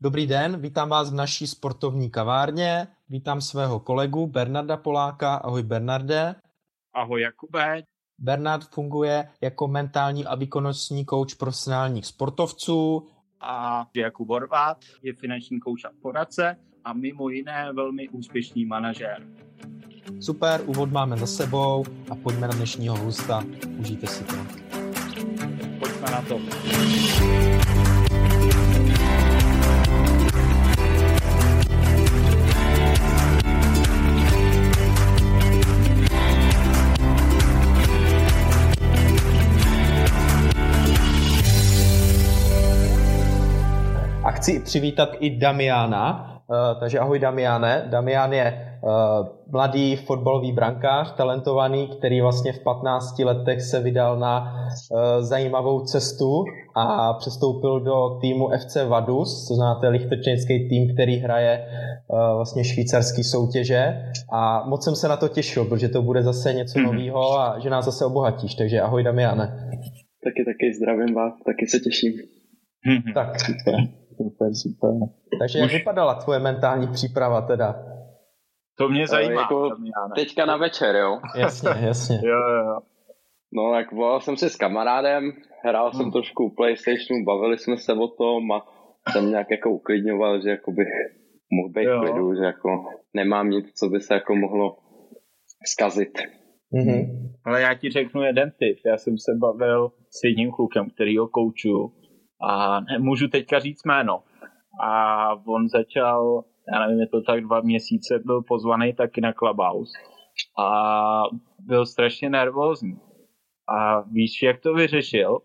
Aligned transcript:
Dobrý 0.00 0.26
den, 0.26 0.60
vítám 0.60 0.88
vás 0.88 1.10
v 1.10 1.14
naší 1.14 1.46
sportovní 1.46 2.10
kavárně. 2.10 2.86
Vítám 3.08 3.40
svého 3.40 3.80
kolegu 3.80 4.26
Bernarda 4.26 4.76
Poláka. 4.76 5.34
Ahoj 5.34 5.62
Bernarde. 5.62 6.34
Ahoj 6.94 7.20
Jakube. 7.20 7.82
Bernard 8.18 8.68
funguje 8.68 9.28
jako 9.40 9.68
mentální 9.68 10.26
a 10.26 10.34
výkonnostní 10.34 11.04
kouč 11.04 11.34
profesionálních 11.34 12.06
sportovců. 12.06 13.08
A 13.40 13.86
Jakub 13.94 14.28
Horvát 14.28 14.78
je 15.02 15.14
finanční 15.14 15.60
kouč 15.60 15.84
a 15.84 15.90
poradce 16.02 16.56
a 16.84 16.92
mimo 16.92 17.28
jiné 17.28 17.72
velmi 17.72 18.08
úspěšný 18.08 18.64
manažér. 18.64 19.26
Super, 20.20 20.62
úvod 20.66 20.92
máme 20.92 21.16
za 21.16 21.26
sebou 21.26 21.84
a 22.10 22.14
pojďme 22.14 22.48
na 22.48 22.54
dnešního 22.54 22.96
hosta. 22.96 23.44
Užijte 23.78 24.06
si 24.06 24.24
to. 24.24 24.36
Pojďme 25.78 26.10
na 26.10 26.22
to. 26.22 26.40
Chci 44.46 44.60
přivítat 44.60 45.16
i 45.20 45.38
Damiana, 45.38 46.32
Uh, 46.50 46.80
takže 46.80 46.98
ahoj 46.98 47.18
Damiane. 47.18 47.86
Damian 47.90 48.32
je 48.32 48.78
uh, 48.82 49.26
mladý 49.52 49.96
fotbalový 49.96 50.52
brankář, 50.52 51.14
talentovaný, 51.16 51.88
který 51.98 52.20
vlastně 52.20 52.52
v 52.52 52.62
15 52.62 53.18
letech 53.18 53.62
se 53.62 53.80
vydal 53.80 54.18
na 54.18 54.40
uh, 54.40 54.98
zajímavou 55.20 55.80
cestu 55.80 56.44
a 56.76 57.12
přestoupil 57.12 57.80
do 57.80 58.18
týmu 58.20 58.48
FC 58.58 58.76
Vadus, 58.88 59.48
to 59.48 59.54
znáte 59.54 59.88
lichtenštejnský 59.88 60.68
tým, 60.68 60.94
který 60.94 61.16
hraje 61.16 61.66
vlastně 62.34 62.64
švýcarský 62.64 63.24
soutěže 63.24 64.02
a 64.32 64.68
moc 64.68 64.84
jsem 64.84 64.96
se 64.96 65.08
na 65.08 65.16
to 65.16 65.28
těšil, 65.28 65.64
protože 65.64 65.88
to 65.88 66.02
bude 66.02 66.22
zase 66.22 66.54
něco 66.54 66.78
mhm. 66.78 66.86
nového 66.86 67.38
a 67.40 67.58
že 67.58 67.70
nás 67.70 67.84
zase 67.84 68.04
obohatíš, 68.04 68.54
takže 68.54 68.80
ahoj 68.80 69.02
Damiane. 69.02 69.46
Taky, 70.24 70.44
taky 70.44 70.74
zdravím 70.76 71.14
vás, 71.14 71.32
taky 71.46 71.66
se 71.66 71.78
těším. 71.78 72.12
tak, 73.14 73.40
super. 73.40 74.05
Super, 74.16 74.54
super. 74.54 74.90
Takže 75.40 75.58
jak 75.58 75.72
vypadala 75.72 76.14
tvoje 76.14 76.38
mentální 76.38 76.88
příprava 76.88 77.40
teda? 77.40 77.74
To 78.78 78.88
mě 78.88 79.06
zajímá. 79.06 79.40
Jako 79.40 79.70
teďka 80.14 80.46
na 80.46 80.56
večer, 80.56 80.96
jo? 80.96 81.18
Jasně, 81.36 81.70
jasně. 81.86 82.20
jo, 82.24 82.38
jo. 82.38 82.78
No, 83.52 83.72
tak 83.72 83.92
volal 83.92 84.20
jsem 84.20 84.36
si 84.36 84.50
s 84.50 84.56
kamarádem, 84.56 85.32
hrál 85.64 85.90
hmm. 85.90 86.00
jsem 86.02 86.12
trošku 86.12 86.54
PlayStationu, 86.56 87.24
bavili 87.24 87.58
jsme 87.58 87.76
se 87.76 87.92
o 87.92 88.08
tom 88.08 88.52
a 88.52 88.66
jsem 89.12 89.30
nějak 89.30 89.50
jako 89.50 89.70
uklidňoval, 89.70 90.42
že 90.42 90.50
jako 90.50 90.72
bych 90.72 90.88
mohl 91.52 91.68
být 91.68 91.86
v 91.86 92.00
klidu, 92.00 92.34
že 92.34 92.44
jako 92.44 92.68
nemám 93.14 93.50
nic, 93.50 93.72
co 93.72 93.88
by 93.88 94.00
se 94.00 94.14
jako 94.14 94.34
mohlo 94.34 94.76
zkazit. 95.66 96.18
Mm-hmm. 96.72 97.30
Ale 97.44 97.60
já 97.60 97.74
ti 97.74 97.90
řeknu 97.90 98.22
jeden 98.22 98.52
tip. 98.58 98.78
Já 98.86 98.96
jsem 98.96 99.18
se 99.18 99.34
bavil 99.34 99.92
s 100.10 100.24
jedním 100.24 100.50
klukem, 100.50 100.90
který 100.90 101.18
ho 101.18 101.28
koučuju 101.28 101.92
a 102.42 102.80
můžu 102.98 103.28
teďka 103.28 103.58
říct 103.58 103.84
jméno. 103.84 104.22
A 104.82 105.30
on 105.46 105.68
začal, 105.68 106.44
já 106.72 106.80
nevím, 106.80 107.00
je 107.00 107.08
to 107.08 107.22
tak 107.22 107.40
dva 107.44 107.60
měsíce, 107.60 108.18
byl 108.24 108.42
pozvaný 108.42 108.92
taky 108.92 109.20
na 109.20 109.32
Clubhouse 109.32 109.92
a 110.58 111.22
byl 111.58 111.86
strašně 111.86 112.30
nervózní. 112.30 112.98
A 113.68 114.00
víš, 114.00 114.42
jak 114.42 114.60
to 114.60 114.74
vyřešil? 114.74 115.38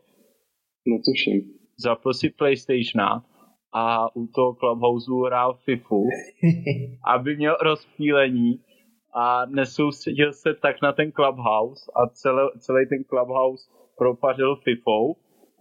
Netuším. 0.88 1.42
Zapl 1.80 2.14
si 2.14 2.30
PlayStationa 2.30 3.26
a 3.74 4.16
u 4.16 4.28
toho 4.28 4.54
Clubhouse 4.54 5.12
hrál 5.26 5.54
FIFU, 5.54 6.04
aby 7.14 7.36
měl 7.36 7.58
rozpílení 7.62 8.60
a 9.14 9.46
nesoustředil 9.46 10.34
se 10.34 10.54
tak 10.54 10.82
na 10.82 10.92
ten 10.94 11.12
Clubhouse 11.12 11.92
a 11.96 12.08
celý, 12.08 12.50
celý 12.60 12.86
ten 12.90 13.04
Clubhouse 13.04 13.70
propařil 13.98 14.56
FIFou 14.56 15.16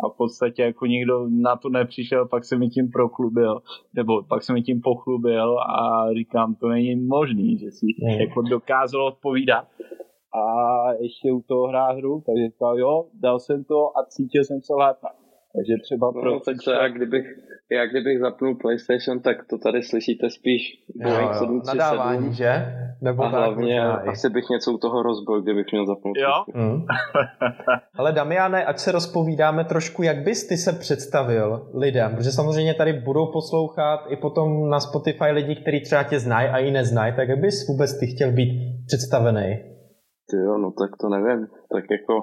a 0.05 0.09
v 0.09 0.17
podstatě 0.17 0.63
jako 0.63 0.87
nikdo 0.87 1.27
na 1.29 1.57
to 1.57 1.69
nepřišel, 1.69 2.29
pak 2.29 2.45
se 2.45 2.57
mi 2.57 2.69
tím 2.69 2.91
proklubil, 2.91 3.63
nebo 3.95 4.23
pak 4.23 4.43
se 4.43 4.53
mi 4.53 4.63
tím 4.63 4.81
pochlubil 4.81 5.59
a 5.59 6.07
říkám, 6.15 6.55
to 6.55 6.69
není 6.69 6.97
možný, 6.97 7.59
že 7.59 7.71
si 7.71 7.87
mm. 7.87 8.21
jako 8.21 8.43
dokázal 8.43 9.07
odpovídat 9.07 9.69
a 10.35 10.45
ještě 10.93 11.33
u 11.33 11.43
toho 11.43 11.67
hrát 11.67 11.93
hru, 11.93 12.23
takže 12.27 12.47
říkal, 12.47 12.79
jo, 12.79 13.07
dal 13.15 13.39
jsem 13.39 13.65
to 13.65 13.99
a 13.99 14.05
cítil 14.09 14.45
jsem 14.45 14.61
se 14.63 14.75
lépe. 14.75 15.20
Takže 15.57 15.75
třeba 15.83 16.07
no, 16.07 16.21
pro... 16.21 16.41
tak 16.41 16.57
to 16.65 16.71
já 16.71 16.89
kdybych, 16.89 17.27
já 17.71 17.87
kdybych 17.87 18.19
zapnul 18.21 18.55
PlayStation, 18.55 19.21
tak 19.21 19.37
to 19.51 19.59
tady 19.59 19.83
slyšíte 19.83 20.31
spíš 20.31 20.63
Boeing 21.03 21.35
737. 21.35 21.79
Nadávání, 21.79 22.35
že? 22.35 22.53
Nebo 23.03 23.23
a 23.23 23.29
hlavně 23.29 23.83
asi 23.83 24.31
bych 24.31 24.45
něco 24.51 24.73
u 24.73 24.79
toho 24.79 25.03
rozbil, 25.03 25.43
kdybych 25.43 25.67
měl 25.73 25.87
zapnout. 25.87 26.17
Jo? 26.17 26.45
Mm. 26.55 26.85
Ale 27.99 28.13
Damiane, 28.13 28.65
ať 28.65 28.79
se 28.79 28.93
rozpovídáme 28.93 29.65
trošku, 29.65 30.03
jak 30.03 30.25
bys 30.25 30.47
ty 30.47 30.57
se 30.57 30.73
představil 30.73 31.71
lidem, 31.75 32.17
protože 32.17 32.31
samozřejmě 32.31 32.75
tady 32.75 32.93
budou 32.93 33.33
poslouchat 33.33 34.01
i 34.09 34.17
potom 34.17 34.71
na 34.71 34.81
Spotify 34.81 35.31
lidi, 35.33 35.57
kteří 35.57 35.81
třeba 35.81 36.03
tě 36.03 36.19
znají 36.19 36.49
a 36.49 36.59
i 36.59 36.71
neznají, 36.71 37.13
tak 37.17 37.29
jak 37.29 37.39
bys 37.39 37.69
vůbec 37.69 37.99
ty 38.01 38.07
chtěl 38.07 38.33
být 38.33 38.51
představený? 38.87 39.57
Ty 40.31 40.37
jo, 40.37 40.59
no 40.59 40.71
tak 40.71 40.91
to 41.01 41.09
nevím. 41.09 41.47
Tak 41.75 41.85
jako 41.91 42.23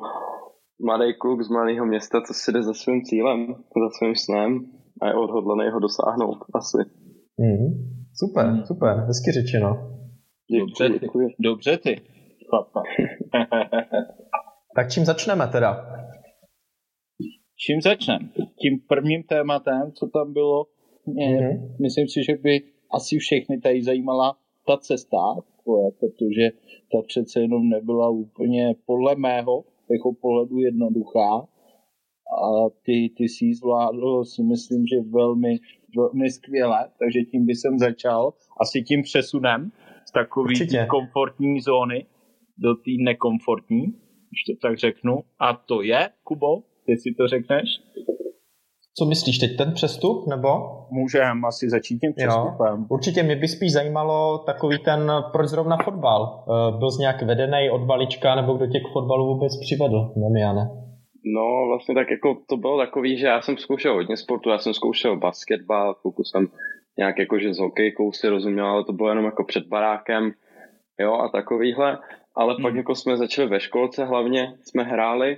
mladý 0.80 1.14
kluk 1.14 1.42
z 1.42 1.50
malého 1.50 1.86
města, 1.86 2.22
co 2.22 2.34
si 2.34 2.52
jde 2.52 2.64
za 2.64 2.74
svým 2.74 3.04
cílem, 3.04 3.48
za 3.56 3.90
svým 3.98 4.16
snem 4.16 4.66
a 5.02 5.08
je 5.08 5.14
odhodlaný 5.14 5.70
ho 5.74 5.80
dosáhnout 5.80 6.38
asi. 6.54 6.78
Mm, 7.38 7.68
super, 8.14 8.48
mm. 8.48 8.66
super, 8.66 8.96
hezky 8.98 9.32
řečeno. 9.32 9.98
Dobře 10.60 10.90
ty, 10.90 11.00
děkuji. 11.00 11.28
dobře 11.40 11.78
ty. 11.78 12.02
tak 14.76 14.92
čím 14.92 15.06
začneme 15.06 15.48
teda? 15.48 15.86
Čím 17.66 17.82
začneme? 17.82 18.30
Tím 18.36 18.80
prvním 18.88 19.24
tématem, 19.24 19.92
co 19.92 20.08
tam 20.08 20.34
bylo, 20.34 20.66
mm-hmm. 21.08 21.76
myslím 21.82 22.08
si, 22.08 22.24
že 22.24 22.38
by 22.38 22.62
asi 22.92 23.18
všechny 23.18 23.60
tady 23.60 23.84
zajímala 23.84 24.38
ta 24.68 24.78
cesta, 24.78 25.18
protože 26.00 26.50
ta 26.92 27.02
přece 27.08 27.40
jenom 27.42 27.70
nebyla 27.70 28.10
úplně 28.10 28.76
podle 28.86 29.16
mého 29.16 29.64
jako 29.92 30.14
pohledu 30.22 30.60
jednoduchá 30.60 31.48
a 32.44 32.70
ty, 32.84 33.10
ty 33.18 33.30
si 33.30 33.54
zvládl 33.54 34.26
si 34.26 34.44
myslím, 34.44 34.86
že 34.86 35.10
velmi, 35.10 35.56
velmi 35.98 36.32
skvěle, 36.32 36.90
takže 37.00 37.20
tím 37.22 37.46
by 37.46 37.56
jsem 37.56 37.80
začal 37.80 38.34
asi 38.62 38.82
tím 38.82 39.02
přesunem 39.02 39.72
z 40.06 40.12
takové 40.12 40.54
komfortní 40.90 41.62
zóny 41.62 42.06
do 42.58 42.76
té 42.76 42.92
nekomfortní, 43.00 43.86
když 44.30 44.44
to 44.48 44.68
tak 44.68 44.78
řeknu. 44.78 45.20
A 45.40 45.54
to 45.54 45.82
je, 45.82 46.10
Kubo, 46.24 46.64
ty 46.86 46.98
si 46.98 47.14
to 47.18 47.28
řekneš? 47.28 47.70
Co 49.00 49.06
myslíš 49.06 49.38
teď, 49.38 49.58
ten 49.58 49.74
přestup, 49.74 50.28
nebo? 50.28 50.50
Můžeme 50.92 51.48
asi 51.48 51.70
začít 51.70 52.00
tím 52.00 52.14
přestupem. 52.14 52.80
Jo. 52.80 52.86
Určitě 52.90 53.24
mě 53.24 53.36
by 53.36 53.48
spíš 53.48 53.74
zajímalo 53.74 54.38
takový 54.38 54.78
ten, 54.80 55.12
proč 55.32 55.48
zrovna 55.48 55.78
fotbal. 55.84 56.44
Eh, 56.48 56.78
byl 56.78 56.92
jsi 56.92 57.02
nějak 57.02 57.22
vedený 57.22 57.70
od 57.72 57.82
balička, 57.82 58.36
nebo 58.36 58.54
kdo 58.54 58.68
tě 58.68 58.80
k 58.80 58.94
fotbalu 58.94 59.26
vůbec 59.34 59.60
přivedl, 59.60 60.14
Damiane? 60.16 60.70
No, 61.36 61.68
vlastně 61.68 61.96
tak 61.96 62.12
jako 62.12 62.38
to 62.50 62.58
bylo 62.58 62.78
takový, 62.78 63.18
že 63.18 63.28
já 63.28 63.42
jsem 63.42 63.58
zkoušel 63.58 63.94
hodně 63.94 64.18
sportu, 64.18 64.50
já 64.50 64.58
jsem 64.58 64.74
zkoušel 64.74 65.18
basketbal, 65.18 65.94
chvilku 65.94 66.24
jsem 66.24 66.48
nějak 66.98 67.20
jako, 67.20 67.40
že 67.40 67.54
s 67.54 67.60
hokejkou 67.60 68.12
si 68.12 68.30
rozuměl, 68.30 68.66
ale 68.66 68.84
to 68.84 68.94
bylo 68.94 69.10
jenom 69.10 69.26
jako 69.26 69.44
před 69.44 69.68
barákem, 69.68 70.32
jo, 71.00 71.14
a 71.14 71.30
takovýhle. 71.30 71.98
Ale 72.36 72.54
hmm. 72.54 72.64
pak 72.64 72.76
jako 72.76 72.96
jsme 72.96 73.18
začali 73.18 73.48
ve 73.48 73.60
školce 73.60 74.06
hlavně, 74.06 74.54
jsme 74.64 74.84
hráli 74.84 75.38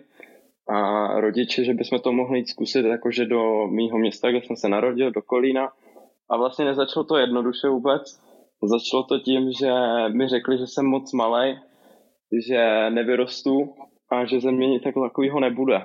a 0.69 1.07
rodiče, 1.19 1.63
že 1.63 1.73
bychom 1.73 1.99
to 1.99 2.11
mohli 2.11 2.39
jít 2.39 2.49
zkusit 2.49 2.85
jakože 2.85 3.25
do 3.25 3.67
mýho 3.67 3.97
města, 3.97 4.29
kde 4.29 4.41
jsem 4.41 4.55
se 4.55 4.69
narodil, 4.69 5.11
do 5.11 5.21
Kolína. 5.21 5.69
A 6.29 6.37
vlastně 6.37 6.65
nezačalo 6.65 7.03
to 7.03 7.17
jednoduše 7.17 7.67
vůbec. 7.67 8.21
Začalo 8.63 9.03
to 9.03 9.19
tím, 9.19 9.51
že 9.51 9.71
mi 10.09 10.27
řekli, 10.27 10.57
že 10.57 10.67
jsem 10.67 10.85
moc 10.85 11.13
malý, 11.13 11.59
že 12.47 12.89
nevyrostu 12.89 13.73
a 14.11 14.25
že 14.25 14.39
ze 14.39 14.51
mě 14.51 14.67
nic 14.67 14.83
takového 14.83 15.39
nebude. 15.39 15.81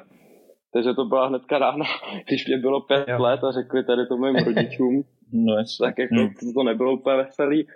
Takže 0.73 0.95
to 0.95 1.05
byla 1.05 1.27
hnedka 1.27 1.59
rána, 1.59 1.85
když 2.29 2.47
mě 2.47 2.59
bylo 2.59 2.81
pět 2.81 3.09
jo. 3.09 3.23
let 3.23 3.45
a 3.45 3.53
řekli 3.53 3.85
tady 3.85 4.07
to 4.07 4.17
mým 4.17 4.37
rodičům. 4.37 5.05
no, 5.33 5.55
tak 5.81 5.99
jako 5.99 6.15
hmm. 6.15 6.55
to 6.55 6.63
nebylo 6.63 6.93
úplně 6.93 7.17
veselý, 7.17 7.67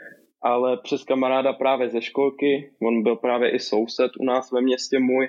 ale 0.42 0.76
přes 0.76 1.04
kamaráda 1.04 1.52
právě 1.52 1.88
ze 1.88 2.02
školky, 2.02 2.70
on 2.82 3.02
byl 3.02 3.16
právě 3.16 3.50
i 3.50 3.58
soused 3.58 4.10
u 4.20 4.24
nás 4.24 4.52
ve 4.52 4.60
městě 4.60 4.98
můj, 4.98 5.28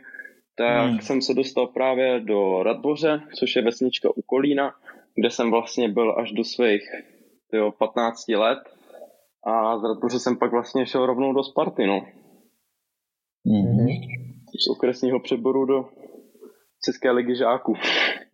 tak 0.59 0.89
hmm. 0.89 0.99
jsem 0.99 1.21
se 1.21 1.33
dostal 1.33 1.67
právě 1.67 2.19
do 2.19 2.63
Radboře, 2.63 3.21
což 3.39 3.55
je 3.55 3.61
vesnička 3.61 4.09
u 4.15 4.21
Kolína, 4.21 4.71
kde 5.15 5.29
jsem 5.29 5.51
vlastně 5.51 5.89
byl 5.89 6.15
až 6.19 6.31
do 6.31 6.43
svých 6.43 6.81
tyjo, 7.51 7.71
15 7.71 8.27
let 8.27 8.59
a 9.47 9.77
z 9.79 9.83
Radboře 9.83 10.19
jsem 10.19 10.37
pak 10.37 10.51
vlastně 10.51 10.85
šel 10.85 11.05
rovnou 11.05 11.33
do 11.33 11.43
Sparty, 11.43 11.87
no. 11.87 12.01
Mm-hmm. 13.47 13.87
Z 14.65 14.69
okresního 14.69 15.19
přeboru 15.19 15.65
do 15.65 15.85
České 16.85 17.11
ligy 17.11 17.35
žáků. 17.35 17.73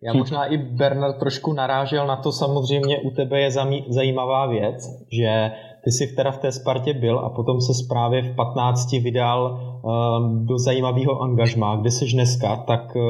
Já 0.02 0.12
možná 0.12 0.46
i 0.46 0.58
Bernard 0.58 1.18
trošku 1.18 1.52
narážel 1.52 2.06
na 2.06 2.16
to, 2.16 2.32
samozřejmě 2.32 3.00
u 3.00 3.10
tebe 3.10 3.40
je 3.40 3.50
zajímavá 3.88 4.46
věc, 4.46 4.76
že 5.12 5.50
ty 5.86 5.92
jsi 5.92 6.16
teda 6.16 6.30
v 6.30 6.38
té 6.38 6.52
Spartě 6.52 6.94
byl 6.94 7.18
a 7.18 7.30
potom 7.30 7.60
se 7.60 7.72
právě 7.88 8.22
v 8.22 8.36
15 8.36 8.92
vydal 8.92 9.40
um, 9.52 10.46
do 10.46 10.58
zajímavého 10.58 11.20
angažmá. 11.20 11.76
Kde 11.76 11.90
jsi 11.90 12.04
dneska? 12.12 12.56
Tak 12.56 12.96
uh, 12.96 13.02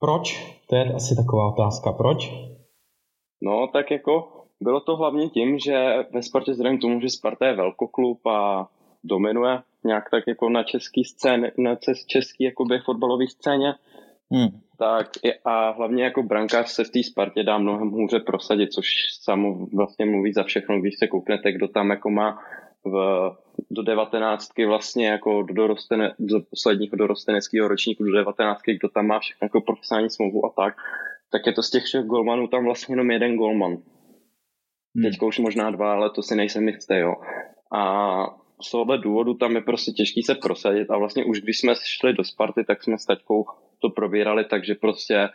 proč? 0.00 0.56
To 0.68 0.76
je 0.76 0.94
asi 0.94 1.16
taková 1.16 1.52
otázka. 1.52 1.92
Proč? 1.92 2.32
No, 3.42 3.68
tak 3.72 3.90
jako 3.90 4.28
bylo 4.60 4.80
to 4.80 4.96
hlavně 4.96 5.28
tím, 5.28 5.58
že 5.58 5.94
ve 6.14 6.22
Spartě 6.22 6.50
vzhledem 6.50 6.78
tomu, 6.78 7.00
že 7.00 7.08
Sparta 7.08 7.46
je 7.46 7.56
velkoklub 7.56 8.26
a 8.26 8.68
dominuje 9.04 9.58
nějak 9.84 10.04
tak 10.10 10.24
jako 10.26 10.48
na 10.48 10.62
český 10.62 11.04
scéně, 11.04 11.52
na 11.58 11.76
český 12.06 12.44
jakoby 12.44 12.78
fotbalový 12.84 13.28
scéně, 13.28 13.74
hmm. 14.32 14.60
Tak 14.78 15.10
a 15.44 15.70
hlavně 15.70 16.04
jako 16.04 16.22
brankář 16.22 16.68
se 16.68 16.84
v 16.84 16.90
té 16.90 17.02
Spartě 17.02 17.42
dá 17.42 17.58
mnohem 17.58 17.90
hůře 17.90 18.20
prosadit, 18.20 18.72
což 18.72 18.88
samo 19.20 19.66
vlastně 19.66 20.06
mluví 20.06 20.32
za 20.32 20.42
všechno, 20.42 20.80
když 20.80 20.94
se 20.98 21.06
kouknete, 21.06 21.52
kdo 21.52 21.68
tam 21.68 21.90
jako 21.90 22.10
má 22.10 22.38
v, 22.84 23.30
do 23.70 23.82
devatenáctky 23.82 24.66
vlastně 24.66 25.08
jako 25.08 25.42
do, 25.42 25.54
dorostene, 25.54 26.14
do 26.18 26.40
posledního 26.50 26.96
dorosteneckého 26.96 27.68
ročníku 27.68 28.04
do 28.04 28.12
devatenáctky, 28.12 28.74
kdo 28.74 28.88
tam 28.88 29.06
má 29.06 29.18
všechno 29.18 29.44
jako 29.44 29.60
profesionální 29.60 30.10
smlouvu 30.10 30.46
a 30.46 30.52
tak, 30.56 30.74
tak 31.32 31.46
je 31.46 31.52
to 31.52 31.62
z 31.62 31.70
těch 31.70 31.84
všech 31.84 32.04
golmanů 32.04 32.48
tam 32.48 32.64
vlastně 32.64 32.92
jenom 32.92 33.10
jeden 33.10 33.36
golman. 33.36 33.72
Hmm. 33.72 35.04
Teďka 35.04 35.26
už 35.26 35.38
možná 35.38 35.70
dva, 35.70 35.92
ale 35.92 36.10
to 36.10 36.22
si 36.22 36.36
nejsem 36.36 36.68
jistý, 36.68 36.94
jo. 36.94 37.14
A 37.72 38.45
z 38.62 38.70
tohohle 38.70 38.98
důvodu 38.98 39.34
tam 39.34 39.54
je 39.54 39.60
prostě 39.60 39.92
těžký 39.92 40.22
se 40.22 40.34
prosadit 40.34 40.90
a 40.90 40.98
vlastně 40.98 41.24
už 41.24 41.40
když 41.40 41.58
jsme 41.58 41.74
šli 41.84 42.12
do 42.12 42.24
Sparty, 42.24 42.64
tak 42.64 42.82
jsme 42.82 42.98
s 42.98 43.06
taťkou 43.06 43.46
to 43.78 43.90
probírali, 43.90 44.44
takže 44.44 44.74
prostě 44.74 45.28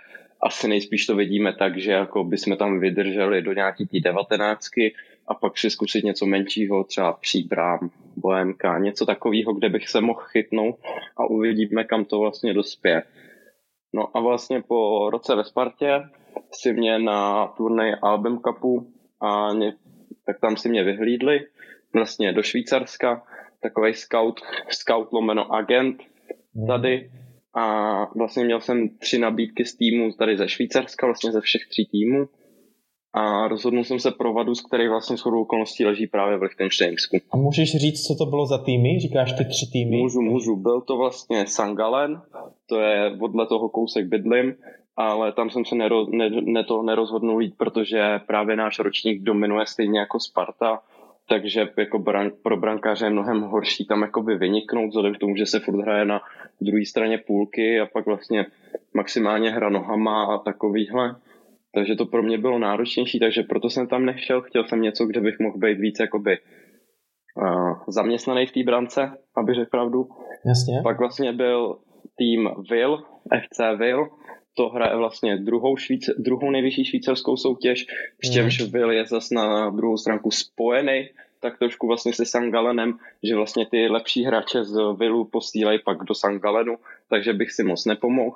asi 0.44 0.68
nejspíš 0.68 1.06
to 1.06 1.16
vidíme 1.16 1.54
tak, 1.54 1.78
že 1.78 1.92
jako 1.92 2.24
by 2.24 2.38
jsme 2.38 2.58
tam 2.58 2.80
vydrželi 2.80 3.42
do 3.42 3.54
nějaký 3.54 3.88
té 3.88 4.00
devatenáctky 4.00 4.96
a 5.28 5.34
pak 5.34 5.58
si 5.58 5.70
zkusit 5.70 6.04
něco 6.04 6.26
menšího, 6.26 6.84
třeba 6.84 7.14
příbrám, 7.14 7.90
bohémka, 8.18 8.80
něco 8.80 9.06
takového, 9.06 9.54
kde 9.54 9.70
bych 9.70 9.90
se 9.90 10.02
mohl 10.02 10.20
chytnout 10.20 10.76
a 11.18 11.26
uvidíme, 11.26 11.84
kam 11.84 12.06
to 12.06 12.20
vlastně 12.20 12.54
dospěje. 12.54 13.04
No 13.94 14.18
a 14.18 14.20
vlastně 14.20 14.62
po 14.62 15.10
roce 15.10 15.36
ve 15.36 15.44
Spartě 15.44 16.02
si 16.52 16.74
mě 16.74 17.00
na 17.00 17.48
turnej 17.48 17.96
Album 18.02 18.42
Cupu 18.48 18.94
a 19.20 19.54
mě, 19.54 19.74
tak 20.26 20.40
tam 20.40 20.58
si 20.58 20.70
mě 20.70 20.84
vyhlídli 20.84 21.40
vlastně 21.94 22.34
do 22.34 22.44
Švýcarska, 22.44 23.24
takový 23.62 23.94
scout, 23.94 24.42
scout 24.70 25.12
lomeno 25.12 25.54
agent 25.54 26.04
mhm. 26.54 26.68
tady 26.68 27.12
a 27.54 28.06
vlastně 28.16 28.46
měl 28.46 28.62
jsem 28.62 28.90
tři 28.90 29.20
nabídky 29.20 29.66
z 29.66 29.76
týmu 29.76 30.12
tady 30.14 30.38
ze 30.38 30.50
Švýcarska, 30.50 31.08
vlastně 31.08 31.32
ze 31.32 31.42
všech 31.42 31.62
tří 31.70 31.86
týmů 31.86 32.28
a 33.14 33.48
rozhodnul 33.48 33.84
jsem 33.84 34.00
se 34.00 34.12
pro 34.12 34.34
Vadus, 34.34 34.62
který 34.62 34.88
vlastně 34.88 35.18
s 35.18 35.26
okolností 35.26 35.86
leží 35.86 36.08
právě 36.08 36.38
v 36.38 36.42
Lichtensteinsku. 36.42 37.18
A 37.32 37.38
můžeš 37.38 37.72
říct, 37.72 38.08
co 38.08 38.16
to 38.16 38.26
bylo 38.26 38.46
za 38.46 38.58
týmy? 38.58 39.00
Říkáš 39.00 39.34
ty 39.34 39.46
tři 39.46 39.66
týmy? 39.72 39.98
Můžu, 39.98 40.22
můžu. 40.22 40.56
Byl 40.56 40.82
to 40.82 40.98
vlastně 40.98 41.48
Sangalen, 41.48 42.22
to 42.70 42.80
je 42.80 43.18
odle 43.22 43.48
toho 43.48 43.70
kousek 43.70 44.06
bydlim, 44.06 44.56
ale 44.96 45.32
tam 45.32 45.50
jsem 45.50 45.66
se 45.66 45.76
nero, 45.76 46.06
ne, 46.10 46.30
ne 46.30 46.64
to 46.64 46.84
nerozhodnul 46.84 47.42
jít, 47.42 47.54
protože 47.58 48.20
právě 48.28 48.56
náš 48.56 48.80
ročník 48.80 49.24
dominuje 49.24 49.66
stejně 49.66 50.00
jako 50.00 50.20
Sparta, 50.20 50.80
takže 51.32 51.68
jako 51.78 52.00
bran, 52.00 52.32
pro 52.44 52.58
brankáře 52.58 53.06
je 53.06 53.10
mnohem 53.10 53.42
horší 53.42 53.86
tam 53.86 54.02
jakoby 54.02 54.38
vyniknout, 54.38 54.90
vzhledem 54.90 55.16
k 55.16 55.18
tomu, 55.18 55.36
že 55.36 55.46
se 55.46 55.60
furt 55.60 55.82
hraje 55.82 56.06
na 56.06 56.22
druhé 56.62 56.86
straně 56.86 57.18
půlky 57.18 57.80
a 57.80 57.86
pak 57.86 58.06
vlastně 58.06 58.46
maximálně 58.94 59.52
hra 59.52 59.70
nohama 59.70 60.24
a 60.24 60.38
takovýhle. 60.38 61.16
Takže 61.76 61.96
to 61.96 62.06
pro 62.06 62.24
mě 62.24 62.38
bylo 62.38 62.60
náročnější, 62.60 63.20
takže 63.20 63.44
proto 63.44 63.70
jsem 63.70 63.88
tam 63.88 64.06
nešel. 64.06 64.42
Chtěl 64.42 64.64
jsem 64.64 64.82
něco, 64.82 65.06
kde 65.06 65.22
bych 65.22 65.40
mohl 65.40 65.58
být 65.58 65.80
víc 65.80 66.00
jakoby 66.00 66.38
uh, 67.36 67.80
zaměstnaný 67.88 68.46
v 68.46 68.52
té 68.52 68.64
brance, 68.64 69.12
aby 69.38 69.54
řekl 69.54 69.70
pravdu. 69.70 70.08
Jasně. 70.46 70.82
Pak 70.84 71.00
vlastně 71.00 71.34
byl 71.34 71.78
tým 72.18 72.50
Will, 72.72 73.04
FC 73.42 73.60
Will, 73.78 74.08
to 74.54 74.70
hraje 74.70 74.96
vlastně 74.98 75.38
druhou, 75.38 75.78
švíce, 75.78 76.14
druhou 76.18 76.52
nejvyšší 76.52 76.86
švýcarskou 76.86 77.38
soutěž, 77.38 77.86
přičemž 78.18 78.62
mm. 78.62 78.72
Will 78.72 78.92
je 78.92 79.06
zase 79.06 79.36
na 79.36 79.70
druhou 79.70 79.98
stránku 79.98 80.32
spojený, 80.32 81.10
tak 81.40 81.60
trošku 81.60 81.88
vlastně 81.88 82.14
se 82.14 82.26
Sangalenem, 82.26 82.98
že 83.24 83.36
vlastně 83.36 83.66
ty 83.66 83.88
lepší 83.88 84.24
hráče 84.24 84.64
z 84.64 84.80
Villu 84.98 85.26
posílají 85.26 85.80
pak 85.86 85.98
do 86.04 86.16
Sangalenu, 86.16 86.78
takže 87.10 87.34
bych 87.34 87.52
si 87.52 87.64
moc 87.64 87.86
nepomohl. 87.86 88.36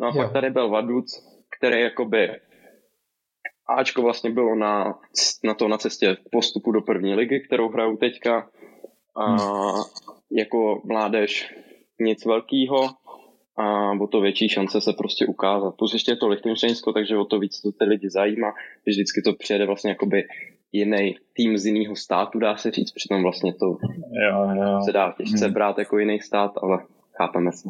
No 0.00 0.06
a 0.06 0.10
jo. 0.14 0.22
pak 0.22 0.32
tady 0.32 0.50
byl 0.50 0.68
Vaduc, 0.68 1.26
který 1.58 1.80
jakoby 1.80 2.30
Ačko 3.68 4.02
vlastně 4.02 4.30
bylo 4.30 4.54
na, 4.54 4.98
na 5.44 5.54
to 5.54 5.68
na 5.68 5.78
cestě 5.78 6.16
postupu 6.32 6.72
do 6.72 6.80
první 6.80 7.14
ligy, 7.14 7.40
kterou 7.40 7.68
hrajou 7.68 7.96
teďka. 7.96 8.48
A 9.16 9.24
hmm. 9.24 9.82
jako 10.30 10.82
mládež 10.84 11.54
nic 12.00 12.24
velkého 12.24 12.88
a 13.58 13.92
o 14.00 14.06
to 14.06 14.20
větší 14.20 14.48
šance 14.48 14.80
se 14.80 14.92
prostě 14.92 15.26
ukázat. 15.26 15.74
Plus 15.78 15.92
ještě 15.92 16.12
je 16.12 16.16
to 16.16 16.28
Lichtensteinsko, 16.28 16.92
takže 16.92 17.16
o 17.16 17.24
to 17.24 17.38
víc 17.38 17.60
to 17.60 17.72
ty 17.72 17.84
lidi 17.84 18.10
zajímá, 18.10 18.52
že 18.86 18.90
vždycky 18.90 19.22
to 19.22 19.32
přijede 19.32 19.66
vlastně 19.66 19.90
jakoby 19.90 20.24
jiný 20.72 21.16
tým 21.32 21.58
z 21.58 21.66
jiného 21.66 21.96
státu, 21.96 22.38
dá 22.38 22.56
se 22.56 22.70
říct, 22.70 22.92
přitom 22.92 23.22
vlastně 23.22 23.54
to 23.54 23.66
jo, 23.66 24.50
jo. 24.54 24.80
se 24.84 24.92
dá 24.92 25.14
těžce 25.18 25.44
hmm. 25.44 25.54
brát 25.54 25.78
jako 25.78 25.98
jiný 25.98 26.20
stát, 26.20 26.52
ale 26.62 26.78
chápeme 27.18 27.52
se. 27.52 27.68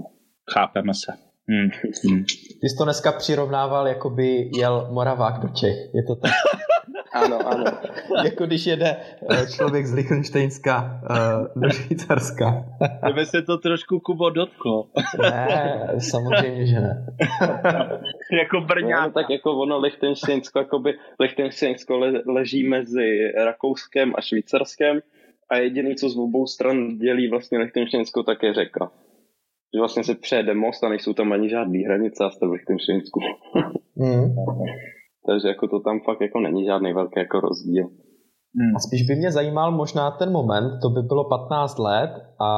Chápeme 0.53 0.94
se. 0.94 1.12
Hmm. 1.49 1.71
Hmm. 2.09 2.25
Ty 2.61 2.69
jsi 2.69 2.77
to 2.79 2.85
dneska 2.85 3.12
přirovnával, 3.12 3.89
jako 3.89 4.11
by 4.11 4.50
jel 4.59 4.89
Moravák 4.91 5.41
do 5.41 5.49
Čech. 5.49 5.94
Je 5.94 6.03
to 6.03 6.15
tak? 6.15 6.32
ano, 7.25 7.49
ano. 7.49 7.65
jako 8.25 8.47
když 8.47 8.67
jede 8.67 8.97
eh, 9.31 9.47
člověk 9.57 9.87
z 9.87 9.95
Lichtensteinska 9.95 11.01
uh, 11.11 11.63
do 11.63 11.71
Švýcarska. 11.71 12.65
Kdyby 13.03 13.27
se 13.27 13.43
to 13.43 13.59
trošku 13.59 14.01
Kubo 14.01 14.31
dotklo. 14.31 14.87
ne, 15.23 15.89
samozřejmě, 15.99 16.67
že 16.67 16.81
ne. 16.81 17.07
jako 18.41 18.61
Brňák. 18.61 19.07
No, 19.07 19.13
tak 19.13 19.31
jako 19.31 19.57
ono 19.57 19.79
Lichtensteinsko, 19.79 20.59
jakoby 20.59 20.95
Lichtensteinsko 21.21 21.99
le, 21.99 22.23
leží 22.27 22.69
mezi 22.69 23.33
Rakouskem 23.45 24.13
a 24.19 24.21
Švýcarskem 24.21 25.01
a 25.51 25.57
jediný, 25.57 25.95
co 25.95 26.09
z 26.09 26.19
obou 26.19 26.47
stran 26.47 26.99
dělí 26.99 27.31
vlastně 27.31 27.59
Lichtensteinsko, 27.59 28.23
tak 28.23 28.43
je 28.43 28.55
řeka 28.55 28.91
že 29.75 29.81
vlastně 29.81 30.05
se 30.05 30.15
přejede 30.15 30.55
most 30.55 30.85
a 30.85 30.89
nejsou 30.89 31.13
tam 31.13 31.33
ani 31.33 31.49
žádný 31.49 31.85
hranice 31.85 32.25
a 32.25 32.31
jste 32.31 32.47
v 32.47 32.51
Lichtensteinsku. 32.51 33.21
mm. 33.97 34.35
Takže 35.26 35.49
jako 35.49 35.69
to 35.69 35.81
tam 35.81 36.00
fakt 36.00 36.20
jako 36.20 36.40
není 36.40 36.64
žádný 36.64 36.93
velký 36.93 37.19
jako 37.20 37.40
rozdíl. 37.40 37.87
Hmm. 38.58 38.76
A 38.76 38.78
spíš 38.78 39.02
by 39.02 39.14
mě 39.14 39.32
zajímal 39.32 39.72
možná 39.72 40.10
ten 40.10 40.32
moment, 40.32 40.81
to 40.82 40.89
by 40.91 41.03
bylo 41.03 41.24
15 41.29 41.79
let 41.79 42.10
a 42.41 42.48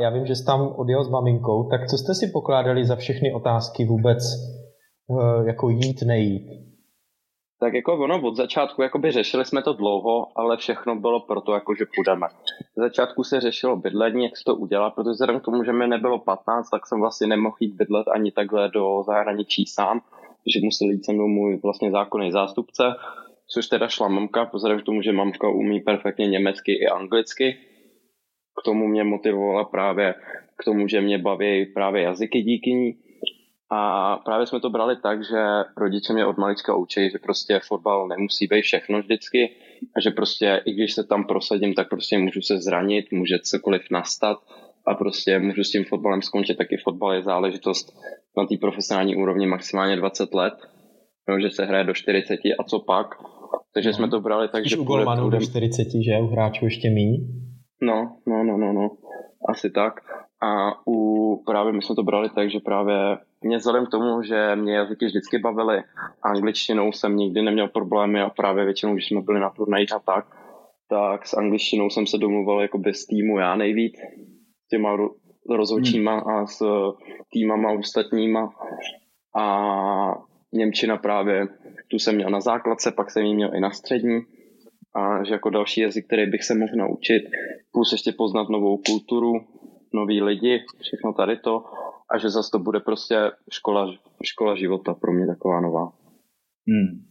já 0.00 0.10
vím, 0.10 0.26
že 0.26 0.36
jsi 0.36 0.44
tam 0.44 0.60
odjel 0.76 1.04
s 1.04 1.10
maminkou, 1.10 1.68
tak 1.70 1.86
co 1.86 1.98
jste 1.98 2.14
si 2.14 2.26
pokládali 2.32 2.84
za 2.84 2.96
všechny 2.96 3.32
otázky 3.32 3.84
vůbec 3.84 4.22
eh, 5.10 5.46
jako 5.46 5.68
jít, 5.68 6.02
nejít? 6.02 6.70
tak 7.60 7.74
jako 7.74 7.98
ono 7.98 8.22
od 8.22 8.36
začátku 8.36 8.82
jakoby 8.82 9.12
řešili 9.12 9.44
jsme 9.44 9.62
to 9.62 9.72
dlouho, 9.72 10.26
ale 10.36 10.56
všechno 10.56 10.96
bylo 10.96 11.20
proto, 11.20 11.52
jako 11.54 11.74
že 11.74 11.84
půjdeme. 11.96 12.26
Z 12.76 12.80
začátku 12.80 13.24
se 13.24 13.40
řešilo 13.40 13.76
bydlení, 13.76 14.24
jak 14.24 14.36
se 14.36 14.44
to 14.44 14.56
udělá, 14.56 14.90
protože 14.90 15.10
vzhledem 15.10 15.40
k 15.40 15.44
tomu, 15.44 15.64
že 15.64 15.72
mi 15.72 15.86
nebylo 15.86 16.18
15, 16.18 16.70
tak 16.70 16.86
jsem 16.86 17.00
vlastně 17.00 17.26
nemohl 17.26 17.56
jít 17.60 17.74
bydlet 17.74 18.08
ani 18.08 18.32
takhle 18.32 18.68
do 18.68 19.02
zahraničí 19.06 19.66
sám, 19.66 20.00
že 20.46 20.60
musel 20.62 20.90
jít 20.90 21.04
se 21.04 21.12
mnou 21.12 21.28
můj 21.28 21.60
vlastně 21.62 21.90
zákonný 21.90 22.32
zástupce, 22.32 22.82
což 23.46 23.66
teda 23.66 23.88
šla 23.88 24.08
mamka, 24.08 24.50
vzhledem 24.54 24.80
k 24.80 24.84
tomu, 24.84 25.02
že 25.02 25.12
mamka 25.12 25.48
umí 25.48 25.80
perfektně 25.80 26.26
německy 26.26 26.72
i 26.72 26.86
anglicky. 26.86 27.58
K 28.60 28.62
tomu 28.64 28.86
mě 28.86 29.04
motivovala 29.04 29.64
právě 29.64 30.14
k 30.60 30.64
tomu, 30.64 30.88
že 30.88 31.00
mě 31.00 31.18
baví 31.18 31.66
právě 31.66 32.02
jazyky 32.02 32.42
díky 32.42 32.72
ní 32.72 32.94
a 33.72 34.16
právě 34.16 34.46
jsme 34.46 34.60
to 34.60 34.70
brali 34.70 34.96
tak, 34.96 35.24
že 35.24 35.38
rodiče 35.76 36.12
mě 36.12 36.26
od 36.26 36.38
malička 36.38 36.76
učí, 36.76 37.10
že 37.10 37.18
prostě 37.18 37.60
fotbal 37.68 38.08
nemusí 38.08 38.46
být 38.46 38.62
všechno 38.62 38.98
vždycky 38.98 39.50
a 39.96 40.00
že 40.00 40.10
prostě 40.10 40.62
i 40.64 40.72
když 40.72 40.92
se 40.92 41.04
tam 41.04 41.24
prosadím, 41.24 41.74
tak 41.74 41.88
prostě 41.88 42.18
můžu 42.18 42.42
se 42.42 42.58
zranit, 42.58 43.12
může 43.12 43.38
cokoliv 43.38 43.82
nastat 43.90 44.38
a 44.86 44.94
prostě 44.94 45.38
můžu 45.38 45.64
s 45.64 45.70
tím 45.70 45.84
fotbalem 45.84 46.22
skončit. 46.22 46.56
Taky 46.56 46.76
fotbal 46.76 47.12
je 47.12 47.22
záležitost 47.22 47.96
na 48.36 48.46
té 48.46 48.56
profesionální 48.60 49.16
úrovni 49.16 49.46
maximálně 49.46 49.96
20 49.96 50.34
let, 50.34 50.54
no, 51.28 51.40
že 51.40 51.50
se 51.50 51.64
hraje 51.64 51.84
do 51.84 51.94
40 51.94 52.34
a 52.58 52.64
co 52.64 52.80
pak. 52.80 53.06
Takže 53.74 53.92
jsme 53.92 54.08
to 54.08 54.20
brali 54.20 54.48
tak, 54.48 54.60
Spíš 54.60 54.72
že... 54.72 54.78
u 54.78 54.84
golmanů 54.84 55.30
do 55.30 55.40
40, 55.40 55.88
že? 56.04 56.18
U 56.22 56.26
hráčů 56.26 56.64
ještě 56.64 56.90
míň? 56.90 57.20
No, 57.82 58.16
no, 58.26 58.44
no, 58.44 58.58
no, 58.58 58.72
no. 58.72 58.90
Asi 59.48 59.70
tak. 59.70 59.94
A 60.42 60.72
u, 60.86 61.42
právě 61.46 61.72
my 61.72 61.82
jsme 61.82 61.94
to 61.94 62.02
brali 62.02 62.28
tak, 62.34 62.50
že 62.50 62.58
právě 62.60 63.18
mě 63.40 63.56
vzhledem 63.56 63.86
k 63.86 63.90
tomu, 63.90 64.22
že 64.22 64.56
mě 64.56 64.74
jazyky 64.74 65.06
vždycky 65.06 65.38
bavily, 65.38 65.82
angličtinou 66.22 66.92
jsem 66.92 67.16
nikdy 67.16 67.42
neměl 67.42 67.68
problémy 67.68 68.20
a 68.20 68.30
právě 68.30 68.64
většinou, 68.64 68.92
když 68.92 69.08
jsme 69.08 69.20
byli 69.20 69.40
na 69.40 69.50
turnajích 69.50 69.92
a 69.92 69.98
tak, 69.98 70.24
tak 70.88 71.26
s 71.26 71.36
angličtinou 71.36 71.90
jsem 71.90 72.06
se 72.06 72.18
domluval 72.18 72.62
jako 72.62 72.78
bez 72.78 73.06
týmu 73.06 73.38
já 73.38 73.56
nejvíc, 73.56 73.94
s 74.64 74.68
těma 74.68 74.96
rozhodčíma 75.48 76.18
hmm. 76.18 76.28
a 76.28 76.46
s 76.46 76.62
týmama 77.32 77.72
ostatníma. 77.72 78.52
A 79.36 80.30
Němčina 80.52 80.96
právě, 80.96 81.48
tu 81.88 81.96
jsem 81.96 82.14
měl 82.14 82.30
na 82.30 82.40
základce, 82.40 82.92
pak 82.92 83.10
jsem 83.10 83.24
ji 83.24 83.34
měl 83.34 83.54
i 83.54 83.60
na 83.60 83.70
střední 83.70 84.20
a 84.94 85.24
že 85.24 85.32
jako 85.32 85.50
další 85.50 85.80
jazyk, 85.80 86.06
který 86.06 86.30
bych 86.30 86.44
se 86.44 86.54
mohl 86.54 86.76
naučit, 86.76 87.22
plus 87.72 87.92
ještě 87.92 88.12
poznat 88.12 88.48
novou 88.48 88.78
kulturu, 88.78 89.32
noví 89.94 90.22
lidi, 90.22 90.64
všechno 90.80 91.12
tady 91.12 91.36
to 91.36 91.64
a 92.10 92.18
že 92.18 92.30
zase 92.30 92.50
to 92.52 92.58
bude 92.58 92.80
prostě 92.80 93.16
škola, 93.52 93.94
škola 94.24 94.56
života 94.56 94.94
pro 94.94 95.12
mě 95.12 95.26
taková 95.26 95.60
nová. 95.60 95.92
Hmm. 96.68 97.06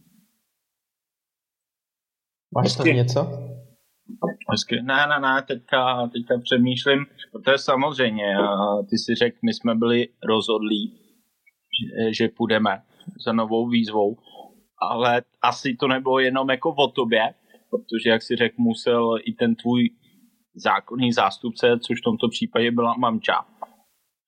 Máš 2.54 2.76
tam 2.76 2.86
něco? 2.86 3.20
Hezky. 4.50 4.82
Ne, 4.82 5.06
ne, 5.06 5.20
ne, 5.20 5.42
teďka, 5.42 6.08
teďka 6.12 6.34
přemýšlím, 6.42 7.06
to 7.44 7.50
je 7.50 7.58
samozřejmě, 7.58 8.34
ty 8.90 8.98
si 8.98 9.14
řekl, 9.14 9.36
my 9.44 9.54
jsme 9.54 9.74
byli 9.74 10.08
rozhodlí, 10.28 10.98
že, 11.78 12.14
že 12.14 12.28
půjdeme 12.28 12.82
za 13.26 13.32
novou 13.32 13.68
výzvou, 13.68 14.16
ale 14.92 15.22
asi 15.42 15.76
to 15.80 15.88
nebylo 15.88 16.18
jenom 16.18 16.50
jako 16.50 16.74
o 16.74 16.88
tobě, 16.88 17.34
protože, 17.70 18.10
jak 18.10 18.22
si 18.22 18.36
řekl, 18.36 18.54
musel 18.58 19.18
i 19.24 19.32
ten 19.32 19.54
tvůj 19.54 19.90
zákonný 20.54 21.12
zástupce, 21.12 21.78
což 21.86 22.00
v 22.00 22.04
tomto 22.04 22.28
případě 22.28 22.70
byla 22.70 22.94
mamča. 22.98 23.44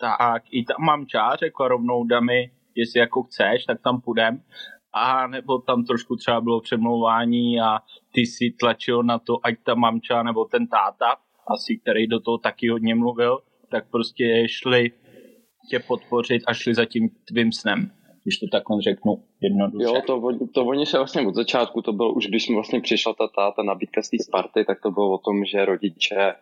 Tak 0.00 0.42
i 0.50 0.64
ta 0.64 0.74
mamča 0.80 1.36
řekla 1.36 1.68
rovnou 1.68 2.04
Dami, 2.04 2.50
jestli 2.74 3.00
jako 3.00 3.22
chceš, 3.22 3.64
tak 3.64 3.80
tam 3.84 4.00
půjdem. 4.00 4.42
A 4.92 5.26
nebo 5.26 5.58
tam 5.58 5.84
trošku 5.84 6.16
třeba 6.16 6.40
bylo 6.40 6.60
přemlouvání 6.60 7.60
a 7.60 7.78
ty 8.12 8.26
si 8.26 8.54
tlačil 8.60 9.02
na 9.02 9.18
to, 9.18 9.38
ať 9.42 9.54
ta 9.64 9.74
mamča 9.74 10.22
nebo 10.22 10.44
ten 10.44 10.66
táta, 10.66 11.16
asi 11.46 11.78
který 11.78 12.06
do 12.06 12.20
toho 12.20 12.38
taky 12.38 12.68
hodně 12.68 12.94
mluvil, 12.94 13.38
tak 13.68 13.90
prostě 13.90 14.44
šli 14.48 14.90
tě 15.70 15.78
podpořit 15.78 16.42
a 16.46 16.54
šli 16.54 16.74
za 16.74 16.84
tím 16.84 17.10
tvým 17.28 17.52
snem 17.52 17.90
když 18.22 18.38
to 18.38 18.46
takhle 18.52 18.82
řeknu 18.82 19.22
jednoduše. 19.40 19.84
Jo, 19.84 20.02
to, 20.06 20.22
to 20.54 20.64
oni 20.64 20.86
se 20.86 20.98
vlastně 20.98 21.26
od 21.26 21.34
začátku, 21.34 21.82
to 21.82 21.92
bylo 21.92 22.12
už 22.12 22.26
když 22.26 22.50
vlastně 22.50 22.80
přišla 22.80 23.14
ta, 23.14 23.28
ta, 23.36 23.50
ta 23.50 23.62
nabídka 23.62 24.02
z 24.02 24.10
té 24.10 24.16
Sparty, 24.22 24.64
tak 24.64 24.80
to 24.82 24.90
bylo 24.90 25.12
o 25.12 25.18
tom, 25.18 25.44
že 25.44 25.64
rodiče 25.64 26.34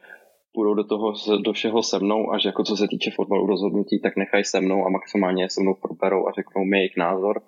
půjdou 0.54 0.75
do 0.75 0.85
toho, 0.85 1.12
do 1.45 1.52
všeho 1.52 1.83
se 1.83 1.99
mnou 1.99 2.33
a 2.33 2.38
že 2.38 2.49
jako 2.49 2.64
co 2.64 2.76
se 2.76 2.88
týče 2.88 3.11
fotbalu 3.11 3.47
rozhodnutí, 3.47 4.00
tak 4.00 4.16
nechají 4.16 4.45
se 4.45 4.61
mnou 4.61 4.87
a 4.87 4.90
maximálně 4.90 5.50
se 5.50 5.61
mnou 5.61 5.75
proberou 5.75 6.28
a 6.28 6.33
řeknou 6.33 6.64
mi 6.64 6.78
jejich 6.78 6.97
názor. 6.97 7.42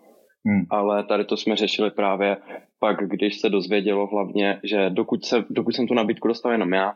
Hmm. 0.47 0.67
Ale 0.71 1.05
tady 1.05 1.25
to 1.25 1.37
jsme 1.37 1.57
řešili 1.57 1.91
právě 1.91 2.37
pak, 2.79 2.97
když 3.09 3.41
se 3.41 3.49
dozvědělo 3.49 4.07
hlavně, 4.07 4.61
že 4.63 4.91
dokud, 4.91 5.25
se, 5.25 5.45
dokud 5.51 5.75
jsem 5.75 5.87
tu 5.87 5.95
nabídku 5.95 6.29
dostal 6.29 6.53
jenom 6.53 6.73
já, 6.73 6.95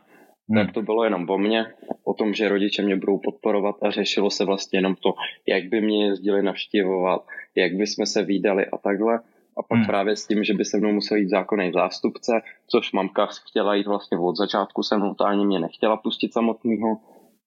hmm. 0.49 0.59
tak 0.59 0.75
to 0.75 0.83
bylo 0.83 1.05
jenom 1.05 1.31
o 1.31 1.39
mně, 1.39 1.67
o 2.05 2.15
tom, 2.15 2.35
že 2.35 2.49
rodiče 2.49 2.83
mě 2.83 2.97
budou 2.97 3.19
podporovat 3.19 3.77
a 3.83 3.91
řešilo 3.91 4.31
se 4.31 4.45
vlastně 4.45 4.79
jenom 4.79 4.95
to, 4.95 5.15
jak 5.49 5.65
by 5.65 5.81
mě 5.81 6.07
jezdili 6.07 6.43
navštěvovat, 6.43 7.27
jak 7.55 7.75
by 7.75 7.87
jsme 7.87 8.07
se 8.07 8.23
výdali 8.23 8.67
a 8.67 8.79
takhle. 8.79 9.21
A 9.59 9.63
pak 9.63 9.79
hmm. 9.79 9.87
právě 9.87 10.17
s 10.17 10.27
tím, 10.27 10.45
že 10.45 10.55
by 10.55 10.65
se 10.65 10.79
mnou 10.79 10.93
musel 10.93 11.17
jít 11.17 11.29
zákonný 11.29 11.73
zástupce, 11.73 12.33
což 12.67 12.93
mamka 12.93 13.27
chtěla 13.27 13.75
jít 13.75 13.87
vlastně 13.87 14.19
od 14.19 14.37
začátku, 14.37 14.83
se 14.83 14.97
mnou 14.97 15.15
ani 15.25 15.47
mě 15.47 15.59
nechtěla 15.59 15.97
pustit 15.97 16.33
samotného, 16.33 16.89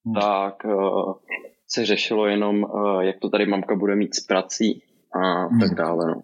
hmm. 0.05 0.13
tak 0.13 0.65
uh, 0.65 1.13
se 1.67 1.85
řešilo 1.85 2.25
jenom, 2.25 2.63
uh, 2.63 2.99
jak 2.99 3.19
to 3.19 3.29
tady 3.29 3.45
mamka 3.45 3.75
bude 3.75 3.95
mít 3.95 4.15
s 4.15 4.25
prací 4.25 4.81
a 5.15 5.47
hmm. 5.47 5.59
tak 5.59 5.77
dále. 5.77 6.05
No. 6.07 6.21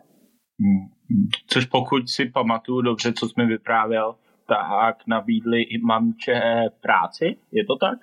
Hmm. 0.60 1.28
Což 1.48 1.66
pokud 1.66 2.10
si 2.10 2.26
pamatuju 2.26 2.82
dobře, 2.82 3.14
co 3.14 3.28
jsi 3.28 3.34
mi 3.38 3.46
vyprávěl, 3.46 4.16
tak 4.48 5.08
nabídli 5.08 5.62
i 5.62 5.82
mamče 5.82 6.42
práci, 6.82 7.36
je 7.52 7.66
to 7.66 7.76
tak? 7.76 8.00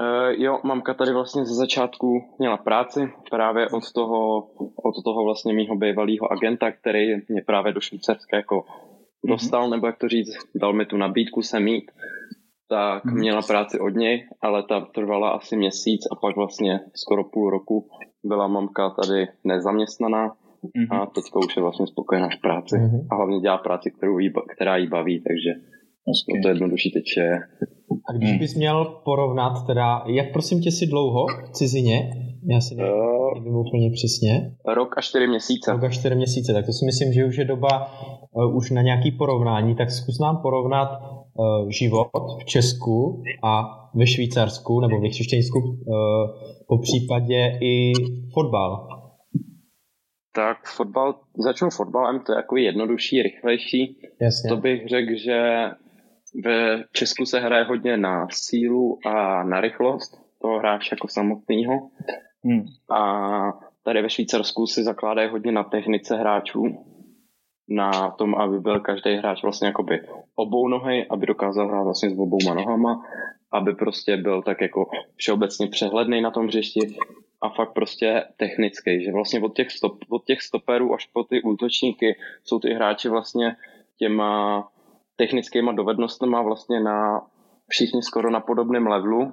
Uh, 0.00 0.42
jo, 0.42 0.60
mamka 0.64 0.94
tady 0.94 1.12
vlastně 1.12 1.44
ze 1.44 1.54
začátku 1.54 2.34
měla 2.38 2.56
práci 2.56 3.12
právě 3.30 3.68
od 3.68 3.92
toho, 3.92 4.38
od 4.82 5.04
toho 5.04 5.24
vlastně 5.24 5.54
mýho 5.54 5.76
bývalého 5.76 6.32
agenta, 6.32 6.72
který 6.72 7.14
mě 7.28 7.42
právě 7.46 7.72
do 7.72 7.80
Švýcarska 7.80 8.36
jako 8.36 8.60
mm-hmm. 8.60 9.28
dostal, 9.28 9.70
nebo 9.70 9.86
jak 9.86 9.98
to 9.98 10.08
říct, 10.08 10.36
dal 10.54 10.72
mi 10.72 10.86
tu 10.86 10.96
nabídku 10.96 11.42
se 11.42 11.60
mít, 11.60 11.90
tak 12.72 13.04
mm-hmm. 13.04 13.18
měla 13.18 13.42
práci 13.42 13.80
od 13.80 13.94
něj, 14.02 14.28
ale 14.40 14.62
ta 14.68 14.80
trvala 14.80 15.28
asi 15.30 15.56
měsíc 15.56 16.00
a 16.12 16.14
pak 16.22 16.36
vlastně 16.36 16.80
skoro 16.94 17.24
půl 17.24 17.50
roku 17.50 17.88
byla 18.24 18.46
mamka 18.48 18.90
tady 18.90 19.26
nezaměstnaná 19.44 20.28
mm-hmm. 20.28 20.88
a 20.90 21.06
teďka 21.06 21.38
už 21.46 21.56
je 21.56 21.62
vlastně 21.62 21.86
spokojená 21.86 22.28
v 22.36 22.40
práci 22.40 22.76
mm-hmm. 22.76 23.06
a 23.10 23.16
hlavně 23.16 23.40
dělá 23.40 23.58
práci, 23.58 23.90
kterou 23.90 24.18
jí, 24.18 24.32
která 24.54 24.76
jí 24.76 24.86
baví, 24.88 25.22
takže 25.28 25.50
Vlastně 26.06 26.40
to 26.42 26.48
jednodušší 26.48 26.90
teď 26.90 27.04
je. 27.16 27.40
A 28.08 28.12
když 28.16 28.30
hmm. 28.30 28.38
bys 28.38 28.54
měl 28.54 28.84
porovnat 29.04 29.66
teda, 29.66 30.04
jak 30.06 30.32
prosím 30.32 30.60
tě 30.60 30.70
si 30.70 30.86
dlouho 30.86 31.26
v 31.46 31.50
cizině? 31.50 32.10
Já 32.50 32.60
si 32.60 32.74
uh, 32.74 33.38
nevím 33.38 33.56
úplně 33.56 33.90
přesně. 33.90 34.52
Rok 34.74 34.98
a 34.98 35.00
čtyři 35.00 35.26
měsíce. 35.26 35.72
Rok 35.72 35.84
a 35.84 35.88
čtyři 35.88 36.14
měsíce, 36.14 36.52
tak 36.52 36.66
to 36.66 36.72
si 36.72 36.84
myslím, 36.84 37.12
že 37.12 37.24
už 37.24 37.36
je 37.36 37.44
doba 37.44 37.72
uh, 38.32 38.56
už 38.56 38.70
na 38.70 38.82
nějaký 38.82 39.10
porovnání, 39.10 39.74
tak 39.74 39.90
zkus 39.90 40.18
nám 40.18 40.42
porovnat 40.42 40.88
uh, 41.34 41.68
život 41.68 42.10
v 42.40 42.44
Česku 42.44 43.22
a 43.42 43.62
ve 43.94 44.06
Švýcarsku 44.06 44.80
nebo 44.80 45.00
ve 45.00 45.08
Křišťansku, 45.08 45.58
uh, 45.58 45.76
po 46.68 46.78
případě 46.78 47.58
i 47.60 47.92
fotbal. 48.34 48.88
Tak 50.34 50.68
fotbal, 50.76 51.14
začnu 51.38 51.70
fotbalem, 51.70 52.20
to 52.20 52.32
je 52.32 52.36
jako 52.36 52.56
jednodušší, 52.56 53.22
rychlejší. 53.22 53.98
Jasně. 54.20 54.48
To 54.48 54.56
bych 54.56 54.88
řekl, 54.88 55.10
že 55.24 55.70
ve 56.44 56.84
Česku 56.92 57.26
se 57.26 57.40
hraje 57.40 57.64
hodně 57.64 57.96
na 57.96 58.26
sílu 58.30 58.98
a 59.06 59.44
na 59.44 59.60
rychlost 59.60 60.22
toho 60.42 60.58
hráče 60.58 60.88
jako 60.92 61.08
samotného. 61.08 61.90
Hmm. 62.44 62.64
A 62.90 63.02
tady 63.84 64.02
ve 64.02 64.10
Švýcarsku 64.10 64.66
si 64.66 64.82
zakládají 64.82 65.30
hodně 65.30 65.52
na 65.52 65.64
technice 65.64 66.16
hráčů, 66.16 66.62
na 67.74 68.10
tom, 68.10 68.34
aby 68.34 68.60
byl 68.60 68.80
každý 68.80 69.14
hráč 69.14 69.42
vlastně 69.42 69.66
jakoby 69.66 70.00
obou 70.34 70.68
nohy, 70.68 71.06
aby 71.10 71.26
dokázal 71.26 71.68
hrát 71.68 71.82
vlastně 71.82 72.10
s 72.10 72.18
obouma 72.18 72.54
nohama, 72.54 73.02
aby 73.52 73.74
prostě 73.74 74.16
byl 74.16 74.42
tak 74.42 74.60
jako 74.60 74.90
všeobecně 75.16 75.66
přehledný 75.66 76.20
na 76.20 76.30
tom 76.30 76.46
hřišti 76.46 76.96
a 77.40 77.48
fakt 77.48 77.72
prostě 77.72 78.24
technický, 78.36 79.04
že 79.04 79.12
vlastně 79.12 79.40
od 79.40 79.56
těch, 79.56 79.70
stop, 79.70 79.98
od 80.08 80.24
těch 80.24 80.42
stoperů 80.42 80.94
až 80.94 81.06
po 81.06 81.24
ty 81.24 81.42
útočníky 81.42 82.16
jsou 82.44 82.58
ty 82.58 82.74
hráči 82.74 83.08
vlastně 83.08 83.56
těma 83.98 84.68
technickýma 85.16 85.72
dovednostmi 85.72 86.28
vlastně 86.44 86.80
na 86.80 87.22
všichni 87.68 88.02
skoro 88.02 88.30
na 88.30 88.40
podobném 88.40 88.86
levelu. 88.86 89.32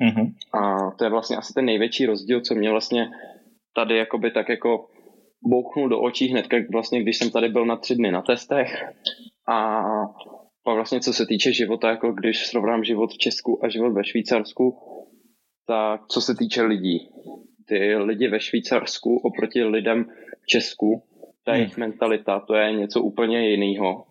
Mm-hmm. 0.00 0.32
A 0.52 0.90
to 0.90 1.04
je 1.04 1.10
vlastně 1.10 1.36
asi 1.36 1.54
ten 1.54 1.64
největší 1.64 2.06
rozdíl, 2.06 2.40
co 2.40 2.54
mě 2.54 2.70
vlastně 2.70 3.10
tady 3.74 3.96
jakoby 3.96 4.30
tak 4.30 4.48
jako 4.48 4.86
bouchnul 5.42 5.88
do 5.88 6.00
očí 6.00 6.28
hned, 6.28 6.46
vlastně, 6.72 7.02
když 7.02 7.16
jsem 7.16 7.30
tady 7.30 7.48
byl 7.48 7.66
na 7.66 7.76
tři 7.76 7.94
dny 7.94 8.12
na 8.12 8.22
testech. 8.22 8.84
A 9.48 9.82
pak 10.64 10.74
vlastně 10.74 11.00
co 11.00 11.12
se 11.12 11.26
týče 11.26 11.52
života, 11.52 11.90
jako 11.90 12.12
když 12.12 12.46
srovnám 12.46 12.84
život 12.84 13.12
v 13.12 13.18
Česku 13.18 13.64
a 13.64 13.68
život 13.68 13.90
ve 13.90 14.04
Švýcarsku, 14.04 14.78
tak 15.66 16.06
co 16.06 16.20
se 16.20 16.34
týče 16.34 16.62
lidí, 16.62 17.08
ty 17.68 17.96
lidi 17.96 18.28
ve 18.28 18.40
Švýcarsku 18.40 19.16
oproti 19.16 19.64
lidem 19.64 20.04
v 20.42 20.46
Česku, 20.46 21.02
ta 21.44 21.52
hmm. 21.52 21.60
jejich 21.60 21.76
mentalita, 21.76 22.40
to 22.40 22.54
je 22.54 22.72
něco 22.72 23.02
úplně 23.02 23.50
jiného. 23.50 24.04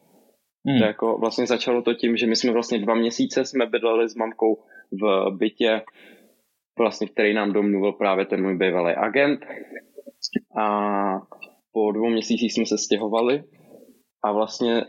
Hmm. 0.67 0.79
To 0.79 0.85
jako 0.85 1.17
vlastně 1.17 1.47
začalo 1.47 1.81
to 1.81 1.93
tím, 1.93 2.17
že 2.17 2.27
my 2.27 2.35
jsme 2.35 2.51
vlastně 2.51 2.79
dva 2.79 2.95
měsíce 2.95 3.45
jsme 3.45 3.65
bydleli 3.65 4.09
s 4.09 4.15
mamkou 4.15 4.63
v 4.91 5.31
bytě, 5.37 5.81
vlastně, 6.79 7.07
který 7.07 7.33
nám 7.33 7.53
domluvil 7.53 7.91
právě 7.91 8.25
ten 8.25 8.43
můj 8.43 8.57
bývalý 8.57 8.95
agent. 8.95 9.45
A 10.61 11.19
po 11.73 11.91
dvou 11.91 12.09
měsících 12.09 12.53
jsme 12.53 12.65
se 12.65 12.77
stěhovali 12.77 13.43
a 14.23 14.31
vlastně 14.31 14.85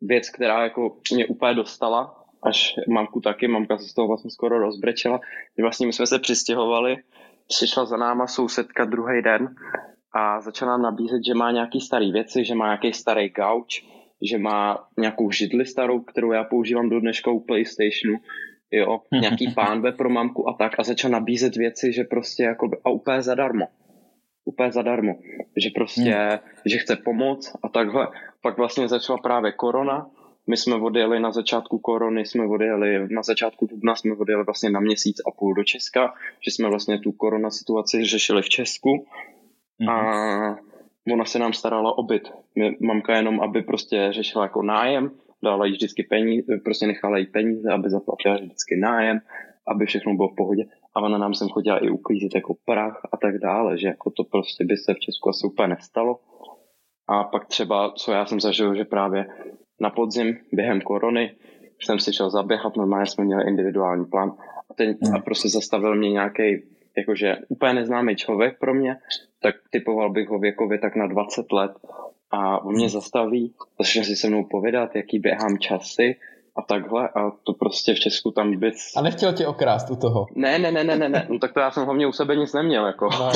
věc, 0.00 0.30
která 0.30 0.62
jako 0.62 0.96
mě 1.12 1.26
úplně 1.26 1.54
dostala, 1.54 2.14
až 2.42 2.74
mamku 2.88 3.20
taky, 3.20 3.48
mamka 3.48 3.78
se 3.78 3.88
z 3.88 3.94
toho 3.94 4.08
vlastně 4.08 4.30
skoro 4.30 4.58
rozbrečela, 4.58 5.20
že 5.56 5.62
vlastně 5.62 5.86
my 5.86 5.92
jsme 5.92 6.06
se 6.06 6.18
přistěhovali, 6.18 6.96
přišla 7.48 7.84
za 7.84 7.96
náma 7.96 8.26
sousedka 8.26 8.84
druhý 8.84 9.22
den 9.22 9.48
a 10.14 10.40
začala 10.40 10.70
nám 10.70 10.82
nabízet, 10.82 11.20
že 11.26 11.34
má 11.34 11.50
nějaký 11.50 11.80
starý 11.80 12.12
věci, 12.12 12.44
že 12.44 12.54
má 12.54 12.66
nějaký 12.66 12.92
starý 12.92 13.28
gauč, 13.28 13.84
že 14.22 14.38
má 14.38 14.88
nějakou 14.98 15.30
židli 15.30 15.66
starou, 15.66 16.00
kterou 16.00 16.32
já 16.32 16.44
používám 16.44 16.88
do 16.88 17.00
dneška 17.00 17.30
u 17.30 17.40
PlayStationu, 17.40 18.18
jo, 18.70 19.00
nějaký 19.20 19.54
pánve 19.54 19.92
pro 19.92 20.10
mamku 20.10 20.48
a 20.48 20.52
tak 20.52 20.72
a 20.78 20.82
začal 20.82 21.10
nabízet 21.10 21.56
věci, 21.56 21.92
že 21.92 22.04
prostě 22.04 22.42
jako 22.42 22.70
a 22.84 22.90
úplně 22.90 23.22
zadarmo. 23.22 23.66
Úplně 24.48 24.72
zadarmo. 24.72 25.14
Že 25.56 25.70
prostě, 25.74 26.10
hmm. 26.10 26.38
že 26.66 26.78
chce 26.78 26.96
pomoct 26.96 27.56
a 27.62 27.68
takhle. 27.68 28.08
Pak 28.42 28.56
vlastně 28.56 28.88
začala 28.88 29.18
právě 29.18 29.52
korona, 29.52 30.06
my 30.46 30.56
jsme 30.56 30.74
odjeli 30.74 31.20
na 31.20 31.32
začátku 31.32 31.78
korony, 31.78 32.26
jsme 32.26 32.46
odjeli, 32.46 33.08
na 33.10 33.22
začátku 33.22 33.66
dubna 33.66 33.94
jsme 33.94 34.16
odjeli 34.16 34.44
vlastně 34.44 34.70
na 34.70 34.80
měsíc 34.80 35.16
a 35.26 35.30
půl 35.30 35.54
do 35.54 35.64
Česka, 35.64 36.14
že 36.40 36.50
jsme 36.50 36.68
vlastně 36.68 36.98
tu 36.98 37.12
korona 37.12 37.50
situaci 37.50 38.04
řešili 38.04 38.42
v 38.42 38.48
Česku. 38.48 38.88
Mm-hmm. 39.80 39.90
A 39.90 40.58
ona 41.12 41.24
se 41.24 41.38
nám 41.38 41.52
starala 41.52 41.98
o 41.98 42.02
byt. 42.02 42.32
Mamka 42.80 43.16
jenom, 43.16 43.40
aby 43.40 43.62
prostě 43.62 44.08
řešila 44.10 44.44
jako 44.44 44.62
nájem, 44.62 45.10
dala 45.42 45.66
jí 45.66 45.72
vždycky 45.72 46.02
peníze, 46.02 46.58
prostě 46.64 46.86
nechala 46.86 47.18
jí 47.18 47.26
peníze, 47.26 47.72
aby 47.72 47.90
zaplatila 47.90 48.34
vždycky 48.34 48.76
nájem, 48.76 49.20
aby 49.66 49.86
všechno 49.86 50.14
bylo 50.14 50.28
v 50.28 50.36
pohodě. 50.36 50.64
A 50.98 51.00
ona 51.00 51.18
nám 51.18 51.34
sem 51.34 51.48
chodila 51.48 51.78
i 51.78 51.90
uklízet 51.90 52.34
jako 52.34 52.54
prach 52.64 53.00
a 53.12 53.16
tak 53.16 53.38
dále, 53.38 53.78
že 53.78 53.88
jako 53.88 54.10
to 54.10 54.24
prostě 54.24 54.64
by 54.64 54.76
se 54.76 54.94
v 54.94 54.98
Česku 54.98 55.28
asi 55.28 55.46
úplně 55.46 55.68
nestalo. 55.68 56.18
A 57.08 57.24
pak 57.24 57.46
třeba, 57.46 57.92
co 57.96 58.12
já 58.12 58.26
jsem 58.26 58.40
zažil, 58.40 58.74
že 58.74 58.84
právě 58.84 59.26
na 59.80 59.90
podzim 59.90 60.38
během 60.52 60.80
korony 60.80 61.34
jsem 61.80 61.98
si 61.98 62.12
šel 62.12 62.30
zaběhat, 62.30 62.76
normálně 62.76 63.06
jsme 63.06 63.24
měli 63.24 63.48
individuální 63.48 64.04
plán 64.04 64.32
a, 64.70 64.74
ten, 64.74 64.96
hmm. 65.02 65.14
a 65.14 65.18
prostě 65.18 65.48
zastavil 65.48 65.94
mě 65.94 66.10
nějaký 66.10 66.42
jakože 66.96 67.36
úplně 67.48 67.74
neznámý 67.74 68.16
člověk 68.16 68.58
pro 68.58 68.74
mě, 68.74 68.96
tak 69.42 69.54
typoval 69.70 70.10
bych 70.10 70.28
ho 70.28 70.38
věkově 70.38 70.78
tak 70.78 70.96
na 70.96 71.06
20 71.06 71.52
let 71.52 71.72
a 72.30 72.64
on 72.64 72.74
mě 72.74 72.86
hmm. 72.86 72.92
zastaví, 72.92 73.54
začne 73.78 74.04
si 74.04 74.16
se 74.16 74.28
mnou 74.28 74.44
povědat, 74.44 74.96
jaký 74.96 75.18
běhám 75.18 75.58
časy 75.58 76.16
a 76.58 76.62
takhle 76.62 77.08
a 77.08 77.30
to 77.30 77.52
prostě 77.52 77.94
v 77.94 77.98
Česku 77.98 78.30
tam 78.30 78.56
bys... 78.56 78.96
A 78.96 79.02
nechtěl 79.02 79.32
tě 79.32 79.46
okrást 79.46 79.90
u 79.90 79.96
toho? 79.96 80.26
Ne, 80.34 80.58
ne, 80.58 80.72
ne, 80.72 80.84
ne, 80.84 80.96
ne, 80.96 81.08
ne. 81.08 81.26
no 81.30 81.38
tak 81.38 81.52
to 81.52 81.60
já 81.60 81.70
jsem 81.70 81.84
hlavně 81.84 82.06
u 82.06 82.12
sebe 82.12 82.36
nic 82.36 82.52
neměl, 82.52 82.86
jako. 82.86 83.08
No, 83.18 83.30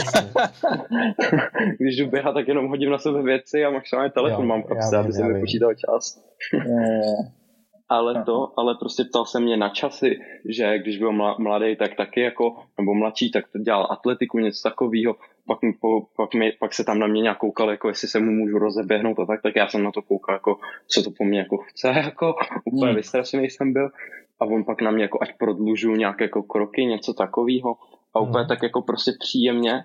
Když 1.79 1.97
jdu 1.97 2.11
běhat, 2.11 2.35
tak 2.35 2.49
jenom 2.49 2.69
hodím 2.69 2.91
na 2.91 2.99
sebe 2.99 3.23
věci 3.23 3.65
a 3.65 3.71
maximálně 3.71 4.11
telefon 4.11 4.45
jo, 4.45 4.49
mám 4.49 4.63
prostě, 4.63 4.97
aby 4.97 5.13
se 5.13 5.25
mi 5.25 5.41
počítal 5.41 5.75
čas. 5.75 6.25
ale 7.89 8.25
to, 8.25 8.53
ale 8.57 8.75
prostě 8.81 9.05
ptal 9.05 9.27
se 9.27 9.41
mě 9.41 9.57
na 9.57 9.69
časy, 9.69 10.19
že 10.49 10.79
když 10.79 10.99
byl 10.99 11.13
mladý, 11.39 11.77
tak 11.77 11.95
taky 11.97 12.21
jako, 12.21 12.57
nebo 12.79 12.95
mladší, 12.95 13.31
tak 13.31 13.45
to 13.53 13.59
dělal 13.59 13.89
atletiku, 13.91 14.39
něco 14.39 14.69
takového, 14.69 15.15
pak, 15.47 15.59
pak, 16.17 16.35
mi, 16.35 16.53
pak 16.61 16.75
se 16.75 16.85
tam 16.85 16.99
na 16.99 17.07
mě 17.07 17.23
nějak 17.23 17.39
koukal, 17.39 17.71
jako 17.71 17.89
jestli 17.89 18.09
se 18.09 18.21
mu 18.21 18.31
můžu 18.31 18.59
rozeběhnout 18.59 19.19
a 19.19 19.27
tak, 19.27 19.43
tak 19.43 19.57
já 19.57 19.69
jsem 19.69 19.83
na 19.83 19.93
to 19.93 20.03
koukal, 20.03 20.35
jako 20.35 20.59
co 20.89 21.03
to 21.03 21.11
po 21.19 21.25
mně 21.25 21.39
jako 21.39 21.57
chce, 21.57 21.89
jako 21.89 22.35
úplně 22.65 22.87
hmm. 22.87 22.97
vystrašený 22.97 23.51
jsem 23.51 23.73
byl 23.73 23.91
a 24.41 24.45
on 24.45 24.65
pak 24.65 24.83
na 24.83 24.91
mě 24.91 25.03
jako 25.03 25.19
ať 25.23 25.39
prodlužu 25.39 25.97
nějaké 25.97 26.25
jako 26.25 26.43
kroky, 26.43 26.85
něco 26.85 27.15
takového 27.15 27.77
a 28.15 28.21
úplně 28.21 28.39
hmm. 28.39 28.49
tak 28.49 28.63
jako 28.63 28.83
prostě 28.83 29.13
příjemně 29.21 29.85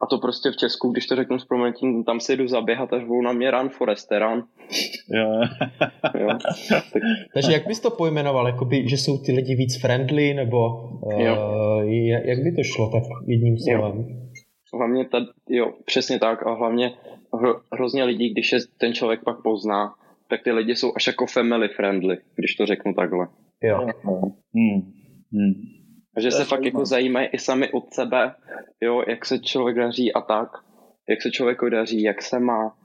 a 0.00 0.06
to 0.06 0.18
prostě 0.18 0.50
v 0.50 0.56
Česku, 0.56 0.92
když 0.92 1.06
to 1.06 1.16
řeknu 1.16 1.38
s 1.38 1.44
proměnitím, 1.44 2.04
tam 2.04 2.20
si 2.20 2.36
jdu 2.36 2.48
zaběhat, 2.48 2.92
až 2.92 3.04
budou 3.04 3.22
na 3.22 3.32
mě 3.32 3.50
run 3.50 3.68
forest 3.68 4.08
run. 4.12 4.44
Jo. 5.14 5.40
jo. 6.20 6.28
Tak... 6.68 7.02
Takže 7.34 7.52
jak 7.52 7.66
bys 7.66 7.80
to 7.80 7.90
pojmenoval? 7.90 8.46
Jakoby, 8.46 8.88
že 8.88 8.96
jsou 8.96 9.18
ty 9.18 9.32
lidi 9.32 9.54
víc 9.54 9.80
friendly, 9.80 10.34
nebo 10.34 10.58
jo. 11.18 11.36
Uh, 11.82 11.90
jak 12.24 12.38
by 12.38 12.52
to 12.52 12.62
šlo 12.62 12.90
tak 12.90 13.02
jedním 13.26 13.58
slovem? 13.58 13.98
Jo. 13.98 14.27
Hlavně 14.74 15.08
tady, 15.08 15.26
jo, 15.48 15.72
přesně 15.84 16.18
tak 16.18 16.46
a 16.46 16.54
hlavně 16.54 16.96
hro, 17.34 17.60
hrozně 17.72 18.04
lidí, 18.04 18.32
když 18.32 18.52
je 18.52 18.58
ten 18.78 18.92
člověk 18.94 19.24
pak 19.24 19.42
pozná, 19.42 19.94
tak 20.30 20.42
ty 20.42 20.52
lidi 20.52 20.76
jsou 20.76 20.92
až 20.96 21.06
jako 21.06 21.26
family 21.26 21.68
friendly, 21.68 22.18
když 22.36 22.54
to 22.54 22.66
řeknu 22.66 22.94
takhle. 22.94 23.28
Jo. 23.62 23.86
Hmm. 24.54 24.92
Hmm. 25.32 25.52
Že 26.18 26.30
se 26.30 26.44
fakt 26.44 26.64
jako 26.64 26.84
zajímají 26.84 27.28
i 27.32 27.38
sami 27.38 27.72
od 27.72 27.94
sebe, 27.94 28.34
jo, 28.80 29.02
jak 29.08 29.26
se 29.26 29.38
člověk 29.38 29.76
daří 29.76 30.12
a 30.12 30.20
tak, 30.20 30.48
jak 31.08 31.22
se 31.22 31.30
člověku 31.30 31.68
daří, 31.68 32.02
jak 32.02 32.22
se 32.22 32.40
má, 32.40 32.76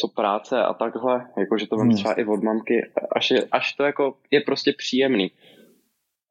co 0.00 0.08
práce 0.08 0.62
a 0.62 0.74
takhle, 0.74 1.26
jakože 1.38 1.66
to 1.66 1.76
mám 1.76 1.86
hmm. 1.86 1.96
třeba 1.96 2.14
i 2.14 2.24
od 2.24 2.42
mamky, 2.42 2.90
až, 3.16 3.30
je, 3.30 3.44
až 3.52 3.72
to 3.72 3.82
jako 3.82 4.16
je 4.30 4.40
prostě 4.40 4.72
příjemný. 4.78 5.30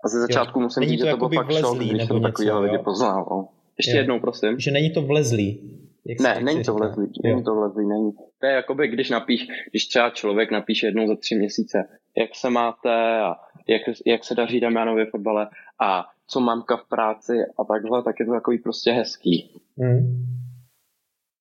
A 0.05 0.09
ze 0.09 0.19
začátku 0.19 0.59
jo. 0.59 0.63
musím 0.63 0.83
říct, 0.83 0.99
že 0.99 1.11
to 1.11 1.17
byl 1.17 1.29
fakt 1.29 1.51
šok, 1.51 1.77
když 1.77 2.07
jsem 2.07 2.21
takovýhle 2.21 2.59
lidi 2.59 2.77
poznal. 2.77 3.47
Ještě 3.77 3.91
jo. 3.91 3.97
jednou, 3.97 4.19
prosím. 4.19 4.59
Že 4.59 4.71
není 4.71 4.89
to 4.89 5.01
vlezlý. 5.01 5.79
Jak 6.05 6.19
ne, 6.19 6.41
není 6.43 6.63
to 6.63 6.73
vlezlý, 6.73 7.11
není 7.23 7.43
to 7.43 7.55
vlezlý, 7.55 7.87
není. 7.87 8.11
To 8.39 8.45
je 8.45 8.53
jakoby, 8.53 8.87
když 8.87 9.09
napíš, 9.09 9.47
když 9.71 9.85
třeba 9.85 10.09
člověk 10.09 10.51
napíše 10.51 10.87
jednou 10.87 11.07
za 11.07 11.15
tři 11.15 11.35
měsíce, 11.35 11.77
jak 12.17 12.35
se 12.35 12.49
máte 12.49 13.19
a 13.19 13.35
jak, 13.67 13.81
jak 14.05 14.23
se 14.23 14.35
daří 14.35 14.59
Damianovi 14.59 15.05
fotbale 15.05 15.47
a 15.81 16.05
co 16.27 16.39
mamka 16.39 16.77
v 16.77 16.89
práci 16.89 17.33
a 17.59 17.63
takhle, 17.63 18.03
tak 18.03 18.19
je 18.19 18.25
to 18.25 18.31
takový 18.31 18.57
prostě 18.57 18.91
hezký. 18.91 19.61
Hmm. 19.77 20.23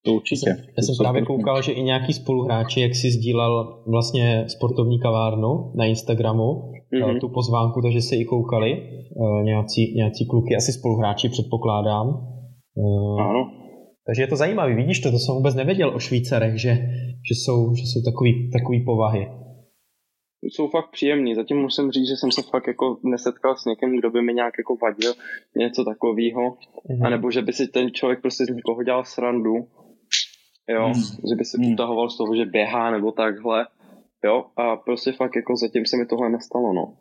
To 0.04 0.12
určitě. 0.12 0.50
Já 0.50 0.56
jsem, 0.56 0.64
já 0.78 0.82
jsem 0.82 0.94
právě 0.99 1.23
koukal, 1.23 1.62
že 1.62 1.73
i 1.73 1.82
nějaký 1.82 2.12
spoluhráči, 2.12 2.80
jak 2.80 2.94
si 2.94 3.11
sdílel 3.11 3.82
vlastně 3.87 4.44
sportovní 4.49 5.00
kavárnu 5.00 5.73
na 5.76 5.85
Instagramu, 5.85 6.49
mm-hmm. 6.92 7.21
tu 7.21 7.28
pozvánku, 7.28 7.82
takže 7.82 8.00
se 8.00 8.16
i 8.16 8.25
koukali 8.25 8.73
eh, 8.73 9.44
nějací, 9.44 9.94
nějací 9.96 10.27
kluky, 10.27 10.57
asi 10.57 10.72
spoluhráči 10.72 11.29
předpokládám. 11.29 12.07
Eh, 12.79 13.22
ano. 13.22 13.50
Takže 14.07 14.22
je 14.22 14.27
to 14.27 14.37
zajímavé, 14.37 14.74
vidíš 14.74 15.00
to, 15.00 15.11
to 15.11 15.18
jsem 15.18 15.35
vůbec 15.35 15.55
nevěděl 15.55 15.94
o 15.94 15.98
Švýcarech, 15.98 16.61
že, 16.61 16.70
že 17.29 17.35
jsou, 17.35 17.74
že 17.74 17.83
jsou 17.83 18.03
takový, 18.11 18.50
takový 18.50 18.85
povahy 18.85 19.27
jsou 20.42 20.68
fakt 20.68 20.90
příjemný. 20.90 21.35
Zatím 21.35 21.57
musím 21.57 21.90
říct, 21.90 22.09
že 22.09 22.16
jsem 22.16 22.33
se 22.33 22.42
fakt 22.42 22.66
jako 22.66 22.98
nesetkal 23.05 23.57
s 23.57 23.64
někým, 23.64 23.98
kdo 23.98 24.11
by 24.11 24.22
mi 24.22 24.35
nějak 24.35 24.55
jako 24.59 24.77
vadil, 24.83 25.12
něco 25.57 25.85
takového. 25.85 26.40
Mm-hmm. 26.50 27.07
A 27.07 27.11
nebo 27.11 27.31
že 27.31 27.42
by 27.42 27.53
si 27.53 27.68
ten 27.68 27.90
člověk 27.92 28.20
prostě 28.20 28.44
z 28.44 28.48
někoho 28.48 28.83
dělal 28.83 29.05
srandu. 29.05 29.55
Jo, 30.68 30.88
mm. 30.88 31.03
že 31.31 31.35
by 31.37 31.44
se 31.44 31.59
mm. 31.61 31.72
utahoval 31.72 32.11
z 32.11 32.16
toho, 32.16 32.37
že 32.37 32.44
běhá 32.44 32.90
nebo 32.90 33.12
takhle. 33.12 33.66
Jo, 34.25 34.44
a 34.57 34.77
prostě 34.77 35.12
fakt 35.12 35.37
jako 35.37 35.57
zatím 35.57 35.87
se 35.87 35.96
mi 35.96 36.07
tohle 36.07 36.31
nestalo, 36.31 36.72
no. 36.72 36.94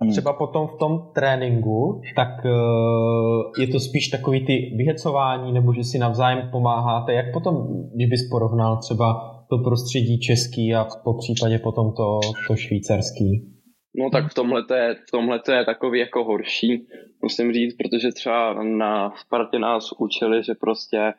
A 0.00 0.06
třeba 0.10 0.32
potom 0.32 0.68
v 0.68 0.78
tom 0.78 1.10
tréninku, 1.14 2.00
tak 2.16 2.28
uh, 2.44 3.52
je 3.60 3.66
to 3.66 3.80
spíš 3.80 4.08
takový 4.08 4.46
ty 4.46 4.72
vyhecování, 4.76 5.52
nebo 5.52 5.72
že 5.72 5.84
si 5.84 5.98
navzájem 5.98 6.48
pomáháte. 6.52 7.12
Jak 7.12 7.32
potom, 7.32 7.54
když 7.94 8.08
bys 8.08 8.28
porovnal 8.30 8.78
třeba 8.80 9.06
to 9.50 9.58
prostředí 9.58 10.20
český 10.20 10.74
a 10.74 10.86
po 11.04 11.14
případě 11.18 11.58
potom 11.58 11.92
to, 11.92 12.20
to 12.48 12.56
švýcarský? 12.56 13.56
No 13.98 14.10
tak 14.10 14.30
v 14.30 14.34
tomhle, 14.34 14.64
to 14.64 14.74
je, 14.74 14.94
v 14.94 15.10
tomhle 15.10 15.38
to 15.38 15.52
je 15.52 15.64
takový 15.64 15.98
jako 15.98 16.24
horší, 16.24 16.86
musím 17.22 17.52
říct, 17.52 17.76
protože 17.76 18.12
třeba 18.12 18.62
na 18.62 19.12
Spartě 19.16 19.58
nás 19.58 19.84
učili, 19.98 20.42
že 20.42 20.54
prostě 20.60 21.12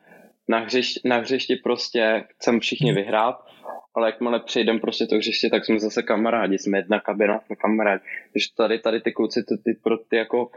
na 0.47 0.59
hřišti, 0.59 0.99
na 1.05 1.17
hřišti 1.17 1.55
prostě 1.55 2.23
chceme 2.35 2.59
všichni 2.59 2.93
vyhrát, 2.93 3.35
ale 3.95 4.07
jakmile 4.07 4.39
přejdeme 4.39 4.79
prostě 4.79 5.05
to 5.05 5.15
hřiště, 5.15 5.49
tak 5.49 5.65
jsme 5.65 5.79
zase 5.79 6.03
kamarádi, 6.03 6.57
jsme 6.57 6.77
jedna 6.77 6.99
kabina, 6.99 7.39
jsme 7.39 7.55
kamarádi. 7.55 8.03
Takže 8.33 8.47
tady, 8.57 8.79
tady 8.79 9.01
ty 9.01 9.11
kluci, 9.11 9.43
ty, 9.43 9.57
ty, 9.57 9.73
ty, 9.73 9.89
ty 10.09 10.15
jako 10.15 10.51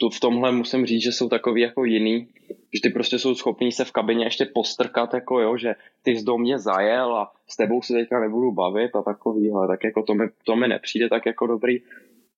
tu 0.00 0.10
v 0.10 0.20
tomhle 0.20 0.52
musím 0.52 0.86
říct, 0.86 1.02
že 1.02 1.12
jsou 1.12 1.28
takový 1.28 1.60
jako 1.60 1.84
jiný, 1.84 2.28
že 2.48 2.80
ty 2.82 2.90
prostě 2.90 3.18
jsou 3.18 3.34
schopní 3.34 3.72
se 3.72 3.84
v 3.84 3.92
kabině 3.92 4.24
ještě 4.24 4.44
postrkat, 4.54 5.14
jako 5.14 5.40
jo, 5.40 5.56
že 5.56 5.74
ty 6.02 6.16
z 6.16 6.24
do 6.24 6.38
mě 6.38 6.58
zajel 6.58 7.16
a 7.16 7.32
s 7.48 7.56
tebou 7.56 7.82
se 7.82 7.92
teďka 7.92 8.20
nebudu 8.20 8.52
bavit 8.52 8.96
a 8.96 9.02
takovýhle, 9.02 9.68
tak 9.68 9.84
jako 9.84 10.02
to 10.02 10.14
mi, 10.14 10.24
to 10.44 10.56
mi 10.56 10.68
nepřijde 10.68 11.08
tak 11.08 11.26
jako 11.26 11.46
dobrý, 11.46 11.78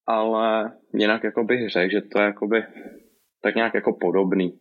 ale 0.07 0.71
jinak 0.93 1.23
jako 1.23 1.43
bych 1.43 1.69
řekl, 1.69 1.91
že 1.91 2.01
to 2.01 2.19
je 2.19 2.25
jakoby 2.25 2.63
tak 3.41 3.55
nějak 3.55 3.73
jako 3.73 3.93
podobný. 3.93 4.59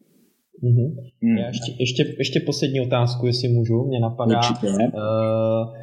Mm-hmm. 0.64 0.88
Mm. 1.22 1.38
Já 1.38 1.46
ještě, 1.46 1.72
ještě, 1.78 2.14
ještě 2.18 2.40
poslední 2.40 2.80
otázku, 2.80 3.26
jestli 3.26 3.48
můžu, 3.48 3.84
mě 3.84 4.00
napadá. 4.00 4.38
Určitě. 4.38 4.66
Uh, 4.66 5.74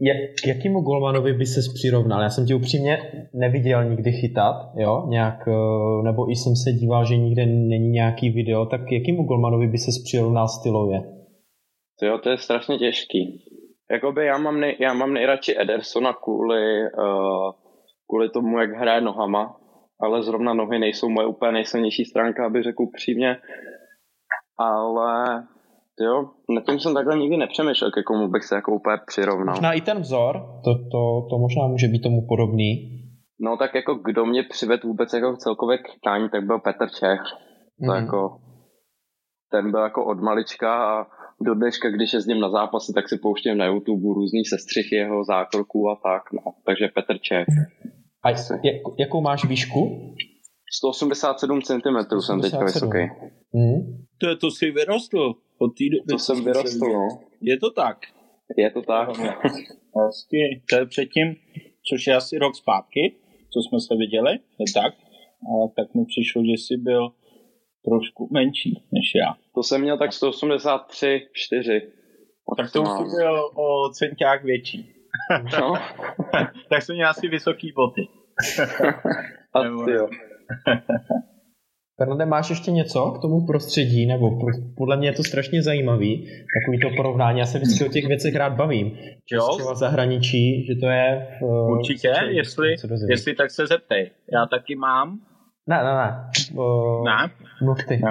jak, 0.00 0.16
k 0.44 0.46
jakému 0.46 0.80
golmanovi 0.80 1.32
by 1.32 1.46
se 1.46 1.60
přirovnal? 1.74 2.22
Já 2.22 2.30
jsem 2.30 2.46
tě 2.46 2.54
upřímně 2.54 2.98
neviděl 3.34 3.84
nikdy 3.90 4.12
chytat, 4.12 4.56
jo, 4.76 5.06
nějak, 5.08 5.48
eh, 5.48 6.02
nebo 6.02 6.30
i 6.30 6.36
jsem 6.36 6.56
se 6.56 6.72
díval, 6.72 7.04
že 7.04 7.16
nikde 7.16 7.46
není 7.46 7.90
nějaký 7.90 8.30
video, 8.30 8.66
tak 8.66 8.80
k 8.88 8.92
jakému 8.92 9.22
golmanovi 9.22 9.66
by 9.66 9.78
se 9.78 9.90
přirovnal 10.04 10.48
stylově? 10.48 11.00
To 12.00 12.06
jo, 12.06 12.18
to 12.18 12.30
je 12.30 12.38
strašně 12.38 12.78
těžký. 12.78 13.44
Jakoby 13.90 14.26
já 14.26 14.38
mám, 14.38 14.60
nej, 14.60 14.76
já 14.80 14.94
mám 14.94 15.12
nejradši 15.12 15.54
Edersona 15.58 16.12
kvůli, 16.12 16.82
uh, 16.82 17.52
kvůli 18.08 18.28
tomu, 18.30 18.58
jak 18.58 18.70
hraje 18.70 19.00
nohama, 19.00 19.56
ale 20.00 20.22
zrovna 20.22 20.54
nohy 20.54 20.78
nejsou 20.78 21.08
moje 21.08 21.26
úplně 21.26 21.52
nejsilnější 21.52 22.04
stránka, 22.04 22.46
aby 22.46 22.62
řekl 22.62 22.86
přímě. 22.96 23.36
Ale 24.58 25.44
Jo, 26.00 26.30
na 26.48 26.60
tím 26.60 26.80
jsem 26.80 26.94
takhle 26.94 27.18
nikdy 27.18 27.36
nepřemýšlel, 27.36 27.90
ke 27.90 28.02
komu 28.02 28.28
bych 28.28 28.44
se 28.44 28.54
jako 28.54 28.74
úplně 28.74 28.96
přirovnal. 29.06 29.54
Možná 29.54 29.72
i 29.72 29.80
ten 29.80 30.00
vzor, 30.00 30.34
to, 30.64 30.74
to, 30.74 31.26
to 31.30 31.38
možná 31.38 31.66
může 31.66 31.88
být 31.88 32.02
tomu 32.02 32.26
podobný. 32.28 32.90
No 33.40 33.56
tak 33.56 33.74
jako 33.74 33.94
kdo 33.94 34.26
mě 34.26 34.42
přived 34.42 34.84
vůbec 34.84 35.12
jako 35.12 35.36
celkově 35.36 35.78
k 35.78 35.88
chytání, 35.88 36.28
tak 36.28 36.46
byl 36.46 36.58
Petr 36.58 36.88
Čech. 36.88 37.20
Mm. 37.78 37.86
To 37.88 37.92
mhm. 37.92 38.04
jako, 38.04 38.40
ten 39.50 39.70
byl 39.70 39.80
jako 39.80 40.04
od 40.04 40.20
malička 40.20 40.98
a 41.00 41.06
do 41.40 41.54
dneška, 41.54 41.90
když 41.90 42.12
jezdím 42.12 42.40
na 42.40 42.50
zápasy, 42.50 42.92
tak 42.92 43.08
si 43.08 43.18
pouštím 43.18 43.58
na 43.58 43.66
YouTube 43.66 44.14
různý 44.14 44.44
sestřichy 44.44 44.96
jeho 44.96 45.24
zákroků 45.24 45.88
a 45.88 45.96
tak. 46.02 46.22
No. 46.32 46.52
Takže 46.66 46.88
Petr 46.94 47.18
Čech. 47.18 47.46
A 48.24 48.30
jak, 48.30 48.76
jakou 48.98 49.20
máš 49.20 49.44
výšku? 49.44 50.14
187 50.78 51.62
cm 51.62 52.20
jsem 52.20 52.40
teďka 52.40 52.64
vysoký. 52.64 52.98
Mm. 53.52 54.04
To 54.18 54.28
je 54.28 54.36
to 54.36 54.50
si 54.50 54.70
vyrostl. 54.70 55.34
Od 55.58 55.68
té 55.68 55.84
doby, 55.84 56.06
to 56.08 56.18
jsem 56.18 56.44
vyrostl, 56.44 56.86
no. 56.92 57.08
Je 57.40 57.58
to 57.58 57.70
tak? 57.70 57.98
Je 58.56 58.70
to 58.70 58.82
tak. 58.82 59.08
Vlastně, 59.94 60.40
to 60.70 60.76
je 60.76 60.86
předtím, 60.86 61.36
což 61.88 62.06
je 62.06 62.16
asi 62.16 62.38
rok 62.38 62.56
zpátky, 62.56 63.16
co 63.52 63.60
jsme 63.60 63.80
se 63.80 63.96
viděli, 63.96 64.32
je 64.32 64.66
tak. 64.74 64.94
A 65.44 65.68
tak 65.76 65.94
mi 65.94 66.04
přišlo, 66.04 66.42
že 66.44 66.52
jsi 66.52 66.76
byl 66.76 67.08
trošku 67.84 68.28
menší 68.32 68.82
než 68.92 69.12
já. 69.14 69.34
To 69.54 69.62
jsem 69.62 69.80
měl 69.80 69.98
tak 69.98 70.12
183, 70.12 71.28
4. 71.32 71.92
Tak 72.56 72.72
to 72.72 72.82
už 72.82 72.88
byl 72.88 73.50
o 73.54 73.88
centiák 73.90 74.44
větší. 74.44 74.94
No. 75.60 75.74
tak 76.68 76.82
jsem 76.82 76.96
měl 76.96 77.08
asi 77.08 77.28
vysoký 77.28 77.72
boty. 77.72 78.08
A 79.54 79.60
ty 79.84 79.90
jo. 79.92 80.08
Fernande, 81.96 82.26
máš 82.26 82.50
ještě 82.50 82.70
něco 82.70 83.10
k 83.10 83.22
tomu 83.22 83.46
prostředí, 83.46 84.06
nebo 84.06 84.38
podle 84.76 84.96
mě 84.96 85.08
je 85.08 85.12
to 85.12 85.22
strašně 85.22 85.62
zajímavý, 85.62 86.28
takový 86.60 86.80
to 86.80 86.96
porovnání, 86.96 87.38
já 87.38 87.46
se 87.46 87.58
vždycky 87.58 87.84
o 87.84 87.88
těch 87.88 88.06
věcech 88.06 88.34
rád 88.34 88.52
bavím. 88.52 88.98
Jo. 89.32 89.48
Třeba 89.56 89.74
zahraničí, 89.74 90.66
že 90.66 90.74
to 90.74 90.86
je... 90.86 91.28
V, 91.40 91.70
Určitě, 91.70 92.12
jestli, 92.28 92.74
jestli 93.08 93.34
tak 93.34 93.50
se 93.50 93.66
zeptej. 93.66 94.10
Já 94.32 94.46
taky 94.46 94.76
mám. 94.76 95.20
Ne, 95.66 95.76
ne, 95.76 95.94
ne. 95.94 96.30
O, 96.56 97.04
ne? 97.04 97.30
Mluv 97.62 97.78
ty. 97.88 97.96
Ne. 97.96 98.10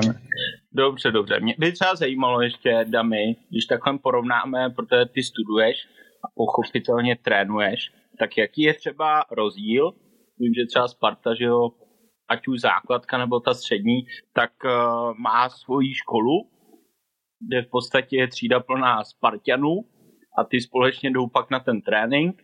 Dobře, 0.71 1.11
dobře. 1.11 1.39
Mě 1.39 1.55
by 1.59 1.71
třeba 1.71 1.95
zajímalo 1.95 2.41
ještě, 2.41 2.85
Dami, 2.89 3.35
když 3.49 3.65
takhle 3.65 3.97
porovnáme, 3.97 4.69
protože 4.69 5.05
ty 5.13 5.23
studuješ 5.23 5.77
a 6.25 6.27
pochopitelně 6.35 7.17
trénuješ, 7.23 7.91
tak 8.19 8.37
jaký 8.37 8.61
je 8.61 8.73
třeba 8.73 9.23
rozdíl? 9.31 9.91
Vím, 10.39 10.53
že 10.53 10.65
třeba 10.65 10.87
Sparta, 10.87 11.35
že 11.35 11.45
jo, 11.45 11.69
ať 12.29 12.47
už 12.47 12.61
základka 12.61 13.17
nebo 13.17 13.39
ta 13.39 13.53
střední, 13.53 14.05
tak 14.33 14.51
uh, 14.65 14.71
má 15.17 15.49
svoji 15.49 15.93
školu, 15.93 16.49
kde 17.47 17.61
v 17.61 17.69
podstatě 17.69 18.17
je 18.17 18.27
třída 18.27 18.59
plná 18.59 19.03
Spartanů 19.03 19.85
a 20.37 20.43
ty 20.43 20.61
společně 20.61 21.11
jdou 21.11 21.27
pak 21.27 21.49
na 21.51 21.59
ten 21.59 21.81
trénink 21.81 22.43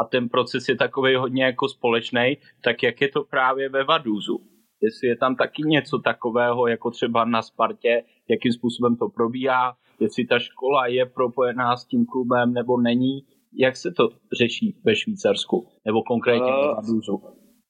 a 0.00 0.04
ten 0.04 0.28
proces 0.28 0.68
je 0.68 0.76
takový 0.76 1.16
hodně 1.16 1.44
jako 1.44 1.68
společný, 1.68 2.36
tak 2.64 2.82
jak 2.82 3.00
je 3.00 3.08
to 3.08 3.24
právě 3.24 3.68
ve 3.68 3.84
Vaduzu? 3.84 4.40
Jestli 4.82 5.08
je 5.08 5.16
tam 5.16 5.36
taky 5.36 5.62
něco 5.62 5.98
takového, 5.98 6.66
jako 6.66 6.90
třeba 6.90 7.24
na 7.24 7.42
Spartě, 7.42 8.02
jakým 8.28 8.52
způsobem 8.52 8.96
to 8.96 9.08
probíhá, 9.08 9.76
jestli 10.00 10.26
ta 10.26 10.38
škola 10.38 10.86
je 10.86 11.06
propojená 11.06 11.76
s 11.76 11.86
tím 11.86 12.06
klubem 12.06 12.52
nebo 12.52 12.80
není, 12.80 13.26
jak 13.52 13.76
se 13.76 13.90
to 13.96 14.08
řeší 14.38 14.80
ve 14.84 14.96
Švýcarsku, 14.96 15.68
nebo 15.86 16.02
konkrétně 16.02 16.52
uh, 16.52 16.60
ve 16.60 16.74
Vaduzu? 16.74 17.22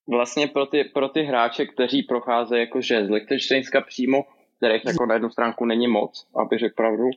Vlastně 0.08 0.46
pro 0.46 0.66
ty, 0.66 0.84
pro 0.84 1.08
ty 1.08 1.22
hráče, 1.22 1.66
kteří 1.66 2.02
procházejí 2.02 2.60
jakože 2.60 3.06
z 3.06 3.10
Lichtensteinska 3.10 3.80
přímo, 3.80 4.24
kterých 4.56 4.84
jako 4.84 5.06
na 5.06 5.14
jednu 5.14 5.30
stránku 5.30 5.64
není 5.64 5.88
moc, 5.88 6.26
aby 6.36 6.58
řekl 6.58 6.74
pravdu, 6.76 7.10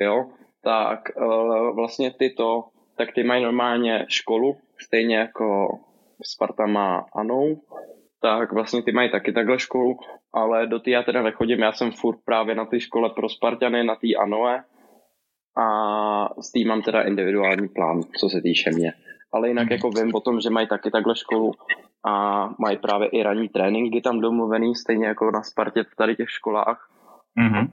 jo, 0.00 0.30
tak 0.62 1.00
uh, 1.16 1.76
vlastně 1.76 2.10
tyto, 2.10 2.64
tak 2.96 3.12
ty 3.12 3.24
mají 3.24 3.42
normálně 3.42 4.06
školu, 4.08 4.56
stejně 4.78 5.16
jako 5.16 5.78
Sparta 6.24 6.66
má 6.66 7.06
Anou, 7.14 7.60
tak 8.20 8.52
vlastně 8.52 8.82
ty 8.82 8.92
mají 8.92 9.10
taky 9.10 9.32
takhle 9.32 9.58
školu, 9.58 9.98
ale 10.32 10.66
do 10.66 10.78
té 10.78 10.90
já 10.90 11.02
teda 11.02 11.22
nechodím, 11.22 11.58
já 11.58 11.72
jsem 11.72 11.92
furt 11.92 12.18
právě 12.24 12.54
na 12.54 12.64
té 12.64 12.80
škole 12.80 13.10
pro 13.10 13.28
Spartany, 13.28 13.84
na 13.84 13.94
té 13.94 14.08
Anoe 14.22 14.64
a 15.56 16.42
s 16.42 16.52
tím 16.52 16.68
mám 16.68 16.82
teda 16.82 17.02
individuální 17.02 17.68
plán, 17.68 18.02
co 18.18 18.28
se 18.28 18.40
týče 18.40 18.70
mě. 18.70 18.92
Ale 19.32 19.48
jinak 19.48 19.70
jako 19.70 19.90
vím 19.90 20.14
o 20.14 20.20
tom, 20.20 20.40
že 20.40 20.50
mají 20.50 20.66
taky 20.66 20.90
takhle 20.90 21.16
školu 21.16 21.52
a 22.06 22.44
mají 22.58 22.78
právě 22.78 23.08
i 23.08 23.22
ranní 23.22 23.48
tréninky 23.48 24.00
tam 24.00 24.20
domluvený, 24.20 24.74
stejně 24.74 25.06
jako 25.06 25.30
na 25.30 25.42
Spartě 25.42 25.82
v 25.82 25.96
tady 25.96 26.16
těch 26.16 26.30
školách. 26.30 26.88
Mm-hmm. 27.38 27.70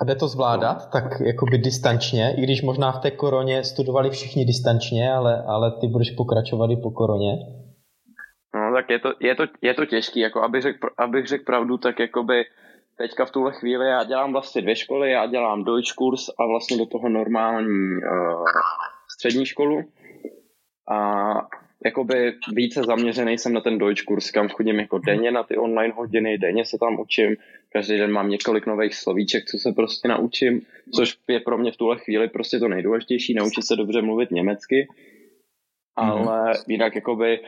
A 0.00 0.04
jde 0.04 0.14
to 0.14 0.28
zvládat 0.28 0.78
no. 0.78 0.90
tak 0.92 1.20
jakoby 1.20 1.58
distančně, 1.58 2.34
i 2.38 2.42
když 2.42 2.62
možná 2.62 2.92
v 2.92 3.00
té 3.00 3.10
koroně 3.10 3.64
studovali 3.64 4.10
všichni 4.10 4.44
distančně, 4.44 5.12
ale, 5.12 5.42
ale 5.46 5.72
ty 5.80 5.86
budeš 5.86 6.10
pokračovat 6.10 6.70
i 6.70 6.76
po 6.76 6.90
koroně? 6.90 7.32
No 8.54 8.74
tak 8.74 8.90
je 8.90 8.98
to, 8.98 9.12
je 9.20 9.34
to, 9.34 9.42
je 9.62 9.74
to 9.74 9.86
těžký, 9.86 10.20
jako 10.20 10.42
abych 10.42 10.62
řekl, 10.62 10.88
abych 10.98 11.26
řekl 11.26 11.44
pravdu, 11.44 11.78
tak 11.78 11.98
jakoby 11.98 12.44
teďka 12.98 13.24
v 13.24 13.30
tuhle 13.30 13.52
chvíli 13.52 13.86
já 13.86 14.04
dělám 14.04 14.32
vlastně 14.32 14.62
dvě 14.62 14.76
školy, 14.76 15.10
já 15.10 15.26
dělám 15.26 15.64
Deutsch 15.64 15.94
kurz 15.94 16.28
a 16.28 16.46
vlastně 16.46 16.76
do 16.76 16.86
toho 16.86 17.08
normální 17.08 17.96
uh, 17.96 18.44
střední 19.08 19.46
školu 19.46 19.80
a 20.90 20.98
jakoby 21.84 22.34
více 22.52 22.82
zaměřený 22.82 23.38
jsem 23.38 23.52
na 23.52 23.60
ten 23.60 23.78
Deutsch 23.78 24.04
kurz, 24.04 24.30
kam 24.30 24.48
chodím 24.48 24.78
jako 24.78 24.98
denně 24.98 25.30
na 25.30 25.42
ty 25.42 25.56
online 25.56 25.94
hodiny, 25.96 26.38
denně 26.38 26.64
se 26.64 26.78
tam 26.78 27.00
učím, 27.00 27.36
každý 27.72 27.98
den 27.98 28.10
mám 28.10 28.28
několik 28.28 28.66
nových 28.66 28.94
slovíček, 28.94 29.44
co 29.44 29.58
se 29.58 29.72
prostě 29.72 30.08
naučím, 30.08 30.60
což 30.94 31.16
je 31.28 31.40
pro 31.40 31.58
mě 31.58 31.72
v 31.72 31.76
tuhle 31.76 31.98
chvíli 31.98 32.28
prostě 32.28 32.58
to 32.58 32.68
nejdůležitější, 32.68 33.34
naučit 33.34 33.66
se 33.66 33.76
dobře 33.76 34.02
mluvit 34.02 34.30
německy, 34.30 34.86
mm. 36.00 36.10
ale 36.10 36.52
jinak 36.68 36.94
jakoby 36.94 37.40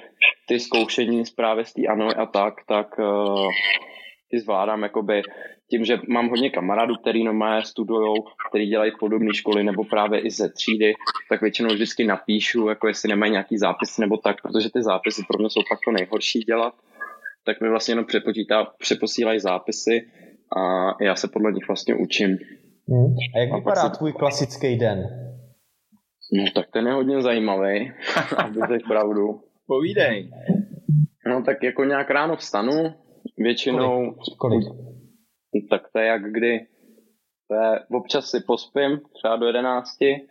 ty 0.49 0.61
zkoušení 0.61 1.27
zprávy 1.27 1.65
z 1.65 1.73
té 1.73 1.87
ano 1.87 2.09
a 2.21 2.27
tak, 2.27 2.55
tak 2.69 2.99
uh, 2.99 3.51
ty 4.31 4.39
zvládám 4.41 4.83
jakoby 4.83 5.23
tím, 5.71 5.85
že 5.85 5.99
mám 6.09 6.29
hodně 6.29 6.51
kamarádů, 6.51 6.95
který 6.95 7.25
normálně 7.25 7.65
studují, 7.65 8.23
který 8.49 8.67
dělají 8.67 8.93
podobné 9.01 9.35
školy 9.35 9.65
nebo 9.65 9.85
právě 9.85 10.21
i 10.21 10.31
ze 10.31 10.49
třídy, 10.49 10.95
tak 11.29 11.41
většinou 11.41 11.69
vždycky 11.69 12.05
napíšu, 12.05 12.69
jako 12.69 12.89
jestli 12.89 13.09
nemají 13.09 13.33
nějaký 13.33 13.59
zápis 13.59 13.99
nebo 13.99 14.17
tak, 14.17 14.43
protože 14.43 14.69
ty 14.73 14.83
zápisy 14.83 15.23
pro 15.29 15.39
mě 15.39 15.51
jsou 15.51 15.61
fakt 15.69 15.81
to 15.85 15.93
nejhorší 15.93 16.39
dělat, 16.39 16.75
tak 17.45 17.61
mi 17.61 17.69
vlastně 17.69 17.93
jenom 17.93 18.05
přepočítá, 18.05 18.65
přeposílají 18.79 19.41
zápisy 19.41 20.09
a 20.57 20.95
já 21.05 21.17
se 21.17 21.29
podle 21.29 21.53
nich 21.53 21.69
vlastně 21.69 21.95
učím. 21.95 22.39
Hmm. 22.89 23.15
A 23.37 23.39
jak 23.39 23.53
a 23.53 23.57
vypadá 23.57 23.91
si... 23.91 23.99
tvůj 23.99 24.13
klasický 24.13 24.77
den? 24.77 24.99
No 26.33 26.45
tak 26.55 26.67
ten 26.73 26.87
je 26.87 26.93
hodně 26.93 27.23
zajímavý, 27.23 27.93
aby 28.37 28.61
řekl 28.69 28.89
pravdu. 28.89 29.41
Povídej. 29.67 30.31
No 31.27 31.43
tak 31.43 31.63
jako 31.63 31.85
nějak 31.85 32.11
ráno 32.11 32.37
vstanu, 32.37 32.95
většinou... 33.39 34.15
Kolik? 34.39 34.65
Kolik? 34.65 34.96
Tak 35.63 35.83
to 35.93 35.99
je 35.99 36.07
jak 36.07 36.33
kdy. 36.33 36.67
To 37.49 37.55
je, 37.55 37.81
občas 37.91 38.31
si 38.31 38.41
pospím, 38.47 39.01
třeba 39.15 39.37
do 39.37 39.47
jedenácti, 39.47 40.29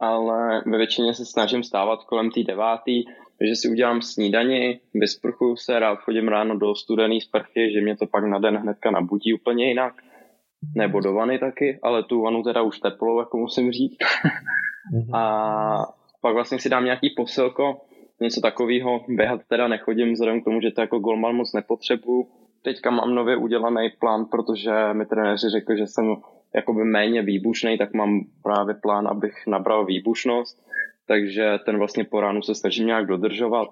ale 0.00 0.62
ve 0.66 0.78
většině 0.78 1.14
se 1.14 1.24
snažím 1.24 1.62
stávat 1.62 2.04
kolem 2.04 2.30
té 2.30 2.42
devátý, 2.42 3.04
takže 3.38 3.56
si 3.56 3.68
udělám 3.68 4.02
snídani, 4.02 4.80
vysprchuju 4.94 5.56
se, 5.56 5.78
rád 5.78 5.98
chodím 5.98 6.28
ráno 6.28 6.58
do 6.58 6.74
studený 6.74 7.20
sprchy, 7.20 7.72
že 7.72 7.80
mě 7.80 7.96
to 7.96 8.06
pak 8.06 8.24
na 8.24 8.38
den 8.38 8.56
hnedka 8.56 8.90
nabudí 8.90 9.34
úplně 9.34 9.68
jinak. 9.68 9.94
Nebo 10.76 11.00
do 11.00 11.12
vany 11.12 11.38
taky, 11.38 11.78
ale 11.82 12.02
tu 12.02 12.22
vanu 12.22 12.42
teda 12.42 12.62
už 12.62 12.78
teplou, 12.78 13.18
jako 13.18 13.38
musím 13.38 13.72
říct. 13.72 13.96
Mhm. 14.92 15.14
a 15.14 15.86
pak 16.22 16.34
vlastně 16.34 16.58
si 16.58 16.68
dám 16.68 16.84
nějaký 16.84 17.10
posilko, 17.16 17.80
něco 18.20 18.40
takového. 18.40 19.04
Běhat 19.08 19.40
teda 19.48 19.68
nechodím, 19.68 20.12
vzhledem 20.12 20.40
k 20.40 20.44
tomu, 20.44 20.60
že 20.60 20.70
to 20.70 20.80
jako 20.80 20.98
golman 20.98 21.36
moc 21.36 21.52
nepotřebuju 21.52 22.26
teďka 22.66 22.90
mám 22.90 23.14
nově 23.14 23.36
udělaný 23.36 23.90
plán, 24.00 24.24
protože 24.24 24.72
mi 24.92 25.06
trenéři 25.06 25.48
řekli, 25.48 25.78
že 25.78 25.86
jsem 25.86 26.16
jakoby 26.54 26.84
méně 26.84 27.22
výbušný, 27.22 27.78
tak 27.78 27.94
mám 27.94 28.20
právě 28.42 28.74
plán, 28.74 29.08
abych 29.08 29.46
nabral 29.46 29.86
výbušnost, 29.86 30.62
takže 31.08 31.58
ten 31.66 31.78
vlastně 31.78 32.04
po 32.04 32.20
ránu 32.20 32.42
se 32.42 32.54
snažím 32.54 32.86
nějak 32.86 33.06
dodržovat. 33.06 33.68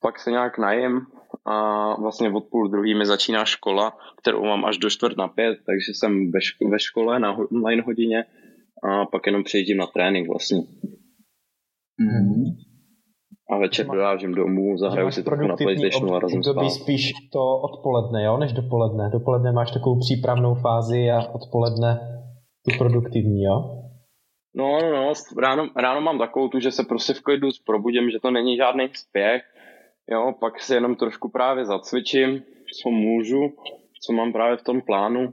Pak 0.00 0.18
se 0.18 0.30
nějak 0.30 0.58
najím 0.58 1.00
a 1.44 1.56
vlastně 2.00 2.30
od 2.30 2.44
půl 2.50 2.68
druhý 2.68 2.94
mi 2.94 3.06
začíná 3.06 3.44
škola, 3.44 3.96
kterou 4.20 4.44
mám 4.44 4.64
až 4.64 4.78
do 4.78 4.90
čtvrt 4.90 5.16
na 5.16 5.28
pět, 5.28 5.58
takže 5.66 5.92
jsem 5.94 6.32
ve, 6.32 6.38
ško- 6.38 6.70
ve 6.70 6.80
škole 6.80 7.20
na 7.20 7.32
online 7.32 7.82
hodině 7.82 8.24
a 8.82 9.06
pak 9.06 9.26
jenom 9.26 9.44
přejdím 9.44 9.76
na 9.76 9.86
trénink 9.86 10.28
vlastně. 10.28 10.58
Mm-hmm. 12.00 12.67
A 13.50 13.58
večer 13.58 13.86
dorážím 13.86 14.34
domů, 14.34 14.78
zahraju 14.78 15.10
si 15.10 15.22
trochu 15.22 15.46
na 15.46 15.56
PlayStationu 15.56 16.14
a 16.14 16.20
razím 16.20 16.42
spát. 16.42 16.70
spíš 16.70 17.12
to 17.32 17.58
odpoledne, 17.58 18.24
jo, 18.24 18.36
než 18.36 18.52
dopoledne. 18.52 19.10
Dopoledne 19.12 19.52
máš 19.52 19.70
takovou 19.70 19.98
přípravnou 19.98 20.54
fázi 20.54 21.10
a 21.10 21.18
odpoledne 21.34 22.00
tu 22.64 22.78
produktivní, 22.78 23.42
jo? 23.42 23.78
No, 24.54 24.78
no, 24.82 24.90
no, 24.92 25.12
ráno, 25.40 25.68
ráno 25.76 26.00
mám 26.00 26.18
takovou 26.18 26.48
tu, 26.48 26.60
že 26.60 26.70
se 26.70 26.84
prostě 26.84 27.14
v 27.14 27.20
klidu 27.20 27.48
probudím, 27.66 28.10
že 28.10 28.18
to 28.22 28.30
není 28.30 28.56
žádný 28.56 28.88
spěch, 28.92 29.42
jo, 30.10 30.34
pak 30.40 30.60
si 30.60 30.74
jenom 30.74 30.96
trošku 30.96 31.28
právě 31.28 31.64
zacvičím, 31.64 32.42
co 32.82 32.90
můžu, 32.90 33.40
co 34.06 34.12
mám 34.12 34.32
právě 34.32 34.56
v 34.56 34.62
tom 34.62 34.80
plánu 34.80 35.32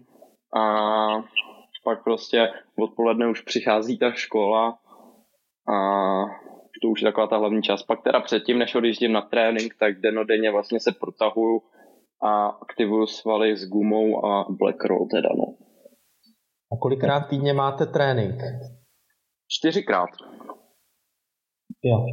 a 0.58 0.63
pak 1.84 2.04
prostě 2.04 2.49
odpoledne 2.80 3.30
už 3.30 3.41
přichází 3.41 3.97
ta 3.97 4.12
škola 4.12 4.78
a 5.67 5.75
to 6.81 6.88
už 6.88 7.01
je 7.01 7.07
taková 7.07 7.27
ta 7.27 7.38
hlavní 7.38 7.61
část. 7.61 7.83
Pak 7.83 8.03
teda 8.03 8.19
předtím, 8.19 8.59
než 8.59 8.75
odjíždím 8.75 9.11
na 9.11 9.21
trénink, 9.21 9.75
tak 9.79 10.01
denodenně 10.01 10.51
vlastně 10.51 10.79
se 10.79 10.91
protahuju 10.99 11.61
a 12.23 12.47
aktivuju 12.47 13.07
svaly 13.07 13.57
s 13.57 13.69
gumou 13.69 14.25
a 14.25 14.45
black 14.49 14.83
roll 14.83 15.07
teda, 15.11 15.29
no. 15.38 15.45
A 16.73 16.77
kolikrát 16.81 17.19
týdně 17.19 17.53
máte 17.53 17.85
trénink? 17.85 18.41
Čtyřikrát. 19.47 20.09
Jo. 21.83 22.05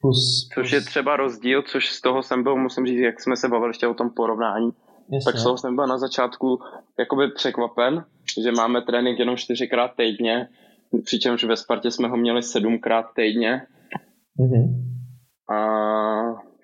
Plus, 0.00 0.48
plus... 0.54 0.64
Což 0.64 0.72
je 0.72 0.80
třeba 0.80 1.16
rozdíl, 1.16 1.62
což 1.62 1.90
z 1.90 2.00
toho 2.00 2.22
jsem 2.22 2.42
byl, 2.42 2.56
musím 2.56 2.86
říct, 2.86 2.98
jak 2.98 3.20
jsme 3.20 3.36
se 3.36 3.48
bavili 3.48 3.70
ještě 3.70 3.86
o 3.86 3.94
tom 3.94 4.10
porovnání, 4.16 4.70
Jasně. 5.12 5.32
tak 5.32 5.40
z 5.40 5.44
toho 5.44 5.58
jsem 5.58 5.76
byl 5.76 5.86
na 5.86 5.98
začátku 5.98 6.58
jakoby 6.98 7.30
překvapen, 7.30 8.04
že 8.42 8.52
máme 8.52 8.82
trénink 8.82 9.18
jenom 9.18 9.36
čtyřikrát 9.36 9.90
týdně, 9.96 10.48
přičemž 11.04 11.44
ve 11.44 11.56
Spartě 11.56 11.90
jsme 11.90 12.08
ho 12.08 12.16
měli 12.16 12.42
sedmkrát 12.42 13.06
týdně 13.16 13.66
Mm-hmm. 14.38 14.88
A 15.50 15.58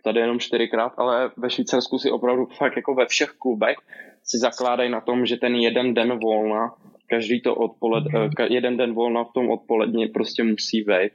tady 0.04 0.20
jenom 0.20 0.38
čtyřikrát, 0.38 0.92
ale 0.96 1.30
ve 1.36 1.50
Švýcarsku 1.50 1.98
si 1.98 2.10
opravdu 2.10 2.46
fakt 2.46 2.76
jako 2.76 2.94
ve 2.94 3.06
všech 3.06 3.30
klubech 3.30 3.76
si 4.22 4.38
zakládají 4.38 4.90
na 4.90 5.00
tom, 5.00 5.26
že 5.26 5.36
ten 5.36 5.54
jeden 5.54 5.94
den 5.94 6.18
volna, 6.18 6.74
každý 7.08 7.42
to 7.42 7.54
odpoled, 7.54 8.04
mm-hmm. 8.04 8.52
jeden 8.52 8.76
den 8.76 8.94
volna 8.94 9.24
v 9.24 9.32
tom 9.34 9.50
odpoledni 9.50 10.08
prostě 10.08 10.44
musí 10.44 10.82
vejít. 10.82 11.12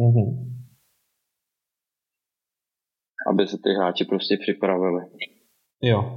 Mm-hmm. 0.00 0.54
Aby 3.30 3.46
se 3.46 3.56
ty 3.56 3.70
hráči 3.78 4.04
prostě 4.04 4.36
připravili. 4.40 5.02
Jo. 5.82 6.16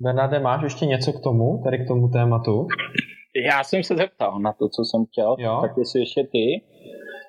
Bernarde, 0.00 0.40
máš 0.40 0.62
ještě 0.62 0.86
něco 0.86 1.12
k 1.12 1.22
tomu, 1.22 1.60
tady 1.64 1.78
k 1.78 1.88
tomu 1.88 2.08
tématu? 2.08 2.66
Já 3.50 3.64
jsem 3.64 3.82
se 3.82 3.96
zeptal 3.96 4.40
na 4.40 4.52
to, 4.52 4.68
co 4.68 4.84
jsem 4.84 5.04
chtěl, 5.06 5.36
jo? 5.38 5.58
tak 5.62 5.76
jestli 5.78 6.00
ještě 6.00 6.22
ty. 6.32 6.46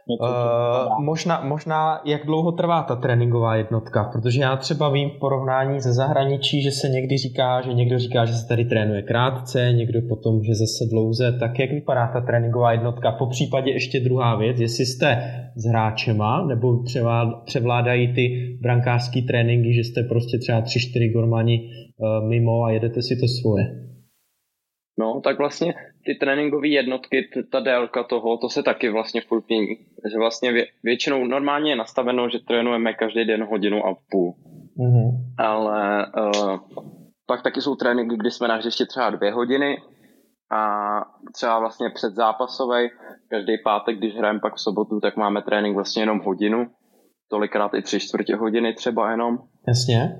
Uh, 0.08 1.04
možná, 1.04 1.42
možná, 1.44 2.02
jak 2.06 2.26
dlouho 2.26 2.52
trvá 2.52 2.84
ta 2.84 2.96
tréninková 2.96 3.56
jednotka, 3.56 4.04
protože 4.04 4.42
já 4.42 4.56
třeba 4.56 4.90
vím 4.90 5.10
v 5.10 5.20
porovnání 5.20 5.80
ze 5.80 5.94
zahraničí, 5.94 6.62
že 6.62 6.72
se 6.72 6.90
někdy 6.90 7.18
říká, 7.18 7.62
že 7.62 7.74
někdo 7.74 8.00
říká, 8.00 8.26
že 8.26 8.34
se 8.34 8.48
tady 8.48 8.66
trénuje 8.66 9.02
krátce, 9.02 9.74
někdo 9.74 10.00
potom, 10.10 10.44
že 10.44 10.56
zase 10.56 10.90
dlouze, 10.90 11.38
tak 11.40 11.60
jak 11.60 11.72
vypadá 11.72 12.08
ta 12.08 12.22
tréninková 12.22 12.72
jednotka? 12.72 13.12
Po 13.12 13.28
případě 13.28 13.72
ještě 13.72 14.00
druhá 14.00 14.36
věc, 14.36 14.60
jestli 14.60 14.86
jste 14.86 15.24
s 15.56 15.66
hráčema, 15.66 16.46
nebo 16.48 16.84
převládají 17.46 18.14
ty 18.14 18.58
brankářské 18.62 19.22
tréninky, 19.22 19.74
že 19.74 19.84
jste 19.84 20.04
prostě 20.04 20.38
třeba 20.38 20.62
3-4 20.62 21.14
gormani 21.14 21.70
uh, 21.98 22.30
mimo 22.30 22.64
a 22.64 22.72
jedete 22.72 23.02
si 23.02 23.16
to 23.16 23.28
svoje. 23.28 23.93
No, 25.00 25.22
tak 25.24 25.38
vlastně 25.38 25.74
ty 26.06 26.16
tréninkové 26.20 26.68
jednotky, 26.68 27.30
ta 27.52 27.60
délka 27.60 28.04
toho, 28.04 28.38
to 28.38 28.50
se 28.50 28.64
taky 28.64 28.90
vlastně 28.90 29.22
furt 29.22 29.44
mění. 29.50 29.78
Že 30.12 30.18
vlastně 30.18 30.52
vě, 30.52 30.66
většinou 30.84 31.26
normálně 31.26 31.72
je 31.72 31.76
nastaveno, 31.76 32.30
že 32.30 32.40
trénujeme 32.48 32.94
každý 32.94 33.26
den 33.26 33.44
hodinu 33.44 33.86
a 33.86 33.96
půl. 34.10 34.34
Mm-hmm. 34.80 35.10
Ale 35.38 36.06
uh, 36.06 36.58
pak 37.28 37.44
taky 37.44 37.62
jsou 37.62 37.76
tréninky, 37.76 38.16
kdy 38.18 38.32
jsme 38.32 38.48
na 38.48 38.56
hřišti 38.56 38.86
třeba 38.86 39.10
dvě 39.10 39.32
hodiny 39.32 39.78
a 40.52 41.02
třeba 41.34 41.60
vlastně 41.60 41.90
před 41.90 42.14
zápasovej, 42.16 42.90
každý 43.30 43.54
pátek, 43.64 43.98
když 43.98 44.16
hrajeme 44.16 44.40
pak 44.40 44.56
v 44.56 44.62
sobotu, 44.62 45.00
tak 45.00 45.18
máme 45.18 45.42
trénink 45.42 45.76
vlastně 45.76 46.02
jenom 46.02 46.20
hodinu, 46.20 46.68
tolikrát 47.30 47.74
i 47.74 47.82
tři 47.82 48.00
čtvrtě 48.00 48.36
hodiny 48.36 48.74
třeba 48.74 49.12
jenom. 49.12 49.38
Jasně 49.68 50.16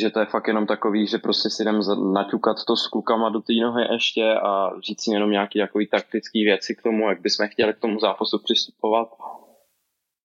že 0.00 0.10
to 0.10 0.20
je 0.20 0.26
fakt 0.26 0.48
jenom 0.48 0.66
takový, 0.66 1.06
že 1.06 1.18
prostě 1.18 1.50
si 1.50 1.62
jdem 1.62 1.80
naťukat 2.12 2.56
to 2.66 2.76
s 2.76 2.88
klukama 2.88 3.28
do 3.28 3.40
té 3.40 3.52
nohy 3.62 3.84
ještě 3.92 4.34
a 4.34 4.70
říct 4.80 5.02
si 5.02 5.10
jenom 5.10 5.30
nějaký 5.30 5.58
takový 5.58 5.86
taktický 5.86 6.44
věci 6.44 6.74
k 6.74 6.82
tomu, 6.82 7.08
jak 7.08 7.20
bychom 7.20 7.48
chtěli 7.48 7.74
k 7.74 7.78
tomu 7.78 7.98
zápasu 7.98 8.38
přistupovat. 8.44 9.08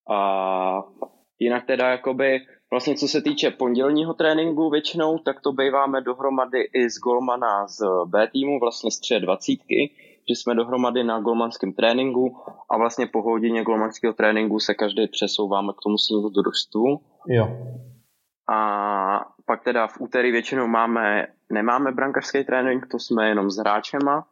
A 0.09 0.83
jinak 1.39 1.65
teda 1.65 1.89
jakoby 1.89 2.39
vlastně 2.71 2.95
co 2.95 3.07
se 3.07 3.21
týče 3.21 3.51
pondělního 3.51 4.13
tréninku 4.13 4.69
většinou, 4.69 5.17
tak 5.17 5.41
to 5.41 5.51
býváme 5.51 6.01
dohromady 6.01 6.61
i 6.73 6.89
z 6.89 6.99
golmana 6.99 7.67
z 7.67 7.85
B 8.05 8.27
týmu, 8.27 8.59
vlastně 8.59 8.91
z 8.91 8.99
23, 9.19 9.65
že 10.29 10.35
jsme 10.35 10.55
dohromady 10.55 11.03
na 11.03 11.19
golmanském 11.19 11.73
tréninku 11.73 12.37
a 12.69 12.77
vlastně 12.77 13.07
po 13.07 13.21
hodině 13.21 13.63
golmanského 13.63 14.13
tréninku 14.13 14.59
se 14.59 14.73
každý 14.73 15.07
přesouváme 15.07 15.73
k 15.73 15.83
tomu 15.83 15.97
svým 15.97 16.31
družstvu. 16.33 16.99
Jo. 17.27 17.47
A 18.49 19.25
pak 19.45 19.63
teda 19.63 19.87
v 19.87 20.01
úterý 20.01 20.31
většinou 20.31 20.67
máme, 20.67 21.27
nemáme 21.51 21.91
brankařský 21.91 22.43
trénink, 22.43 22.87
to 22.87 22.99
jsme 22.99 23.29
jenom 23.29 23.49
s 23.49 23.57
hráčema. 23.57 24.27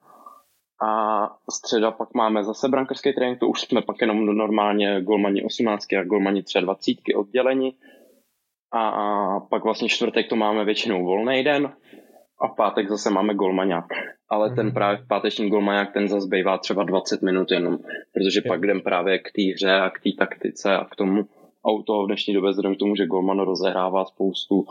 A 0.81 1.29
středa 1.51 1.91
pak 1.91 2.13
máme 2.13 2.43
zase 2.43 2.67
brankařský 2.67 3.13
trénink, 3.13 3.39
to 3.39 3.47
už 3.47 3.61
jsme 3.61 3.81
pak 3.81 3.95
jenom 4.01 4.25
normálně 4.25 5.01
golmani 5.01 5.43
18 5.43 5.93
a 5.93 6.03
golmani 6.03 6.43
23 6.61 7.15
oddělení. 7.15 7.77
A, 8.73 8.89
a 8.89 9.39
pak 9.39 9.63
vlastně 9.63 9.89
čtvrtek 9.89 10.29
to 10.29 10.35
máme 10.35 10.65
většinou 10.65 11.05
volný 11.05 11.43
den 11.43 11.73
a 12.41 12.47
v 12.47 12.55
pátek 12.55 12.89
zase 12.89 13.09
máme 13.09 13.33
golmaňák. 13.33 13.85
Ale 14.29 14.49
mm-hmm. 14.49 14.55
ten 14.55 14.65
mhm. 14.65 14.73
právě 14.73 15.05
páteční 15.07 15.49
golmaňák, 15.49 15.93
ten 15.93 16.07
zase 16.07 16.27
bývá 16.27 16.57
třeba 16.57 16.83
20 16.83 17.21
minut 17.21 17.51
jenom, 17.51 17.77
protože 18.13 18.41
pak 18.47 18.63
jdem 18.63 18.81
právě 18.81 19.19
k 19.19 19.31
té 19.35 19.41
hře 19.53 19.79
a 19.79 19.89
k 19.89 19.99
té 20.03 20.09
taktice 20.19 20.77
a 20.77 20.85
k 20.85 20.95
tomu, 20.95 21.23
auto 21.65 22.03
v 22.03 22.07
dnešní 22.07 22.33
době 22.33 22.49
vzhledem 22.49 22.75
k 22.75 22.79
tomu, 22.79 22.95
že 22.95 23.05
Golman 23.05 23.39
rozehrává 23.39 24.05
spoustu 24.05 24.65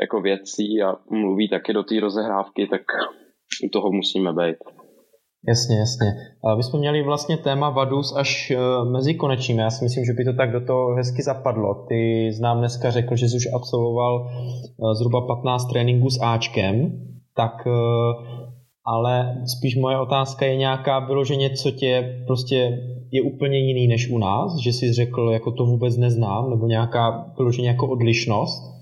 jako 0.00 0.20
věcí 0.20 0.82
a 0.82 0.96
mluví 1.10 1.48
taky 1.48 1.72
do 1.72 1.82
té 1.82 2.00
rozehrávky, 2.00 2.66
tak 2.66 2.82
u 3.64 3.68
toho 3.68 3.92
musíme 3.92 4.32
být. 4.32 4.56
Jasně, 5.48 5.76
jasně. 5.78 6.06
A 6.44 6.54
my 6.54 6.62
jsme 6.62 6.78
měli 6.78 7.02
vlastně 7.02 7.36
téma 7.36 7.70
Vadus 7.70 8.16
až 8.16 8.50
e, 8.50 8.56
mezi 8.84 9.14
konečným. 9.14 9.58
Já 9.58 9.70
si 9.70 9.84
myslím, 9.84 10.04
že 10.04 10.12
by 10.12 10.24
to 10.24 10.32
tak 10.32 10.52
do 10.52 10.66
toho 10.66 10.94
hezky 10.94 11.22
zapadlo. 11.22 11.86
Ty 11.88 12.30
znám 12.32 12.58
dneska 12.58 12.90
řekl, 12.90 13.16
že 13.16 13.28
jsi 13.28 13.36
už 13.36 13.48
absolvoval 13.54 14.28
e, 14.28 14.94
zhruba 14.94 15.26
15 15.26 15.66
tréninků 15.66 16.10
s 16.10 16.20
Ačkem, 16.22 16.92
tak 17.36 17.66
e, 17.66 17.70
ale 18.86 19.42
spíš 19.58 19.76
moje 19.76 20.00
otázka 20.00 20.46
je 20.46 20.56
nějaká 20.56 20.98
vyloženě, 20.98 21.50
co 21.50 21.70
tě 21.70 22.22
prostě 22.26 22.78
je 23.14 23.22
úplně 23.22 23.58
jiný 23.58 23.88
než 23.88 24.10
u 24.10 24.18
nás, 24.18 24.56
že 24.56 24.72
jsi 24.72 24.92
řekl, 24.92 25.30
jako 25.32 25.52
to 25.52 25.64
vůbec 25.64 25.96
neznám, 25.96 26.50
nebo 26.50 26.66
nějaká 26.66 27.32
vyloženě 27.38 27.68
jako 27.68 27.88
odlišnost? 27.88 28.74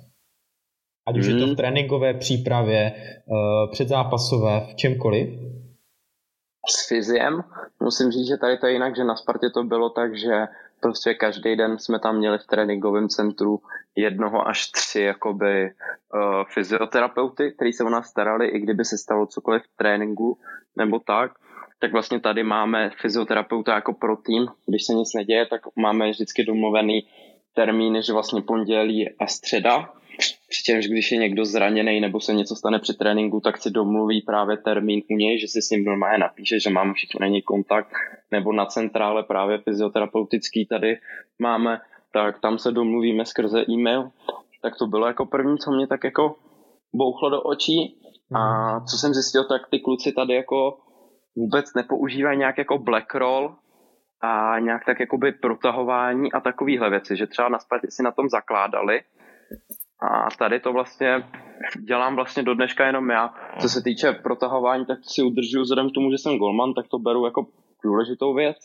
Ať 1.09 1.19
už 1.19 1.27
mm. 1.29 1.33
je 1.33 1.39
to 1.39 1.45
v 1.45 1.47
hmm. 1.47 1.57
tréninkové 1.57 2.15
přípravě, 2.15 2.93
eh, 2.97 3.67
předzápasové, 3.71 4.67
v 4.71 4.75
čemkoliv? 4.75 5.29
S 6.71 6.89
fyziem 6.89 7.45
musím 7.81 8.11
říct, 8.11 8.29
že 8.29 8.37
tady 8.37 8.59
to 8.59 8.67
je 8.67 8.73
jinak, 8.73 8.97
že 8.97 9.05
na 9.05 9.17
Spartě 9.17 9.51
to 9.55 9.65
bylo 9.65 9.91
tak, 9.91 10.19
že 10.19 10.47
prostě 10.81 11.15
každý 11.15 11.57
den 11.57 11.79
jsme 11.79 11.99
tam 11.99 12.17
měli 12.17 12.39
v 12.39 12.47
tréninkovém 12.47 13.09
centru 13.09 13.61
jednoho 13.97 14.49
až 14.49 14.71
tři 14.71 15.01
jakoby 15.01 15.65
uh, 15.65 16.45
fyzioterapeuty, 16.55 17.53
kteří 17.53 17.73
se 17.73 17.85
o 17.85 17.91
nás 17.91 18.07
starali, 18.07 18.49
i 18.49 18.61
kdyby 18.61 18.85
se 18.85 18.99
stalo 18.99 19.27
cokoliv 19.27 19.63
v 19.63 19.77
tréninku 19.77 20.39
nebo 20.77 20.99
tak 20.99 21.33
tak 21.83 21.93
vlastně 21.93 22.21
tady 22.21 22.43
máme 22.43 22.91
fyzioterapeuta 23.01 23.75
jako 23.75 23.93
pro 23.93 24.17
tým. 24.17 24.47
Když 24.67 24.85
se 24.85 24.95
nic 24.95 25.15
neděje, 25.15 25.47
tak 25.47 25.61
máme 25.77 26.11
vždycky 26.11 26.45
domluvený 26.45 27.07
termíny, 27.55 28.03
že 28.03 28.13
vlastně 28.13 28.43
pondělí 28.43 29.11
a 29.19 29.27
středa. 29.27 29.93
Přičemž 30.49 30.87
když 30.87 31.13
je 31.13 31.19
někdo 31.19 31.45
zraněný 31.45 32.01
nebo 32.01 32.21
se 32.21 32.35
něco 32.35 32.57
stane 32.57 32.79
při 32.79 32.95
tréninku, 32.95 33.41
tak 33.41 33.59
si 33.59 33.71
domluví 33.71 34.21
právě 34.21 34.57
termín 34.57 35.03
u 35.11 35.17
něj, 35.17 35.39
že 35.39 35.49
si 35.49 35.63
s 35.63 35.71
ním 35.71 35.85
normálně 35.85 36.19
napíše, 36.19 36.61
že 36.61 36.71
mám 36.71 36.95
všichni 36.95 37.19
na 37.21 37.27
něj 37.27 37.43
kontakt, 37.43 37.93
nebo 38.31 38.53
na 38.53 38.67
centrále 38.67 39.23
právě 39.23 39.59
fyzioterapeutický 39.59 40.67
tady 40.67 40.99
máme, 41.39 41.81
tak 42.13 42.41
tam 42.41 42.59
se 42.59 42.73
domluvíme 42.73 43.27
skrze 43.27 43.65
e-mail. 43.69 44.11
Tak 44.63 44.77
to 44.79 44.87
bylo 44.87 45.07
jako 45.07 45.27
první, 45.27 45.59
co 45.59 45.71
mě 45.71 45.87
tak 45.87 46.05
jako 46.05 46.37
bouchlo 46.95 47.31
do 47.31 47.43
očí. 47.43 47.97
A 48.35 48.81
co 48.81 48.97
jsem 48.99 49.15
zjistil, 49.15 49.45
tak 49.45 49.63
ty 49.71 49.81
kluci 49.81 50.13
tady 50.13 50.35
jako 50.35 50.79
vůbec 51.37 51.75
nepoužívají 51.77 52.39
nějak 52.39 52.59
jako 52.59 52.79
black 52.79 53.15
roll 53.15 53.57
a 54.21 54.59
nějak 54.59 54.85
tak 54.85 55.01
jakoby 55.01 55.33
protahování 55.33 56.33
a 56.33 56.41
takovéhle 56.41 56.91
věci, 56.91 57.17
že 57.17 57.27
třeba 57.27 57.49
na 57.49 57.59
Spartě 57.59 57.87
si 57.91 58.03
na 58.03 58.13
tom 58.13 58.29
zakládali 58.29 59.01
a 60.03 60.29
tady 60.39 60.61
to 60.61 60.73
vlastně 60.73 61.29
dělám 61.89 62.17
vlastně 62.17 62.43
do 62.43 62.55
dneška 62.55 62.87
jenom 62.87 63.11
já. 63.11 63.35
Co 63.61 63.69
se 63.69 63.83
týče 63.83 64.13
protahování, 64.13 64.87
tak 64.87 64.99
si 65.03 65.23
udržuju 65.23 65.63
vzhledem 65.63 65.91
k 65.91 65.95
tomu, 65.95 66.11
že 66.11 66.19
jsem 66.19 66.39
golman, 66.39 66.75
tak 66.75 66.89
to 66.89 66.99
beru 66.99 67.25
jako 67.25 67.47
důležitou 67.85 68.35
věc. 68.35 68.57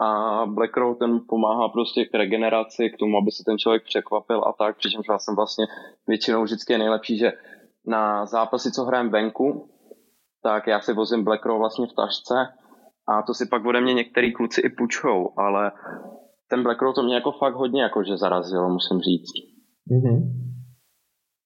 A 0.00 0.42
Black 0.46 0.76
Roll 0.76 0.94
ten 0.94 1.20
pomáhá 1.28 1.68
prostě 1.68 2.04
k 2.04 2.14
regeneraci, 2.14 2.90
k 2.90 2.96
tomu, 2.96 3.18
aby 3.18 3.30
se 3.30 3.42
ten 3.46 3.58
člověk 3.58 3.84
překvapil 3.84 4.44
a 4.44 4.52
tak, 4.52 4.76
přičemž 4.76 5.06
já 5.08 5.18
jsem 5.18 5.36
vlastně 5.36 5.64
většinou 6.08 6.42
vždycky 6.42 6.78
nejlepší, 6.78 7.18
že 7.18 7.32
na 7.86 8.26
zápasy, 8.26 8.72
co 8.72 8.84
hrajem 8.84 9.10
venku, 9.10 9.68
tak 10.46 10.66
já 10.66 10.80
si 10.80 10.92
vozím 10.92 11.24
Blackroll 11.24 11.58
vlastně 11.58 11.86
v 11.86 11.96
tašce 12.02 12.34
a 13.08 13.22
to 13.22 13.34
si 13.34 13.46
pak 13.46 13.66
ode 13.66 13.80
mě 13.80 13.94
některý 13.94 14.32
kluci 14.32 14.60
i 14.60 14.68
půjčou, 14.68 15.28
ale 15.36 15.72
ten 16.50 16.62
Blackroll 16.62 16.92
to 16.92 17.02
mě 17.02 17.14
jako 17.14 17.32
fakt 17.32 17.54
hodně 17.54 17.82
jakože 17.82 18.16
zarazilo, 18.16 18.68
musím 18.68 19.00
říct. 19.00 19.32
Mm-hmm. 19.90 20.18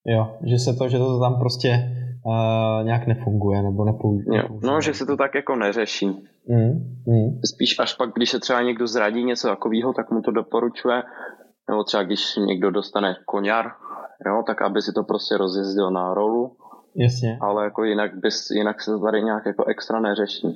Jo, 0.06 0.38
že 0.44 0.58
se 0.58 0.72
to, 0.78 0.88
že 0.88 0.98
to 0.98 1.20
tam 1.20 1.38
prostě 1.38 1.70
uh, 2.26 2.84
nějak 2.84 3.06
nefunguje 3.06 3.62
nebo 3.62 3.84
nepoužívá. 3.84 4.48
No, 4.62 4.80
že 4.80 4.94
se 4.94 5.06
to 5.06 5.16
tak 5.16 5.34
jako 5.34 5.56
neřeší. 5.56 6.08
Mm-hmm. 6.50 7.40
Spíš 7.54 7.78
až 7.78 7.94
pak, 7.94 8.10
když 8.12 8.30
se 8.30 8.40
třeba 8.40 8.62
někdo 8.62 8.86
zradí 8.86 9.24
něco 9.24 9.48
takového, 9.48 9.92
tak 9.92 10.10
mu 10.10 10.20
to 10.22 10.30
doporučuje, 10.30 11.02
nebo 11.70 11.84
třeba 11.84 12.02
když 12.02 12.36
někdo 12.36 12.70
dostane 12.70 13.16
koněr, 13.26 13.70
jo, 14.26 14.42
tak 14.46 14.62
aby 14.62 14.82
si 14.82 14.92
to 14.92 15.02
prostě 15.02 15.36
rozjezdil 15.36 15.90
na 15.90 16.14
rolu 16.14 16.56
Jasně. 16.96 17.38
Ale 17.40 17.64
jako 17.64 17.84
jinak, 17.84 18.10
bys, 18.20 18.50
jinak 18.50 18.82
se 18.82 18.90
to 18.90 19.00
tady 19.00 19.22
nějak 19.22 19.46
jako 19.46 19.64
extra 19.64 20.00
neřeší. 20.00 20.46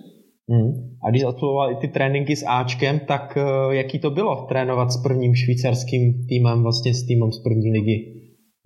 Hmm. 0.48 0.72
A 1.06 1.10
když 1.10 1.24
absolvoval 1.24 1.72
i 1.72 1.76
ty 1.76 1.88
tréninky 1.88 2.36
s 2.36 2.44
Ačkem, 2.48 3.00
tak 3.00 3.36
uh, 3.36 3.72
jaký 3.72 3.98
to 3.98 4.10
bylo 4.10 4.46
trénovat 4.46 4.90
s 4.90 5.02
prvním 5.02 5.34
švýcarským 5.34 6.26
týmem, 6.28 6.62
vlastně 6.62 6.94
s 6.94 7.06
týmem 7.06 7.32
z 7.32 7.42
první 7.42 7.72
ligy? 7.72 7.96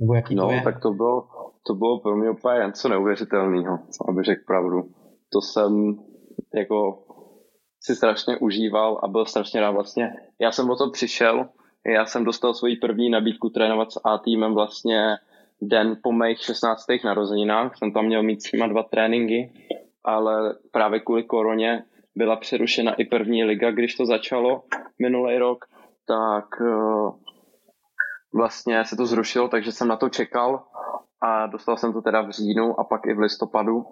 Nebo 0.00 0.14
jaký 0.14 0.34
no, 0.34 0.46
to 0.46 0.52
je? 0.52 0.60
tak 0.62 0.82
to 0.82 0.90
bylo, 0.90 1.26
to 1.66 1.74
bylo 1.74 2.00
pro 2.00 2.16
mě 2.16 2.30
úplně 2.30 2.66
něco 2.66 2.88
neuvěřitelného, 2.88 3.78
aby 4.08 4.22
řekl 4.22 4.42
pravdu. 4.46 4.82
To 5.32 5.40
jsem 5.40 5.98
jako 6.54 6.98
si 7.80 7.94
strašně 7.94 8.36
užíval 8.36 9.00
a 9.02 9.08
byl 9.08 9.24
strašně 9.26 9.60
rád 9.60 9.70
vlastně. 9.70 10.12
Já 10.40 10.52
jsem 10.52 10.70
o 10.70 10.76
to 10.76 10.90
přišel, 10.90 11.48
já 11.94 12.06
jsem 12.06 12.24
dostal 12.24 12.54
svoji 12.54 12.76
první 12.76 13.10
nabídku 13.10 13.50
trénovat 13.50 13.92
s 13.92 14.00
A 14.04 14.18
týmem 14.18 14.54
vlastně 14.54 15.16
den 15.62 15.96
po 16.02 16.12
mých 16.12 16.38
16. 16.38 16.84
narozeninách. 17.04 17.76
Jsem 17.76 17.92
tam 17.92 18.04
měl 18.04 18.22
mít 18.22 18.42
s 18.42 18.52
nima 18.52 18.66
dva 18.66 18.82
tréninky, 18.82 19.52
ale 20.04 20.54
právě 20.72 21.00
kvůli 21.00 21.22
koroně 21.22 21.84
byla 22.16 22.36
přerušena 22.36 22.94
i 22.94 23.04
první 23.04 23.44
liga, 23.44 23.70
když 23.70 23.94
to 23.94 24.06
začalo 24.06 24.62
minulý 24.98 25.38
rok, 25.38 25.64
tak 26.06 26.60
uh, 26.60 27.14
vlastně 28.34 28.84
se 28.84 28.96
to 28.96 29.06
zrušilo, 29.06 29.48
takže 29.48 29.72
jsem 29.72 29.88
na 29.88 29.96
to 29.96 30.08
čekal 30.08 30.64
a 31.20 31.46
dostal 31.46 31.76
jsem 31.76 31.92
to 31.92 32.02
teda 32.02 32.20
v 32.22 32.30
říjnu 32.30 32.80
a 32.80 32.84
pak 32.84 33.06
i 33.06 33.14
v 33.14 33.18
listopadu 33.18 33.86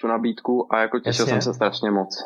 tu 0.00 0.06
nabídku 0.06 0.74
a 0.74 0.80
jako 0.80 0.98
těšil 0.98 1.22
Jasně. 1.22 1.32
jsem 1.32 1.52
se 1.52 1.54
strašně 1.54 1.90
moc. 1.90 2.24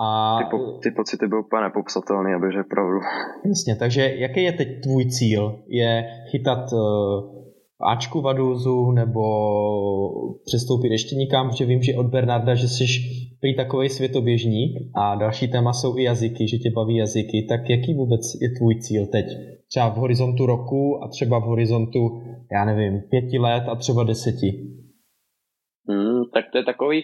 A... 0.00 0.38
Ty, 0.38 0.44
po, 0.50 0.58
ty 0.82 0.90
pocity 0.90 1.26
byly 1.26 1.40
úplně 1.40 1.62
nepopsatelné, 1.62 2.34
aby 2.34 2.46
řekl 2.52 2.68
pravdu. 2.68 2.98
Jasně, 3.48 3.76
takže 3.76 4.14
jaký 4.16 4.42
je 4.42 4.52
teď 4.52 4.68
tvůj 4.82 5.04
cíl? 5.06 5.62
Je 5.68 6.04
chytat 6.30 6.72
uh, 6.72 6.80
Ačku 7.80 8.20
Vaduzu 8.20 8.90
nebo 8.90 9.22
přestoupit 10.44 10.92
ještě 10.92 11.16
někam, 11.16 11.48
protože 11.48 11.64
vím, 11.64 11.82
že 11.82 11.94
od 11.94 12.06
Bernarda, 12.06 12.54
že 12.54 12.68
jsi 12.68 12.84
prý 13.40 13.56
takový 13.56 13.88
světoběžník 13.88 14.76
a 14.96 15.14
další 15.14 15.48
téma 15.48 15.72
jsou 15.72 15.98
i 15.98 16.02
jazyky, 16.02 16.48
že 16.48 16.58
tě 16.58 16.70
baví 16.70 16.96
jazyky, 16.96 17.46
tak 17.48 17.70
jaký 17.70 17.94
vůbec 17.94 18.20
je 18.40 18.48
tvůj 18.58 18.74
cíl 18.80 19.06
teď? 19.06 19.26
Třeba 19.68 19.88
v 19.88 19.96
horizontu 19.96 20.46
roku 20.46 21.04
a 21.04 21.08
třeba 21.08 21.38
v 21.38 21.42
horizontu, 21.42 22.22
já 22.52 22.64
nevím, 22.64 23.00
pěti 23.10 23.38
let 23.38 23.64
a 23.68 23.76
třeba 23.76 24.04
deseti? 24.04 24.66
Hmm, 25.88 26.22
tak 26.34 26.44
to 26.52 26.58
je 26.58 26.64
takový, 26.64 27.02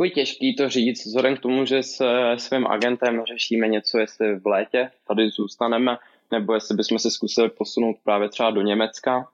takový 0.00 0.14
těžký 0.14 0.56
to 0.56 0.68
říct, 0.68 1.06
vzhledem 1.06 1.36
k 1.36 1.40
tomu, 1.40 1.64
že 1.64 1.82
s 1.82 2.02
svým 2.36 2.66
agentem 2.66 3.22
řešíme 3.24 3.68
něco, 3.68 3.98
jestli 3.98 4.38
v 4.38 4.46
létě 4.46 4.90
tady 5.08 5.30
zůstaneme, 5.30 5.96
nebo 6.32 6.54
jestli 6.54 6.76
bychom 6.76 6.98
se 6.98 7.10
zkusili 7.10 7.50
posunout 7.50 7.96
právě 8.04 8.28
třeba 8.28 8.50
do 8.50 8.62
Německa, 8.62 9.28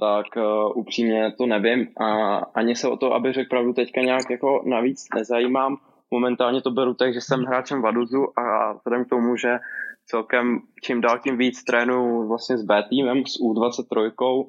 tak 0.00 0.26
uh, 0.36 0.78
upřímně 0.78 1.32
to 1.38 1.46
nevím 1.46 1.88
a 2.00 2.36
ani 2.36 2.76
se 2.76 2.88
o 2.88 2.96
to, 2.96 3.12
aby 3.12 3.32
řekl 3.32 3.48
pravdu, 3.48 3.72
teďka 3.72 4.00
nějak 4.00 4.30
jako 4.30 4.62
navíc 4.66 5.06
nezajímám. 5.14 5.76
Momentálně 6.10 6.62
to 6.62 6.70
beru 6.70 6.94
tak, 6.94 7.14
že 7.14 7.20
jsem 7.20 7.44
hráčem 7.44 7.82
Vaduzu 7.82 8.38
a 8.38 8.72
vzhledem 8.72 9.04
k 9.04 9.08
tomu, 9.08 9.36
že 9.36 9.58
celkem 10.06 10.60
čím 10.82 11.00
dál 11.00 11.18
tím 11.18 11.38
víc 11.38 11.64
trénu 11.64 12.28
vlastně 12.28 12.58
s 12.58 12.62
B 12.62 12.82
týmem, 12.88 13.26
s 13.26 13.40
U23, 13.40 14.46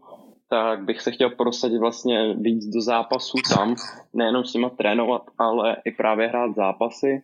tak 0.53 0.83
bych 0.83 1.01
se 1.01 1.11
chtěl 1.11 1.29
prosadit 1.29 1.77
vlastně 1.77 2.33
víc 2.33 2.65
do 2.65 2.81
zápasů 2.81 3.37
tam, 3.55 3.75
nejenom 4.13 4.45
s 4.45 4.53
nima 4.53 4.69
trénovat, 4.69 5.21
ale 5.37 5.77
i 5.85 5.91
právě 5.91 6.27
hrát 6.27 6.55
zápasy 6.55 7.23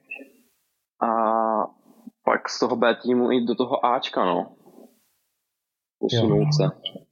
a 1.01 1.11
pak 2.23 2.49
z 2.49 2.59
toho 2.59 2.75
B 2.75 2.95
týmu 2.95 3.31
i 3.31 3.45
do 3.45 3.55
toho 3.55 3.85
Ačka, 3.85 4.25
no 4.25 4.47
posunout 5.99 6.53
se. 6.57 6.63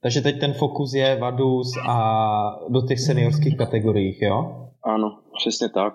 Takže 0.02 0.22
teď 0.22 0.40
ten 0.40 0.54
fokus 0.54 0.94
je 0.94 1.16
Vadus 1.16 1.72
a 1.90 2.60
do 2.70 2.82
těch 2.82 3.00
seniorských 3.00 3.58
kategorií, 3.58 4.18
jo? 4.22 4.70
Ano, 4.84 5.20
přesně 5.34 5.70
tak. 5.70 5.94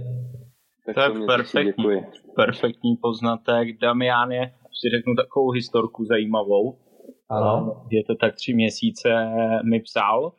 Tak 0.87 0.94
to 0.94 1.20
je 1.20 1.27
perfektní, 1.27 2.01
perfektní 2.37 2.96
poznatek. 2.96 3.79
Damián 3.81 4.31
je, 4.31 4.55
si 4.81 4.96
řeknu 4.96 5.14
takovou 5.14 5.51
historku 5.51 6.05
zajímavou, 6.05 6.79
ano. 7.31 7.83
Je 7.90 8.05
to 8.05 8.14
tak 8.14 8.35
tři 8.35 8.55
měsíce 8.55 9.09
mi 9.64 9.81
psal, 9.81 10.33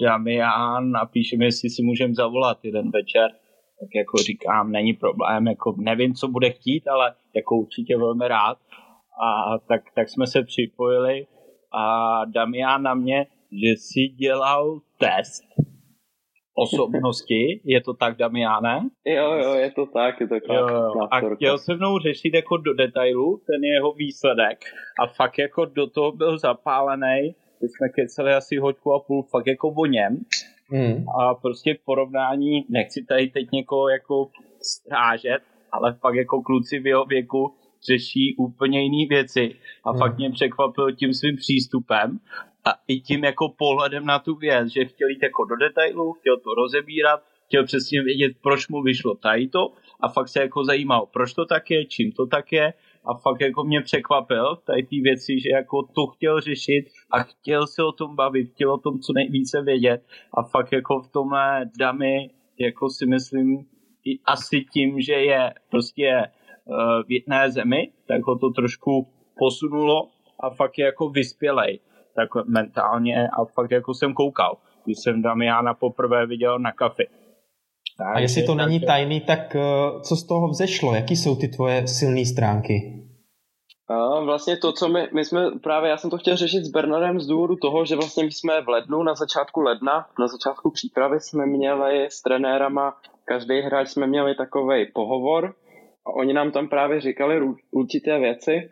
Damian 0.00 0.90
napíše 0.90 1.36
mi, 1.36 1.44
jestli 1.44 1.70
si 1.70 1.82
můžeme 1.82 2.14
zavolat 2.14 2.58
jeden 2.62 2.90
večer, 2.90 3.30
tak 3.80 3.88
jako 3.94 4.16
říkám, 4.16 4.72
není 4.72 4.92
problém, 4.92 5.46
jako 5.46 5.74
nevím, 5.78 6.14
co 6.14 6.28
bude 6.28 6.50
chtít, 6.50 6.88
ale 6.88 7.14
jako 7.34 7.56
určitě 7.56 7.96
velmi 7.96 8.28
rád. 8.28 8.58
A 9.22 9.58
tak, 9.58 9.80
tak 9.94 10.08
jsme 10.08 10.26
se 10.26 10.42
připojili 10.42 11.26
a 11.72 12.24
Damian 12.24 12.82
na 12.82 12.94
mě, 12.94 13.26
že 13.52 13.76
si 13.76 14.00
dělal 14.08 14.80
test 14.98 15.44
osobnosti, 16.56 17.60
je 17.64 17.80
to 17.80 17.94
tak, 17.94 18.16
Damiane? 18.16 18.88
Jo, 19.04 19.32
jo, 19.32 19.54
je 19.54 19.70
to 19.70 19.86
tak, 19.86 20.20
je 20.20 20.28
to 20.28 20.34
tak. 20.34 20.56
Jo, 20.56 20.68
jo. 20.68 21.08
A 21.10 21.34
chtěl 21.34 21.58
se 21.58 21.74
mnou 21.74 21.98
řešit 21.98 22.34
jako 22.34 22.56
do 22.56 22.74
detailu 22.74 23.40
ten 23.46 23.64
jeho 23.64 23.92
výsledek 23.92 24.58
a 25.00 25.06
fakt 25.06 25.38
jako 25.38 25.64
do 25.64 25.86
toho 25.86 26.12
byl 26.12 26.38
zapálený, 26.38 27.34
my 27.62 27.68
jsme 27.68 27.88
keceli 27.88 28.34
asi 28.34 28.56
hoďku 28.56 28.92
a 28.92 29.00
půl 29.00 29.22
fakt 29.22 29.46
jako 29.46 29.68
o 29.68 29.86
něm 29.86 30.18
hmm. 30.70 31.08
a 31.08 31.34
prostě 31.34 31.74
v 31.74 31.84
porovnání, 31.84 32.64
nechci 32.68 33.04
tady 33.08 33.28
teď 33.28 33.46
někoho 33.52 33.88
jako 33.88 34.28
strážet, 34.62 35.40
ale 35.72 35.94
fakt 35.94 36.14
jako 36.14 36.42
kluci 36.42 36.78
v 36.78 36.86
jeho 36.86 37.04
věku 37.04 37.54
řeší 37.86 38.36
úplně 38.38 38.82
jiné 38.82 39.08
věci 39.08 39.54
a 39.84 39.90
hmm. 39.90 39.98
fakt 39.98 40.16
mě 40.16 40.30
překvapil 40.30 40.92
tím 40.92 41.14
svým 41.14 41.36
přístupem 41.36 42.18
a 42.66 42.70
i 42.88 43.00
tím 43.00 43.24
jako 43.24 43.48
pohledem 43.48 44.06
na 44.06 44.18
tu 44.18 44.34
věc, 44.34 44.68
že 44.68 44.84
chtěl 44.84 45.08
jít 45.08 45.22
jako 45.22 45.44
do 45.44 45.56
detailu, 45.56 46.12
chtěl 46.12 46.36
to 46.36 46.54
rozebírat, 46.54 47.20
chtěl 47.46 47.64
přesně 47.64 48.02
vědět, 48.02 48.32
proč 48.42 48.68
mu 48.68 48.82
vyšlo 48.82 49.14
tady 49.14 49.48
to 49.48 49.72
a 50.00 50.08
fakt 50.08 50.28
se 50.28 50.40
jako 50.40 50.64
zajímal, 50.64 51.06
proč 51.06 51.34
to 51.34 51.46
tak 51.46 51.70
je, 51.70 51.84
čím 51.84 52.12
to 52.12 52.26
tak 52.26 52.52
je. 52.52 52.72
A 53.04 53.14
fakt 53.14 53.40
jako 53.40 53.64
mě 53.64 53.80
překvapil 53.80 54.56
tady 54.56 54.82
ty 54.82 55.00
věci, 55.00 55.40
že 55.40 55.48
jako 55.50 55.82
to 55.82 56.06
chtěl 56.06 56.40
řešit 56.40 56.84
a 57.10 57.22
chtěl 57.22 57.66
se 57.66 57.82
o 57.82 57.92
tom 57.92 58.16
bavit, 58.16 58.50
chtěl 58.50 58.72
o 58.72 58.78
tom 58.78 58.98
co 58.98 59.12
nejvíce 59.12 59.62
vědět. 59.62 60.02
A 60.34 60.42
fakt 60.42 60.72
jako 60.72 61.00
v 61.00 61.12
tomhle 61.12 61.70
damy 61.78 62.30
jako 62.58 62.90
si 62.90 63.06
myslím 63.06 63.66
i 64.04 64.18
asi 64.24 64.64
tím, 64.72 65.00
že 65.00 65.12
je 65.12 65.54
prostě 65.70 66.22
uh, 66.64 66.76
v 67.06 67.12
jedné 67.12 67.50
zemi, 67.50 67.92
tak 68.08 68.22
ho 68.26 68.38
to 68.38 68.50
trošku 68.50 69.08
posunulo 69.38 70.08
a 70.40 70.50
fakt 70.50 70.78
je 70.78 70.84
jako 70.84 71.08
vyspělej 71.08 71.80
tak 72.16 72.28
mentálně 72.46 73.28
a 73.28 73.44
fakt 73.44 73.70
jako 73.70 73.94
jsem 73.94 74.14
koukal, 74.14 74.56
když 74.84 74.98
jsem 74.98 75.22
Damiana 75.22 75.74
poprvé 75.74 76.26
viděl 76.26 76.58
na 76.58 76.72
kafi. 76.72 77.06
Tak, 77.98 78.16
a 78.16 78.20
jestli 78.20 78.42
to 78.42 78.54
tak, 78.54 78.66
není 78.66 78.80
tajný, 78.80 79.20
tak 79.20 79.56
eh, 79.56 79.60
co 80.02 80.16
z 80.16 80.26
toho 80.26 80.48
vzešlo? 80.48 80.94
Jaký 80.94 81.16
jsou 81.16 81.36
ty 81.36 81.48
tvoje 81.48 81.88
silné 81.88 82.24
stránky? 82.24 83.02
A 83.88 84.20
vlastně 84.20 84.56
to, 84.56 84.72
co 84.72 84.88
my, 84.88 85.08
my 85.14 85.24
jsme 85.24 85.50
právě, 85.62 85.90
já 85.90 85.96
jsem 85.96 86.10
to 86.10 86.18
chtěl 86.18 86.36
řešit 86.36 86.64
s 86.64 86.68
Bernardem 86.68 87.20
z 87.20 87.26
důvodu 87.26 87.56
toho, 87.56 87.84
že 87.84 87.96
vlastně 87.96 88.24
my 88.24 88.32
jsme 88.32 88.62
v 88.62 88.68
lednu, 88.68 89.02
na 89.02 89.14
začátku 89.14 89.60
ledna, 89.60 90.06
na 90.18 90.26
začátku 90.26 90.70
přípravy 90.70 91.20
jsme 91.20 91.46
měli 91.46 92.06
s 92.10 92.22
trenérama, 92.22 92.96
každý 93.24 93.60
hráč 93.60 93.88
jsme 93.88 94.06
měli 94.06 94.34
takový 94.34 94.86
pohovor 94.94 95.54
a 96.06 96.10
oni 96.10 96.32
nám 96.32 96.50
tam 96.50 96.68
právě 96.68 97.00
říkali 97.00 97.40
určité 97.70 98.18
věci 98.18 98.70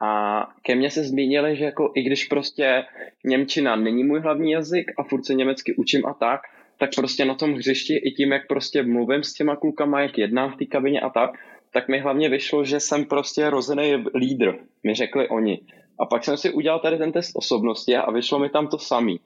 a 0.00 0.42
ke 0.62 0.74
mně 0.74 0.90
se 0.90 1.04
zmínili, 1.04 1.56
že 1.56 1.64
jako 1.64 1.92
i 1.94 2.02
když 2.02 2.24
prostě 2.24 2.84
Němčina 3.24 3.76
není 3.76 4.04
můj 4.04 4.20
hlavní 4.20 4.50
jazyk 4.50 4.92
a 4.98 5.02
furt 5.02 5.24
se 5.24 5.34
německy 5.34 5.74
učím 5.74 6.06
a 6.06 6.14
tak, 6.14 6.40
tak 6.78 6.90
prostě 6.96 7.24
na 7.24 7.34
tom 7.34 7.54
hřišti 7.54 7.96
i 7.96 8.10
tím, 8.10 8.32
jak 8.32 8.46
prostě 8.46 8.82
mluvím 8.82 9.22
s 9.22 9.32
těma 9.32 9.56
klukama, 9.56 10.00
jak 10.00 10.18
jednám 10.18 10.52
v 10.52 10.56
té 10.56 10.64
kabině 10.64 11.00
a 11.00 11.10
tak, 11.10 11.30
tak 11.72 11.88
mi 11.88 11.98
hlavně 11.98 12.28
vyšlo, 12.28 12.64
že 12.64 12.80
jsem 12.80 13.04
prostě 13.04 13.50
rozený 13.50 14.04
lídr, 14.14 14.54
mi 14.84 14.94
řekli 14.94 15.28
oni. 15.28 15.60
A 16.00 16.06
pak 16.06 16.24
jsem 16.24 16.36
si 16.36 16.52
udělal 16.52 16.80
tady 16.80 16.98
ten 16.98 17.12
test 17.12 17.32
osobnosti 17.34 17.96
a 17.96 18.10
vyšlo 18.10 18.38
mi 18.38 18.48
tam 18.48 18.68
to 18.68 18.78
samý. 18.78 19.20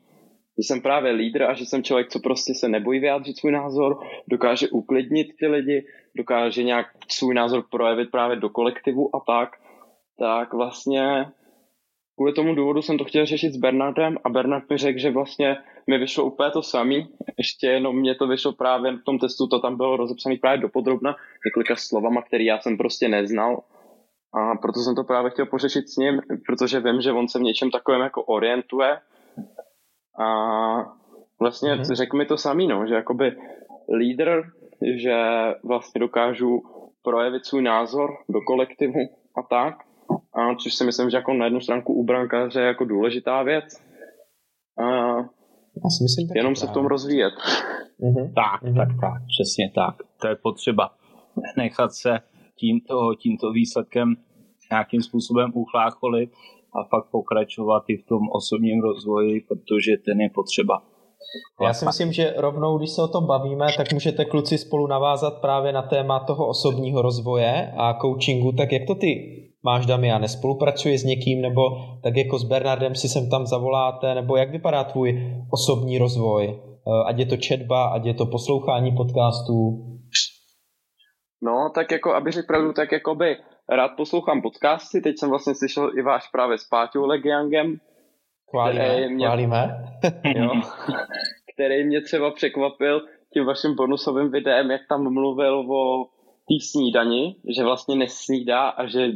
že 0.59 0.67
jsem 0.67 0.81
právě 0.81 1.13
lídr 1.13 1.43
a 1.43 1.55
že 1.55 1.67
jsem 1.67 1.83
člověk, 1.83 2.09
co 2.09 2.21
prostě 2.21 2.55
se 2.55 2.69
nebojí 2.69 3.01
vyjádřit 3.01 3.39
svůj 3.39 3.53
názor, 3.53 3.99
dokáže 4.29 4.69
uklidnit 4.69 5.27
ty 5.39 5.47
lidi, 5.47 5.87
dokáže 6.17 6.63
nějak 6.63 6.87
svůj 7.09 7.35
názor 7.35 7.65
projevit 7.71 8.11
právě 8.11 8.37
do 8.37 8.49
kolektivu 8.49 9.17
a 9.17 9.21
tak, 9.27 9.60
tak 10.21 10.53
vlastně 10.53 11.33
kvůli 12.17 12.33
tomu 12.33 12.55
důvodu 12.55 12.83
jsem 12.83 12.99
to 12.99 13.05
chtěl 13.05 13.27
řešit 13.27 13.53
s 13.53 13.57
Bernardem 13.57 14.19
a 14.25 14.29
Bernard 14.29 14.71
mi 14.71 14.77
řekl, 14.77 14.99
že 14.99 15.11
vlastně 15.11 15.57
mi 15.87 15.99
vyšlo 15.99 16.25
úplně 16.25 16.51
to 16.51 16.63
samý, 16.63 17.09
ještě 17.39 17.67
jenom 17.67 17.97
mě 17.97 18.15
to 18.15 18.27
vyšlo 18.27 18.53
právě 18.53 18.93
v 18.97 19.05
tom 19.05 19.19
testu, 19.19 19.47
to 19.47 19.61
tam 19.61 19.77
bylo 19.77 19.97
rozepsané 19.97 20.37
právě 20.41 20.59
dopodrobna 20.59 21.17
několika 21.47 21.77
slovama, 21.77 22.23
který 22.23 22.45
já 22.45 22.59
jsem 22.59 22.77
prostě 22.77 23.09
neznal. 23.09 23.63
A 24.35 24.57
proto 24.57 24.81
jsem 24.81 24.95
to 24.95 25.05
právě 25.05 25.31
chtěl 25.31 25.47
pořešit 25.47 25.89
s 25.89 25.97
ním, 25.97 26.21
protože 26.47 26.81
vím, 26.81 27.01
že 27.01 27.13
on 27.13 27.29
se 27.29 27.39
v 27.39 27.43
něčem 27.43 27.71
takovém 27.71 28.01
jako 28.01 28.23
orientuje. 28.23 28.99
A 30.19 30.27
vlastně 31.41 31.75
mm-hmm. 31.75 31.95
řekl 31.95 32.17
mi 32.17 32.27
to 32.27 32.37
samý, 32.37 32.67
no, 32.67 32.87
že 32.87 32.95
jakoby 32.95 33.37
lídr, 33.97 34.43
že 34.97 35.17
vlastně 35.65 35.99
dokážu 35.99 36.63
projevit 37.03 37.47
svůj 37.47 37.63
názor 37.63 38.11
do 38.29 38.41
kolektivu 38.41 39.01
a 39.37 39.43
tak, 39.43 39.90
a 40.41 40.55
což 40.55 40.75
si 40.75 40.85
myslím, 40.85 41.11
že 41.11 41.17
jako 41.17 41.33
na 41.33 41.45
jednu 41.45 41.61
stránku 41.61 41.95
u 41.95 42.05
brankáře 42.05 42.61
je 42.61 42.67
jako 42.67 42.85
důležitá 42.85 43.43
věc. 43.43 43.65
A 44.79 45.17
Já 45.85 45.91
si 45.91 46.03
myslím, 46.03 46.29
jenom 46.35 46.57
se 46.57 46.67
v 46.67 46.71
tom 46.71 46.87
rozvíjet. 46.87 47.33
Mm-hmm. 48.03 48.33
Tak, 48.35 48.63
mm-hmm. 48.63 48.77
tak, 48.77 48.89
tak, 49.01 49.23
přesně 49.35 49.73
tak. 49.75 49.95
To 50.21 50.29
je 50.29 50.37
potřeba 50.37 50.91
nechat 51.57 51.93
se 51.93 52.19
tímto, 52.59 53.15
tímto 53.15 53.53
výsledkem 53.53 54.15
nějakým 54.73 55.03
způsobem 55.03 55.51
uchlácholit 55.55 56.31
a 56.75 56.85
fakt 56.85 57.11
pokračovat 57.11 57.83
i 57.89 57.97
v 57.97 58.07
tom 58.07 58.29
osobním 58.33 58.81
rozvoji, 58.81 59.41
protože 59.49 59.93
ten 60.05 60.21
je 60.21 60.31
potřeba. 60.35 60.83
Já 61.63 61.75
si 61.75 61.85
myslím, 61.87 62.13
že 62.13 62.35
rovnou, 62.37 62.79
když 62.79 62.91
se 62.91 63.03
o 63.03 63.09
tom 63.09 63.27
bavíme, 63.27 63.67
tak 63.77 63.93
můžete 63.93 64.25
kluci 64.25 64.59
spolu 64.59 64.87
navázat 64.87 65.41
právě 65.41 65.73
na 65.73 65.83
téma 65.83 66.21
toho 66.21 66.49
osobního 66.49 67.03
rozvoje 67.03 67.73
a 67.77 67.99
coachingu. 68.01 68.53
Tak 68.53 68.73
jak 68.73 68.83
to 68.87 68.95
ty 68.95 69.07
máš, 69.63 69.87
Damian? 69.87 70.29
Spolupracuje 70.29 70.99
s 70.99 71.05
někým, 71.05 71.43
nebo 71.43 71.63
tak 72.03 72.17
jako 72.17 72.39
s 72.39 72.45
Bernardem 72.45 72.95
si 72.95 73.09
sem 73.09 73.31
tam 73.31 73.47
zavoláte, 73.47 74.15
nebo 74.15 74.37
jak 74.37 74.51
vypadá 74.51 74.85
tvůj 74.85 75.35
osobní 75.51 75.99
rozvoj? 75.99 76.61
Eh, 76.89 77.05
ať 77.07 77.19
je 77.19 77.27
to 77.27 77.37
četba, 77.37 77.89
ať 77.89 78.05
je 78.05 78.15
to 78.15 78.27
poslouchání 78.27 78.93
podcastů? 78.97 79.87
No, 81.43 81.71
tak 81.75 81.91
jako, 81.91 82.15
aby 82.15 82.31
řekl 82.31 82.47
pravdu, 82.47 82.73
tak 82.73 82.93
jako 82.93 83.15
by 83.15 83.37
rád 83.69 83.89
poslouchám 83.97 84.43
podcasty. 84.43 85.01
Teď 85.01 85.19
jsem 85.19 85.31
vlastně 85.31 85.55
slyšel 85.55 85.91
i 85.99 86.03
váš 86.03 86.29
právě 86.33 86.59
s 86.59 86.65
Páťou 86.65 87.07
Legiangem. 87.07 87.77
Chválíme, 88.51 89.09
mě, 89.09 89.27
chválíme. 89.27 89.85
jo, 90.25 90.51
který 91.55 91.85
mě 91.85 92.01
třeba 92.01 92.31
překvapil 92.31 93.01
tím 93.33 93.45
vaším 93.45 93.75
bonusovým 93.75 94.31
videem, 94.31 94.71
jak 94.71 94.81
tam 94.89 95.13
mluvil 95.13 95.59
o 95.59 96.05
té 96.49 96.55
snídani, 96.71 97.37
že 97.57 97.65
vlastně 97.65 97.97
nesnídá 97.97 98.69
a 98.69 98.87
že 98.87 99.09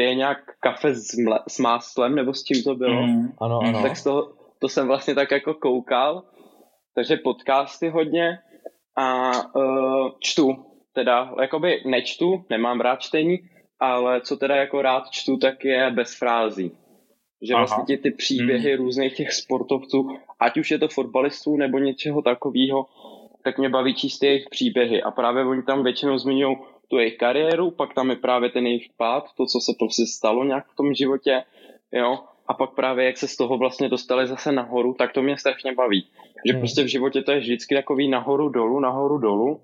pije 0.00 0.14
nějak 0.14 0.38
kafe 0.60 0.94
s, 0.94 1.16
mle, 1.16 1.40
s 1.48 1.58
máslem, 1.58 2.14
nebo 2.14 2.34
s 2.34 2.44
čím 2.44 2.62
to 2.62 2.74
bylo. 2.74 3.02
Mm, 3.02 3.32
ano, 3.40 3.60
ano. 3.64 3.82
Tak 3.82 3.96
z 3.96 4.04
toho, 4.04 4.32
to 4.58 4.68
jsem 4.68 4.86
vlastně 4.86 5.14
tak 5.14 5.30
jako 5.30 5.54
koukal. 5.54 6.22
Takže 6.94 7.16
podcasty 7.16 7.88
hodně 7.88 8.38
a 8.96 9.32
uh, 9.54 10.10
čtu. 10.20 10.64
Teda, 10.94 11.34
jakoby 11.40 11.82
nečtu, 11.84 12.44
nemám 12.50 12.80
rád 12.80 13.00
čtení, 13.00 13.38
ale 13.80 14.20
co 14.20 14.36
teda 14.36 14.56
jako 14.56 14.82
rád 14.82 15.10
čtu, 15.10 15.36
tak 15.36 15.64
je 15.64 15.90
bez 15.90 16.18
frází. 16.18 16.72
Že 17.42 17.54
Aha. 17.54 17.60
vlastně 17.62 17.84
ty, 17.96 18.02
ty 18.02 18.10
příběhy 18.10 18.74
hmm. 18.74 18.84
různých 18.84 19.16
těch 19.16 19.32
sportovců, 19.32 20.08
ať 20.40 20.56
už 20.56 20.70
je 20.70 20.78
to 20.78 20.88
fotbalistů 20.88 21.56
nebo 21.56 21.78
něčeho 21.78 22.22
takového, 22.22 22.86
tak 23.44 23.58
mě 23.58 23.68
baví 23.68 23.94
číst 23.94 24.22
jejich 24.22 24.46
příběhy. 24.50 25.02
A 25.02 25.10
právě 25.10 25.44
oni 25.44 25.62
tam 25.62 25.84
většinou 25.84 26.18
zmiňují 26.18 26.56
tu 26.90 26.98
jejich 26.98 27.16
kariéru, 27.16 27.70
pak 27.70 27.94
tam 27.94 28.10
je 28.10 28.16
právě 28.16 28.50
ten 28.50 28.66
jejich 28.66 28.86
pád, 28.96 29.24
to, 29.36 29.46
co 29.46 29.60
se 29.60 29.72
prostě 29.78 30.06
stalo 30.06 30.44
nějak 30.44 30.66
v 30.66 30.76
tom 30.76 30.94
životě, 30.94 31.42
jo, 31.92 32.18
a 32.46 32.54
pak 32.54 32.74
právě 32.74 33.04
jak 33.06 33.16
se 33.16 33.28
z 33.28 33.36
toho 33.36 33.58
vlastně 33.58 33.88
dostali 33.88 34.26
zase 34.26 34.52
nahoru, 34.52 34.94
tak 34.98 35.12
to 35.12 35.22
mě 35.22 35.36
strašně 35.36 35.74
baví. 35.74 36.06
Že 36.46 36.52
hmm. 36.52 36.60
prostě 36.60 36.82
v 36.82 36.86
životě 36.86 37.22
to 37.22 37.32
je 37.32 37.38
vždycky 37.38 37.74
takový 37.74 38.08
nahoru 38.08 38.48
dolů, 38.48 38.80
nahoru 38.80 39.18
dolů 39.18 39.60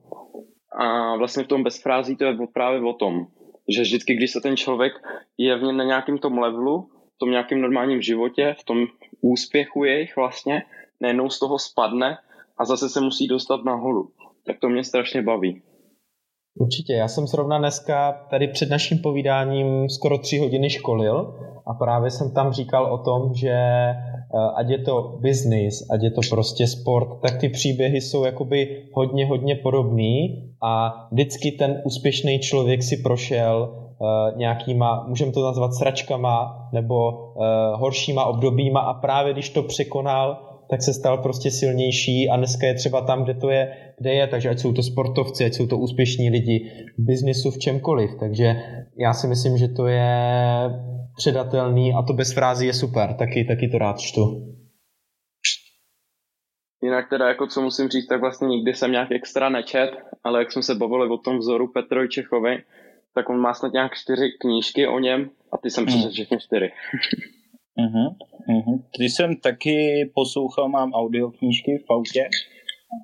a 0.78 1.16
vlastně 1.16 1.44
v 1.44 1.46
tom 1.46 1.62
bezfrází 1.62 2.16
to 2.16 2.24
je 2.24 2.36
právě 2.52 2.80
o 2.80 2.92
tom, 2.92 3.26
že 3.68 3.82
vždycky, 3.82 4.14
když 4.14 4.30
se 4.30 4.40
ten 4.40 4.56
člověk 4.56 4.92
je 5.38 5.58
v 5.58 5.62
něm 5.62 5.76
na 5.76 5.84
nějakém 5.84 6.18
tom 6.18 6.38
levelu, 6.38 6.90
v 7.16 7.18
tom 7.18 7.30
nějakém 7.30 7.60
normálním 7.60 8.02
životě, 8.02 8.56
v 8.60 8.64
tom 8.64 8.86
úspěchu 9.20 9.84
jejich 9.84 10.16
vlastně, 10.16 10.62
najednou 11.00 11.30
z 11.30 11.38
toho 11.38 11.58
spadne 11.58 12.18
a 12.58 12.64
zase 12.64 12.88
se 12.88 13.00
musí 13.00 13.26
dostat 13.26 13.64
nahoru. 13.64 14.10
Tak 14.46 14.58
to 14.60 14.68
mě 14.68 14.84
strašně 14.84 15.22
baví. 15.22 15.62
Určitě, 16.58 16.92
já 16.92 17.08
jsem 17.08 17.26
zrovna 17.26 17.58
dneska 17.58 18.12
tady 18.30 18.48
před 18.48 18.70
naším 18.70 18.98
povídáním 18.98 19.88
skoro 19.88 20.18
tři 20.18 20.38
hodiny 20.38 20.70
školil 20.70 21.34
a 21.66 21.74
právě 21.74 22.10
jsem 22.10 22.34
tam 22.34 22.52
říkal 22.52 22.94
o 22.94 22.98
tom, 22.98 23.34
že 23.34 23.50
eh, 23.50 23.96
ať 24.56 24.68
je 24.68 24.78
to 24.78 25.18
business, 25.20 25.90
ať 25.90 26.02
je 26.02 26.10
to 26.10 26.20
prostě 26.30 26.66
sport, 26.66 27.20
tak 27.20 27.40
ty 27.40 27.48
příběhy 27.48 28.00
jsou 28.00 28.24
jakoby 28.24 28.82
hodně, 28.92 29.26
hodně 29.26 29.54
podobný 29.54 30.42
a 30.62 30.92
vždycky 31.12 31.52
ten 31.52 31.82
úspěšný 31.84 32.38
člověk 32.38 32.82
si 32.82 32.96
prošel 32.96 33.68
uh, 33.98 34.38
nějakýma, 34.38 35.04
můžeme 35.08 35.32
to 35.32 35.44
nazvat 35.44 35.74
sračkama 35.74 36.68
nebo 36.72 37.10
uh, 37.10 37.44
horšíma 37.80 38.24
obdobíma 38.24 38.80
a 38.80 38.94
právě 38.94 39.32
když 39.32 39.50
to 39.50 39.62
překonal, 39.62 40.55
tak 40.70 40.82
se 40.82 40.94
stal 40.94 41.18
prostě 41.18 41.50
silnější 41.50 42.28
a 42.28 42.36
dneska 42.36 42.66
je 42.66 42.74
třeba 42.74 43.00
tam, 43.00 43.24
kde 43.24 43.34
to 43.34 43.50
je, 43.50 43.76
kde 43.98 44.14
je, 44.14 44.26
takže 44.26 44.48
ať 44.48 44.58
jsou 44.58 44.72
to 44.72 44.82
sportovci, 44.82 45.44
ať 45.44 45.54
jsou 45.54 45.66
to 45.66 45.78
úspěšní 45.78 46.30
lidi 46.30 46.70
v 46.98 47.02
biznisu, 47.02 47.50
v 47.50 47.58
čemkoliv, 47.58 48.10
takže 48.20 48.54
já 48.98 49.12
si 49.12 49.26
myslím, 49.26 49.58
že 49.58 49.68
to 49.68 49.86
je 49.86 50.10
předatelný 51.16 51.94
a 51.94 52.02
to 52.02 52.12
bez 52.12 52.32
frází 52.32 52.66
je 52.66 52.74
super, 52.74 53.14
taky, 53.14 53.44
taky 53.44 53.68
to 53.68 53.78
rád 53.78 53.98
čtu. 53.98 54.52
Jinak 56.82 57.08
teda, 57.10 57.28
jako 57.28 57.46
co 57.46 57.62
musím 57.62 57.88
říct, 57.88 58.06
tak 58.06 58.20
vlastně 58.20 58.48
nikdy 58.48 58.74
jsem 58.74 58.92
nějak 58.92 59.12
extra 59.12 59.48
nečet, 59.48 59.90
ale 60.24 60.38
jak 60.38 60.52
jsme 60.52 60.62
se 60.62 60.74
bavili 60.74 61.08
o 61.08 61.18
tom 61.18 61.38
vzoru 61.38 61.72
Petrovi 61.72 62.08
Čechovi, 62.08 62.62
tak 63.14 63.28
on 63.28 63.40
má 63.40 63.54
snad 63.54 63.72
nějak 63.72 63.94
čtyři 63.94 64.28
knížky 64.40 64.86
o 64.86 64.98
něm 64.98 65.30
a 65.52 65.58
ty 65.58 65.70
jsem 65.70 65.84
mm. 65.84 65.86
přečetl 65.86 66.12
všechny 66.12 66.38
čtyři. 66.38 66.70
uh-huh, 67.78 68.16
uh-huh. 68.48 68.82
Ty 68.98 69.04
jsem 69.04 69.36
taky 69.36 70.10
poslouchal, 70.14 70.68
mám 70.68 70.92
audioknížky 70.92 71.78
v 71.78 71.90
autě 71.90 72.28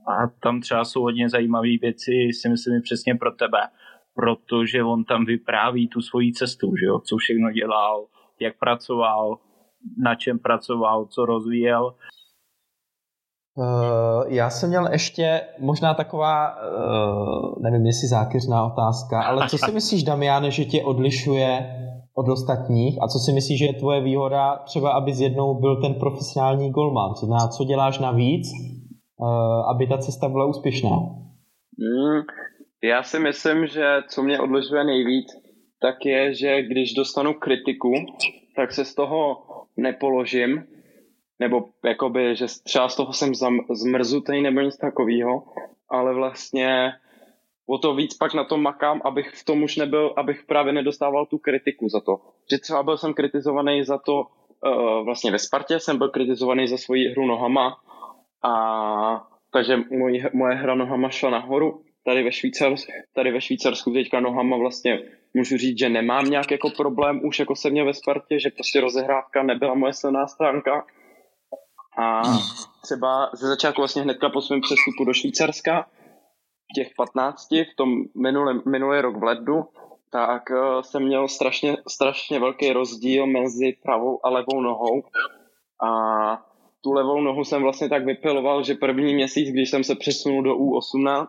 a 0.08 0.28
tam 0.42 0.60
třeba 0.60 0.84
jsou 0.84 1.02
hodně 1.02 1.28
zajímavé 1.28 1.78
věci, 1.80 2.12
si 2.40 2.48
myslím 2.48 2.82
přesně 2.82 3.14
pro 3.14 3.32
tebe, 3.32 3.58
protože 4.14 4.82
on 4.82 5.04
tam 5.04 5.24
vypráví 5.24 5.88
tu 5.88 6.00
svoji 6.00 6.32
cestu, 6.32 6.76
že 6.80 6.86
jo? 6.86 7.00
co 7.00 7.16
všechno 7.16 7.50
dělal, 7.50 8.06
jak 8.40 8.58
pracoval, 8.58 9.38
na 9.98 10.14
čem 10.14 10.38
pracoval, 10.38 11.06
co 11.06 11.24
rozvíjel 11.24 11.94
Uh, 13.56 14.32
já 14.32 14.50
jsem 14.50 14.68
měl 14.68 14.88
ještě 14.92 15.40
možná 15.60 15.94
taková, 15.94 16.56
uh, 16.56 17.62
nevím 17.62 17.86
jestli 17.86 18.08
zákeřná 18.08 18.66
otázka, 18.66 19.22
ale 19.22 19.48
co 19.48 19.58
si 19.58 19.72
myslíš, 19.72 20.02
Damiane, 20.02 20.50
že 20.50 20.64
tě 20.64 20.82
odlišuje 20.82 21.76
od 22.14 22.28
ostatních 22.28 22.98
a 23.02 23.08
co 23.08 23.18
si 23.18 23.32
myslíš, 23.32 23.58
že 23.58 23.64
je 23.64 23.74
tvoje 23.74 24.00
výhoda 24.00 24.56
třeba, 24.66 24.92
aby 24.92 25.14
z 25.14 25.20
jednou 25.20 25.60
byl 25.60 25.80
ten 25.80 25.94
profesionální 25.94 26.70
golman? 26.70 27.14
Co, 27.14 27.26
na, 27.26 27.48
co 27.48 27.64
děláš 27.64 27.98
navíc, 27.98 28.48
uh, 29.16 29.70
aby 29.70 29.86
ta 29.86 29.98
cesta 29.98 30.28
byla 30.28 30.46
úspěšná? 30.46 30.96
Mm, 31.78 32.22
já 32.84 33.02
si 33.02 33.18
myslím, 33.18 33.66
že 33.66 34.00
co 34.08 34.22
mě 34.22 34.40
odlišuje 34.40 34.84
nejvíc, 34.84 35.26
tak 35.80 36.04
je, 36.04 36.34
že 36.34 36.62
když 36.62 36.94
dostanu 36.94 37.34
kritiku, 37.34 37.92
tak 38.56 38.72
se 38.72 38.84
z 38.84 38.94
toho 38.94 39.36
nepoložím, 39.76 40.64
nebo 41.40 41.64
jakoby, 41.84 42.36
že 42.36 42.46
třeba 42.64 42.88
z 42.88 42.96
toho 42.96 43.12
jsem 43.12 43.32
zmrzutý 43.72 44.42
nebo 44.42 44.60
nic 44.60 44.76
takového, 44.76 45.42
ale 45.88 46.14
vlastně 46.14 46.92
o 47.66 47.78
to 47.78 47.94
víc 47.94 48.14
pak 48.14 48.34
na 48.34 48.44
tom 48.44 48.62
makám, 48.62 49.00
abych 49.04 49.30
v 49.30 49.44
tom 49.44 49.62
už 49.62 49.76
nebyl, 49.76 50.14
abych 50.16 50.44
právě 50.46 50.72
nedostával 50.72 51.26
tu 51.26 51.38
kritiku 51.38 51.88
za 51.88 52.00
to. 52.00 52.20
Že 52.50 52.58
třeba 52.58 52.82
byl 52.82 52.98
jsem 52.98 53.14
kritizovaný 53.14 53.84
za 53.84 53.98
to, 53.98 54.14
uh, 54.14 55.04
vlastně 55.04 55.30
ve 55.30 55.38
Spartě 55.38 55.80
jsem 55.80 55.98
byl 55.98 56.08
kritizovaný 56.08 56.68
za 56.68 56.76
svoji 56.76 57.08
hru 57.08 57.26
nohama 57.26 57.76
a 58.42 58.52
takže 59.52 59.76
můj, 59.90 60.22
moje 60.32 60.54
hra 60.54 60.74
nohama 60.74 61.08
šla 61.08 61.30
nahoru. 61.30 61.82
Tady 62.04 62.22
ve, 62.22 62.32
Švýcarsku, 62.32 62.92
tady 63.14 63.32
ve 63.32 63.40
Švýcarsku 63.40 63.92
teďka 63.92 64.20
nohama 64.20 64.56
vlastně 64.56 64.98
můžu 65.34 65.56
říct, 65.56 65.78
že 65.78 65.88
nemám 65.88 66.24
nějak 66.24 66.50
jako 66.50 66.70
problém 66.70 67.20
už 67.24 67.38
jako 67.38 67.56
se 67.56 67.70
mě 67.70 67.84
ve 67.84 67.94
Spartě, 67.94 68.40
že 68.40 68.50
prostě 68.50 68.80
rozehrávka 68.80 69.42
nebyla 69.42 69.74
moje 69.74 69.92
silná 69.92 70.26
stránka 70.26 70.86
a 71.98 72.26
hmm. 72.26 72.38
třeba 72.82 73.30
ze 73.32 73.48
začátku 73.48 73.80
vlastně 73.80 74.02
hnedka 74.02 74.28
po 74.28 74.40
svém 74.40 74.60
přestupu 74.60 75.04
do 75.04 75.12
Švýcarska, 75.12 75.86
těch 76.74 76.88
15, 76.96 77.52
v 77.52 77.76
tom 77.76 77.88
minulý, 78.22 78.60
minulý 78.66 79.00
rok 79.00 79.16
v 79.16 79.22
lednu, 79.22 79.64
tak 80.10 80.42
uh, 80.50 80.80
jsem 80.80 81.02
měl 81.02 81.28
strašně, 81.28 81.76
strašně 81.88 82.40
velký 82.40 82.72
rozdíl 82.72 83.26
mezi 83.26 83.72
pravou 83.82 84.26
a 84.26 84.30
levou 84.30 84.60
nohou. 84.60 85.02
A 85.82 85.88
tu 86.80 86.92
levou 86.92 87.20
nohu 87.20 87.44
jsem 87.44 87.62
vlastně 87.62 87.88
tak 87.88 88.04
vypiloval, 88.04 88.62
že 88.62 88.74
první 88.74 89.14
měsíc, 89.14 89.50
když 89.50 89.70
jsem 89.70 89.84
se 89.84 89.94
přesunul 89.94 90.42
do 90.42 90.54
U18 90.54 91.26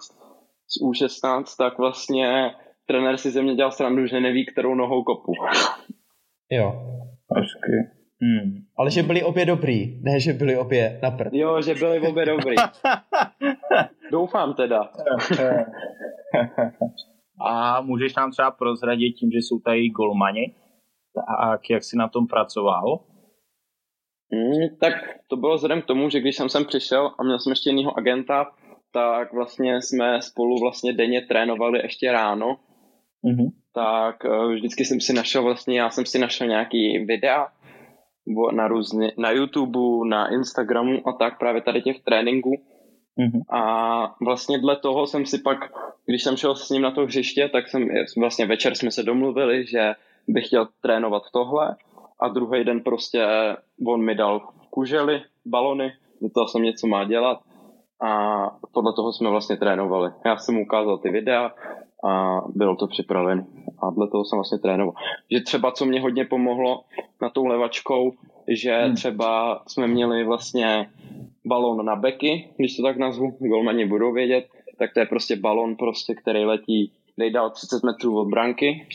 z 0.68 0.82
U16, 0.82 1.44
tak 1.58 1.78
vlastně 1.78 2.52
trenér 2.86 3.18
si 3.18 3.32
ze 3.32 3.42
mě 3.42 3.56
dělal 3.56 3.72
srandu, 3.72 4.08
že 4.08 4.20
neví, 4.20 4.46
kterou 4.46 4.76
nohou 4.76 5.04
kopu. 5.04 5.32
Jo. 6.50 6.74
Ažky. 7.32 7.72
Hmm. 8.22 8.64
Ale 8.78 8.92
že 8.92 9.04
byli 9.04 9.24
obě 9.24 9.46
dobrý, 9.46 10.00
ne, 10.02 10.20
že 10.20 10.34
byli 10.34 10.58
obě 10.58 11.00
na 11.04 11.12
prd. 11.12 11.34
Jo, 11.34 11.62
že 11.62 11.76
byli 11.76 12.00
obě 12.00 12.26
dobrý. 12.26 12.56
Doufám 14.12 14.54
teda. 14.54 14.90
A 17.42 17.82
můžeš 17.82 18.16
nám 18.16 18.32
třeba 18.32 18.52
prozradit 18.52 19.14
tím, 19.14 19.32
že 19.32 19.38
jsou 19.38 19.60
tady 19.60 19.90
golmani? 19.90 20.56
Tak 21.16 21.70
jak 21.70 21.84
jsi 21.84 21.98
na 21.98 22.08
tom 22.08 22.28
pracoval? 22.28 23.00
Hmm, 24.32 24.78
tak 24.80 24.94
to 25.28 25.36
bylo 25.36 25.56
vzhledem 25.56 25.82
k 25.82 25.86
tomu, 25.86 26.10
že 26.10 26.20
když 26.20 26.36
jsem 26.36 26.50
sem 26.50 26.66
přišel 26.66 27.12
a 27.20 27.24
měl 27.24 27.40
jsem 27.40 27.52
ještě 27.52 27.70
jiného 27.70 27.98
agenta, 27.98 28.52
tak 28.94 29.34
vlastně 29.34 29.82
jsme 29.82 30.22
spolu 30.22 30.56
vlastně 30.62 30.94
denně 30.94 31.22
trénovali 31.22 31.80
ještě 31.84 32.12
ráno. 32.12 32.58
Mm-hmm. 33.26 33.50
Tak 33.74 34.26
eh, 34.26 34.56
vždycky 34.56 34.86
jsem 34.86 35.02
si 35.02 35.14
našel 35.14 35.44
vlastně, 35.44 35.80
já 35.80 35.90
jsem 35.90 36.06
si 36.06 36.20
našel 36.20 36.48
nějaký 36.48 37.06
videa 37.06 37.48
na 38.52 38.68
různě, 38.68 39.12
na 39.18 39.32
YouTube, 39.32 40.10
na 40.10 40.34
Instagramu 40.34 41.08
a 41.08 41.14
tak 41.14 41.40
právě 41.40 41.62
tady 41.62 41.82
těch 41.82 42.04
tréninků. 42.04 42.52
Mm-hmm. 43.20 43.56
A 43.58 44.16
vlastně 44.22 44.60
dle 44.60 44.76
toho 44.76 45.08
jsem 45.08 45.26
si 45.26 45.38
pak, 45.40 45.58
když 46.06 46.24
jsem 46.24 46.38
šel 46.38 46.56
s 46.56 46.70
ním 46.70 46.82
na 46.82 46.92
to 46.92 47.02
hřiště, 47.02 47.50
tak 47.50 47.68
jsem 47.68 47.88
vlastně 48.18 48.46
večer 48.46 48.76
jsme 48.76 48.92
se 48.92 49.04
domluvili, 49.04 49.66
že 49.66 49.94
bych 50.28 50.48
chtěl 50.48 50.68
trénovat 50.82 51.24
tohle 51.34 51.76
a 52.20 52.28
druhý 52.28 52.64
den 52.64 52.82
prostě 52.82 53.28
on 53.88 54.06
mi 54.06 54.16
dal 54.16 54.48
kužely, 54.70 55.22
balony, 55.46 55.94
do 56.22 56.30
toho 56.30 56.48
jsem 56.48 56.64
něco 56.64 56.88
má 56.88 57.04
dělat 57.04 57.40
a 58.02 58.50
podle 58.74 58.94
toho 58.94 59.14
jsme 59.14 59.30
vlastně 59.30 59.58
trénovali. 59.58 60.12
Já 60.26 60.38
jsem 60.38 60.56
mu 60.56 60.62
ukázal 60.62 60.98
ty 60.98 61.10
videa 61.10 61.52
a 62.04 62.42
bylo 62.56 62.76
to 62.76 62.88
připravené. 62.88 63.46
A 63.84 63.90
dle 63.90 64.08
toho 64.08 64.26
jsem 64.26 64.38
vlastně 64.38 64.58
trénoval. 64.58 64.94
Že 65.32 65.42
třeba, 65.42 65.72
co 65.72 65.86
mě 65.86 66.02
hodně 66.02 66.26
pomohlo 66.26 66.82
na 67.22 67.30
tou 67.30 67.46
levačkou, 67.46 68.14
že 68.48 68.74
hmm. 68.74 68.96
třeba 68.96 69.64
jsme 69.68 69.88
měli 69.88 70.24
vlastně 70.24 70.90
balon 71.46 71.86
na 71.86 71.96
beky, 71.96 72.50
když 72.58 72.78
to 72.78 72.84
tak 72.84 72.98
nazvu, 72.98 73.38
golmani 73.40 73.86
budou 73.86 74.14
vědět, 74.14 74.46
tak 74.78 74.94
to 74.94 75.00
je 75.00 75.06
prostě 75.06 75.36
balon, 75.36 75.76
prostě, 75.76 76.16
který 76.16 76.46
letí 76.46 76.92
nejdál 77.18 77.50
30 77.50 77.84
metrů 77.84 78.20
od 78.20 78.26
branky, 78.26 78.88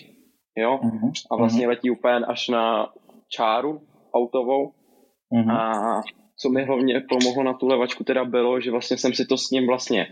jo, 0.57 0.81
uh-huh. 0.83 1.13
a 1.31 1.37
vlastně 1.37 1.67
uh-huh. 1.67 1.69
letí 1.69 1.91
úplně 1.91 2.15
až 2.15 2.49
na 2.49 2.89
čáru 3.29 3.81
autovou. 4.15 4.73
Uh-huh. 5.33 5.53
A 5.53 6.03
co 6.41 6.49
mi 6.51 6.65
hlavně 6.65 7.01
pomohlo 7.09 7.43
na 7.43 7.53
tu 7.53 7.67
levačku 7.67 8.05
teda 8.05 8.25
bylo, 8.25 8.61
že 8.61 8.71
vlastně 8.71 8.99
jsem 8.99 9.15
si 9.15 9.27
to 9.27 9.37
s 9.39 9.51
ním 9.51 9.67
vlastně 9.67 10.07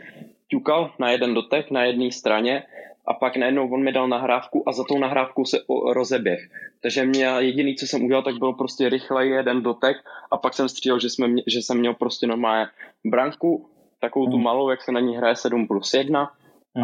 ťukal 0.48 0.90
na 0.98 1.10
jeden 1.10 1.34
dotek 1.34 1.70
na 1.70 1.84
jedné 1.84 2.12
straně 2.12 2.62
a 3.06 3.14
pak 3.14 3.36
najednou 3.36 3.70
on 3.70 3.84
mi 3.84 3.92
dal 3.92 4.08
nahrávku 4.08 4.68
a 4.68 4.72
za 4.72 4.84
tou 4.84 4.98
nahrávkou 4.98 5.44
se 5.44 5.58
rozeběh. 5.92 6.48
Takže 6.82 7.06
mě 7.06 7.26
jediný, 7.38 7.74
co 7.74 7.86
jsem 7.86 8.04
udělal, 8.04 8.22
tak 8.22 8.38
byl 8.38 8.52
prostě 8.52 8.88
rychlej 8.88 9.30
jeden 9.30 9.62
dotek 9.62 9.96
a 10.30 10.36
pak 10.36 10.54
jsem 10.54 10.68
střílel, 10.68 11.00
že, 11.00 11.10
jsme, 11.10 11.28
že 11.46 11.58
jsem 11.58 11.78
měl 11.78 11.94
prostě 11.94 12.26
normálně 12.26 12.66
branku, 13.04 13.70
takovou 14.00 14.26
tu 14.26 14.36
mhm. 14.36 14.44
malou, 14.44 14.70
jak 14.70 14.82
se 14.82 14.92
na 14.92 15.00
ní 15.00 15.16
hraje 15.16 15.36
7 15.36 15.66
plus 15.66 15.94
1 15.94 16.30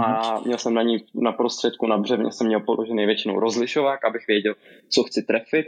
a 0.05 0.35
mhm. 0.35 0.47
měl 0.47 0.59
jsem 0.59 0.75
na 0.75 0.83
ní 0.83 1.05
na 1.15 1.33
prostředku, 1.33 1.87
na 1.87 1.99
břevně 1.99 2.33
jsem 2.33 2.47
měl 2.47 2.61
položený 2.61 3.07
většinou 3.07 3.41
rozlišovák, 3.41 4.05
abych 4.05 4.27
věděl, 4.27 4.55
co 4.89 5.03
chci 5.03 5.23
trefit. 5.23 5.67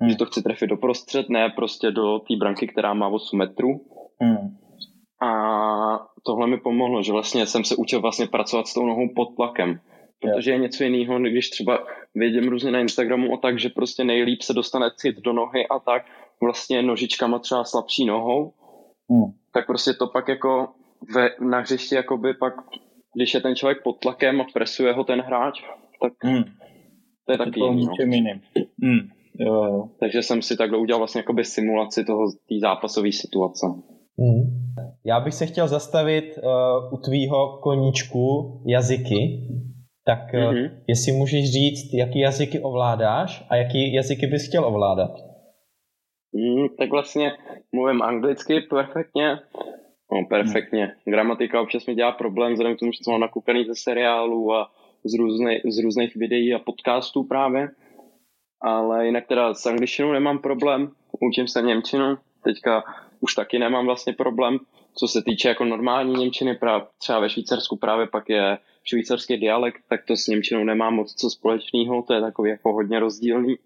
Mm. 0.00 0.10
Že 0.10 0.16
to 0.16 0.24
chci 0.24 0.42
trefit 0.42 0.70
do 0.70 0.76
prostřed, 0.76 1.28
ne 1.28 1.50
prostě 1.56 1.90
do 1.90 2.18
té 2.18 2.36
branky, 2.36 2.66
která 2.66 2.94
má 2.94 3.08
8 3.08 3.38
metrů. 3.38 3.80
Mm. 4.22 4.56
Mi 6.48 6.58
pomohlo, 6.58 7.02
že 7.02 7.12
vlastně 7.12 7.46
jsem 7.46 7.64
se 7.64 7.76
učil 7.76 8.00
vlastně 8.00 8.26
pracovat 8.26 8.68
s 8.68 8.74
tou 8.74 8.86
nohou 8.86 9.08
pod 9.16 9.34
tlakem. 9.36 9.80
Protože 10.20 10.50
je 10.50 10.58
něco 10.58 10.84
jiného, 10.84 11.18
když 11.18 11.50
třeba 11.50 11.86
vidím 12.14 12.48
různě 12.48 12.70
na 12.70 12.80
Instagramu 12.80 13.32
o 13.32 13.36
tak, 13.36 13.58
že 13.58 13.68
prostě 13.68 14.04
nejlíp 14.04 14.42
se 14.42 14.52
dostane 14.52 14.90
cit 14.96 15.16
do 15.16 15.32
nohy 15.32 15.66
a 15.66 15.78
tak 15.78 16.02
vlastně 16.42 16.82
nožičkama 16.82 17.38
třeba 17.38 17.64
slabší 17.64 18.04
nohou, 18.04 18.52
mm. 19.08 19.32
tak 19.52 19.66
prostě 19.66 19.92
to 19.92 20.06
pak 20.06 20.28
jako 20.28 20.68
ve, 21.14 21.30
na 21.40 21.58
hřišti 21.58 21.94
jakoby 21.94 22.34
pak, 22.34 22.54
když 23.14 23.34
je 23.34 23.40
ten 23.40 23.56
člověk 23.56 23.82
pod 23.82 23.98
tlakem 23.98 24.40
a 24.40 24.44
presuje 24.52 24.92
ho 24.92 25.04
ten 25.04 25.20
hráč, 25.20 25.62
tak 26.02 26.12
mm. 26.24 26.44
to 27.26 27.32
je 27.32 27.38
taky 27.38 27.60
jiný. 27.60 27.86
No. 27.86 28.64
Mm. 28.78 29.08
Jo, 29.40 29.64
jo. 29.64 29.88
Takže 30.00 30.22
jsem 30.22 30.42
si 30.42 30.56
takhle 30.56 30.78
udělal 30.78 30.98
vlastně 30.98 31.18
jakoby 31.18 31.44
simulaci 31.44 32.04
toho, 32.04 32.26
té 32.48 32.54
zápasové 32.60 33.12
situace. 33.12 33.66
Mm. 34.18 34.42
Já 35.04 35.20
bych 35.20 35.34
se 35.34 35.46
chtěl 35.46 35.68
zastavit 35.68 36.38
uh, 36.38 36.92
u 36.92 36.96
tvýho 36.96 37.58
koníčku 37.62 38.52
jazyky. 38.66 39.48
Tak 40.04 40.18
uh, 40.34 40.40
mm-hmm. 40.40 40.70
jestli 40.88 41.12
můžeš 41.12 41.52
říct, 41.52 41.94
jaký 41.94 42.18
jazyky 42.18 42.60
ovládáš 42.60 43.46
a 43.50 43.56
jaký 43.56 43.94
jazyky 43.94 44.26
bys 44.26 44.48
chtěl 44.48 44.64
ovládat? 44.64 45.10
Mm, 46.32 46.68
tak 46.78 46.90
vlastně 46.90 47.32
mluvím 47.72 48.02
anglicky 48.02 48.60
perfektně. 48.60 49.38
No, 50.12 50.26
perfektně. 50.28 50.84
Mm. 50.84 51.12
Gramatika 51.12 51.60
občas 51.60 51.86
mi 51.86 51.94
dělá 51.94 52.12
problém, 52.12 52.52
vzhledem 52.52 52.76
k 52.76 52.78
tomu, 52.78 52.92
že 52.92 52.98
jsem 53.02 53.12
mám 53.12 53.20
nakoukaný 53.20 53.64
ze 53.64 53.74
seriálů 53.74 54.52
a 54.54 54.70
z, 55.04 55.18
různej, 55.18 55.62
z 55.68 55.78
různých 55.84 56.16
videí 56.16 56.54
a 56.54 56.58
podcastů 56.58 57.24
právě 57.24 57.68
ale 58.60 59.06
jinak 59.06 59.26
teda 59.26 59.54
s 59.54 59.66
angličtinou 59.66 60.12
nemám 60.12 60.38
problém, 60.38 60.90
učím 61.20 61.48
se 61.48 61.62
Němčinu, 61.62 62.18
teďka 62.44 62.84
už 63.20 63.34
taky 63.34 63.58
nemám 63.58 63.86
vlastně 63.86 64.12
problém, 64.12 64.58
co 64.94 65.08
se 65.08 65.22
týče 65.22 65.48
jako 65.48 65.64
normální 65.64 66.14
Němčiny, 66.14 66.54
právě, 66.54 66.86
třeba 66.98 67.20
ve 67.20 67.30
Švýcarsku 67.30 67.76
právě 67.76 68.06
pak 68.06 68.28
je 68.28 68.58
švýcarský 68.84 69.36
dialekt, 69.36 69.82
tak 69.88 70.00
to 70.06 70.16
s 70.16 70.26
Němčinou 70.26 70.64
nemám 70.64 70.94
moc 70.94 71.14
co 71.14 71.30
společného, 71.30 72.02
to 72.02 72.14
je 72.14 72.20
takový 72.20 72.50
jako 72.50 72.72
hodně 72.72 73.00
rozdílný. 73.00 73.56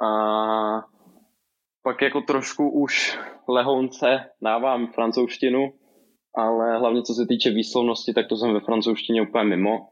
A 0.00 0.86
pak 1.82 2.02
jako 2.02 2.20
trošku 2.20 2.70
už 2.70 3.18
lehonce 3.48 4.30
dávám 4.42 4.92
francouzštinu, 4.92 5.72
ale 6.34 6.78
hlavně 6.78 7.02
co 7.02 7.14
se 7.14 7.26
týče 7.26 7.50
výslovnosti, 7.50 8.14
tak 8.14 8.28
to 8.28 8.36
jsem 8.36 8.54
ve 8.54 8.60
francouzštině 8.60 9.22
úplně 9.22 9.44
mimo, 9.44 9.88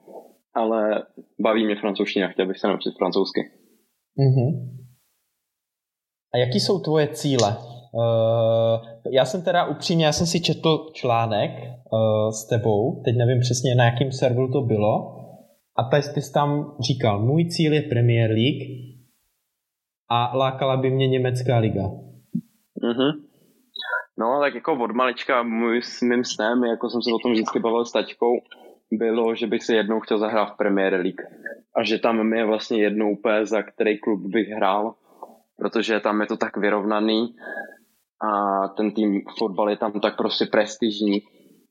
ale 0.54 1.06
baví 1.40 1.66
mě 1.66 1.76
francouzština, 1.76 2.28
chtěl 2.28 2.46
bych 2.46 2.58
se 2.58 2.68
naučit 2.68 2.94
francouzsky. 2.98 3.40
Mm-hmm. 4.18 4.74
A 6.34 6.38
jaký 6.38 6.60
jsou 6.60 6.78
tvoje 6.78 7.08
cíle? 7.08 7.73
Uh, 7.94 8.80
já 9.12 9.24
jsem 9.24 9.42
teda 9.42 9.64
upřímně, 9.64 10.06
já 10.06 10.12
jsem 10.12 10.26
si 10.26 10.40
četl 10.40 10.90
článek 10.92 11.50
uh, 11.50 12.30
s 12.30 12.48
tebou, 12.48 13.02
teď 13.04 13.16
nevím 13.16 13.40
přesně 13.40 13.74
na 13.74 13.84
jakém 13.84 14.12
serveru 14.12 14.52
to 14.52 14.60
bylo, 14.60 15.20
a 15.76 15.82
ty, 15.84 15.96
ty 16.14 16.22
jsi 16.22 16.32
tam 16.32 16.76
říkal, 16.80 17.22
můj 17.22 17.48
cíl 17.48 17.72
je 17.72 17.82
Premier 17.82 18.30
League 18.30 18.62
a 20.10 20.36
lákala 20.36 20.76
by 20.76 20.90
mě 20.90 21.08
německá 21.08 21.58
liga. 21.58 21.82
Mm-hmm. 22.82 23.12
No, 24.18 24.40
tak 24.40 24.54
jako 24.54 24.72
od 24.84 24.92
malička 24.92 25.42
můj, 25.42 25.82
s 25.82 26.02
mým 26.02 26.24
snem, 26.24 26.64
jako 26.64 26.90
jsem 26.90 27.02
se 27.02 27.10
o 27.14 27.18
tom 27.18 27.32
vždycky 27.32 27.58
bavil 27.58 27.84
s 27.84 27.92
tačkou, 27.92 28.32
bylo, 28.92 29.34
že 29.34 29.46
bych 29.46 29.64
se 29.64 29.76
jednou 29.76 30.00
chtěl 30.00 30.18
zahrát 30.18 30.48
v 30.52 30.56
Premier 30.56 30.92
League. 30.92 31.22
A 31.76 31.84
že 31.84 31.98
tam 31.98 32.28
mi 32.28 32.38
je 32.38 32.46
vlastně 32.46 32.82
jednou 32.82 33.12
úplně 33.12 33.46
za 33.46 33.62
který 33.62 33.98
klub 33.98 34.20
bych 34.32 34.48
hrál, 34.48 34.94
protože 35.56 36.00
tam 36.00 36.20
je 36.20 36.26
to 36.26 36.36
tak 36.36 36.56
vyrovnaný 36.56 37.34
a 38.24 38.68
ten 38.68 38.92
tým 38.92 39.22
fotbal 39.38 39.70
je 39.70 39.76
tam 39.76 39.92
tak 39.92 40.16
prostě 40.16 40.46
prestižní, 40.46 41.22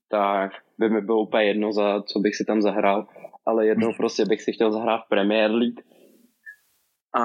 tak 0.10 0.52
by 0.80 0.90
mi 0.90 1.02
bylo 1.02 1.22
úplně 1.22 1.44
jedno, 1.44 1.74
za 1.74 2.02
co 2.02 2.20
bych 2.20 2.36
si 2.36 2.46
tam 2.46 2.62
zahrál, 2.62 3.08
ale 3.46 3.66
jednou 3.66 3.88
hmm. 3.88 3.98
prostě 3.98 4.26
bych 4.26 4.42
si 4.42 4.52
chtěl 4.54 4.72
zahrát 4.72 5.02
v 5.06 5.10
Premier 5.10 5.52
League. 5.52 5.82
A 7.16 7.24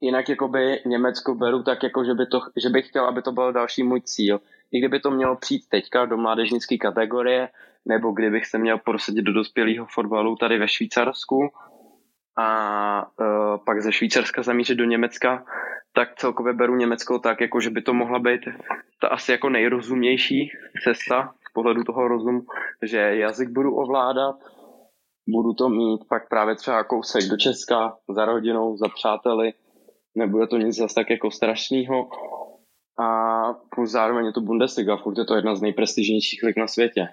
jinak 0.00 0.28
jakoby 0.28 0.80
Německo 0.86 1.34
beru 1.34 1.62
tak 1.62 1.82
jako, 1.82 2.04
že, 2.04 2.14
by 2.14 2.26
to, 2.26 2.40
že 2.62 2.68
bych 2.68 2.88
chtěl, 2.88 3.04
aby 3.04 3.22
to 3.22 3.32
byl 3.32 3.52
další 3.52 3.82
můj 3.82 4.00
cíl. 4.00 4.40
I 4.72 4.78
kdyby 4.78 5.00
to 5.00 5.10
mělo 5.10 5.36
přijít 5.36 5.68
teďka 5.68 6.04
do 6.04 6.16
mládežnické 6.16 6.76
kategorie, 6.76 7.48
nebo 7.84 8.12
kdybych 8.12 8.46
se 8.46 8.58
měl 8.58 8.78
prosadit 8.78 9.22
do 9.22 9.32
dospělého 9.32 9.86
fotbalu 9.86 10.36
tady 10.36 10.58
ve 10.58 10.68
Švýcarsku 10.68 11.48
a 12.38 13.06
uh, 13.20 13.64
pak 13.66 13.82
ze 13.82 13.92
Švýcarska 13.92 14.42
zamířit 14.42 14.78
do 14.78 14.84
Německa, 14.84 15.44
tak 15.94 16.14
celkově 16.16 16.52
beru 16.52 16.76
Německo 16.76 17.18
tak, 17.18 17.40
jako 17.40 17.60
že 17.60 17.70
by 17.70 17.82
to 17.82 17.94
mohla 17.94 18.18
být 18.18 18.40
ta 19.00 19.08
asi 19.08 19.32
jako 19.32 19.48
nejrozumější 19.48 20.50
cesta 20.84 21.34
z 21.50 21.52
pohledu 21.52 21.84
toho 21.84 22.08
rozumu, 22.08 22.40
že 22.82 22.98
jazyk 22.98 23.48
budu 23.48 23.76
ovládat, 23.76 24.36
budu 25.28 25.52
to 25.54 25.68
mít 25.68 26.00
pak 26.08 26.28
právě 26.28 26.54
třeba 26.54 26.84
kousek 26.84 27.22
do 27.30 27.36
Česka 27.36 27.96
za 28.14 28.24
rodinou, 28.24 28.76
za 28.76 28.88
přáteli, 28.88 29.52
nebude 30.14 30.46
to 30.46 30.58
nic 30.58 30.76
zase 30.76 30.94
tak 30.94 31.10
jako 31.10 31.30
strašného 31.30 32.08
a 33.00 33.08
plus 33.74 33.90
zároveň 33.90 34.26
je 34.26 34.32
to 34.32 34.40
Bundesliga, 34.40 34.96
furt 34.96 35.18
je 35.18 35.24
to 35.24 35.34
jedna 35.34 35.54
z 35.54 35.62
nejprestižnějších 35.62 36.42
lig 36.42 36.56
na 36.56 36.66
světě. 36.66 37.08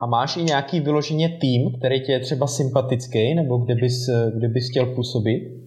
A 0.00 0.06
máš 0.06 0.36
i 0.36 0.42
nějaký 0.42 0.80
vyloženě 0.80 1.38
tým, 1.40 1.78
který 1.78 2.02
ti 2.02 2.12
je 2.12 2.20
třeba 2.20 2.46
sympatický, 2.46 3.34
nebo 3.34 3.58
kde 3.58 3.74
bys, 3.74 4.06
kde 4.38 4.48
bys 4.48 4.70
chtěl 4.70 4.94
působit? 4.94 5.65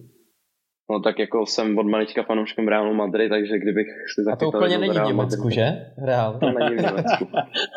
No 0.90 1.00
tak 1.00 1.18
jako 1.18 1.46
jsem 1.46 1.78
od 1.78 1.86
malička 1.86 2.22
fanouškem 2.22 2.68
Realu 2.68 2.94
Madrid, 2.94 3.28
takže 3.28 3.58
kdybych 3.58 3.86
si 4.14 4.22
zachytal... 4.22 4.48
A 4.48 4.52
to 4.52 4.58
úplně 4.58 4.78
není 4.78 4.98
v 4.98 5.06
Německu, 5.06 5.42
Madrid, 5.42 5.54
že? 5.54 5.86
Real. 6.04 6.38
To 6.40 6.46
není 6.46 6.76
v 6.76 6.82
Německu. 6.82 7.24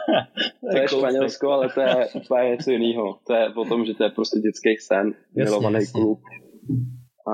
to 0.72 0.78
je 0.78 0.88
Španělsko, 0.88 1.52
ale 1.52 1.70
to 1.70 1.82
je 1.82 2.08
úplně 2.14 2.50
něco 2.50 2.72
jiného. 2.72 3.18
To 3.28 3.34
je 3.34 3.50
o 3.50 3.66
tom, 3.66 3.86
že 3.86 3.94
to 3.94 4.04
je 4.04 4.10
prostě 4.10 4.40
dětský 4.40 4.78
sen, 4.78 5.08
jasně, 5.08 5.44
milovaný 5.44 5.76
jasně. 5.76 6.02
klub. 6.02 6.20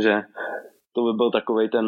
že 0.00 0.22
to 0.94 1.04
by 1.04 1.12
byl 1.16 1.30
takový 1.30 1.68
ten 1.68 1.86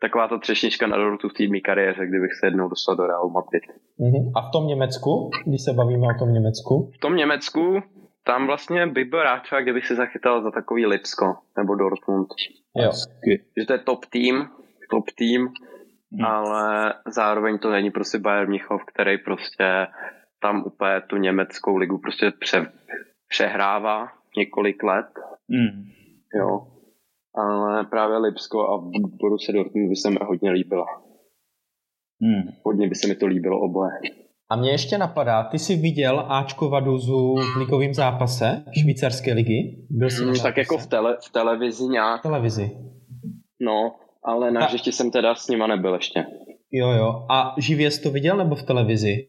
taková 0.00 0.28
ta 0.28 0.38
třešnička 0.38 0.86
na 0.86 0.96
dortu 0.96 1.28
v 1.28 1.32
té 1.32 1.46
mý 1.46 1.60
kariéře, 1.60 2.06
kdybych 2.06 2.34
se 2.40 2.46
jednou 2.46 2.68
dostal 2.68 2.96
do 2.96 3.06
Real 3.06 3.28
Madrid. 3.28 3.62
Uh-huh. 4.00 4.32
A 4.36 4.48
v 4.48 4.50
tom 4.52 4.66
Německu, 4.66 5.30
když 5.46 5.62
se 5.62 5.72
bavíme 5.72 6.06
o 6.06 6.18
tom 6.18 6.32
Německu? 6.32 6.90
V 6.96 6.98
tom 6.98 7.16
Německu, 7.16 7.82
tam 8.24 8.46
vlastně 8.46 8.86
bych 8.86 9.10
byl 9.10 9.22
rád 9.22 9.42
třeba, 9.42 9.60
kdybych 9.60 9.86
si 9.86 9.94
zachytal 9.94 10.42
za 10.42 10.50
takový 10.50 10.86
Lipsko 10.86 11.36
nebo 11.58 11.74
Dortmund. 11.74 12.28
Jo. 12.76 12.90
Že 13.60 13.66
to 13.66 13.72
je 13.72 13.78
top 13.78 14.06
tým, 14.06 14.48
top 14.90 15.04
tým, 15.16 15.40
hmm. 16.12 16.24
ale 16.24 16.94
zároveň 17.06 17.58
to 17.58 17.70
není 17.70 17.90
prostě 17.90 18.18
Bayern 18.18 18.48
Mnichov, 18.48 18.84
který 18.84 19.18
prostě 19.18 19.86
tam 20.40 20.64
úplně 20.66 21.00
tu 21.00 21.16
německou 21.16 21.76
ligu 21.76 21.98
prostě 21.98 22.30
pře, 22.40 22.72
přehrává 23.28 24.08
několik 24.36 24.82
let. 24.82 25.06
Hmm. 25.50 25.84
Jo. 26.34 26.66
Ale 27.34 27.84
právě 27.84 28.18
Lipsko 28.18 28.60
a 28.60 28.78
Borussia 29.20 29.54
Dortmund 29.54 29.88
by 29.88 29.96
se 29.96 30.10
mi 30.10 30.18
hodně 30.22 30.50
líbila. 30.50 30.86
Hmm. 32.22 32.52
Hodně 32.62 32.88
by 32.88 32.94
se 32.94 33.08
mi 33.08 33.14
to 33.14 33.26
líbilo 33.26 33.60
oboje. 33.60 33.92
A 34.50 34.56
mě 34.56 34.70
ještě 34.70 34.98
napadá, 34.98 35.44
ty 35.44 35.58
jsi 35.58 35.76
viděl 35.76 36.26
Ačko 36.28 36.68
Vaduzu 36.68 37.34
v 37.34 37.58
ligovém 37.58 37.94
zápase 37.94 38.64
švýcarské 38.80 39.32
ligy? 39.32 39.86
Byl 39.90 40.10
jsi 40.10 40.24
hmm, 40.24 40.34
tak 40.42 40.56
jako 40.56 40.78
v, 40.78 40.86
tele, 40.86 41.16
v 41.28 41.32
televizi 41.32 41.84
nějak. 41.84 42.20
V 42.20 42.22
televizi. 42.22 42.70
No, 43.60 43.94
ale 44.24 44.50
na 44.50 44.66
hřišti 44.66 44.92
jsem 44.92 45.10
teda 45.10 45.34
s 45.34 45.48
nima 45.48 45.66
nebyl 45.66 45.94
ještě. 45.94 46.24
Jo, 46.72 46.90
jo. 46.90 47.26
A 47.30 47.54
živě 47.58 47.90
jsi 47.90 48.02
to 48.02 48.10
viděl 48.10 48.36
nebo 48.36 48.54
v 48.54 48.62
televizi? 48.62 49.26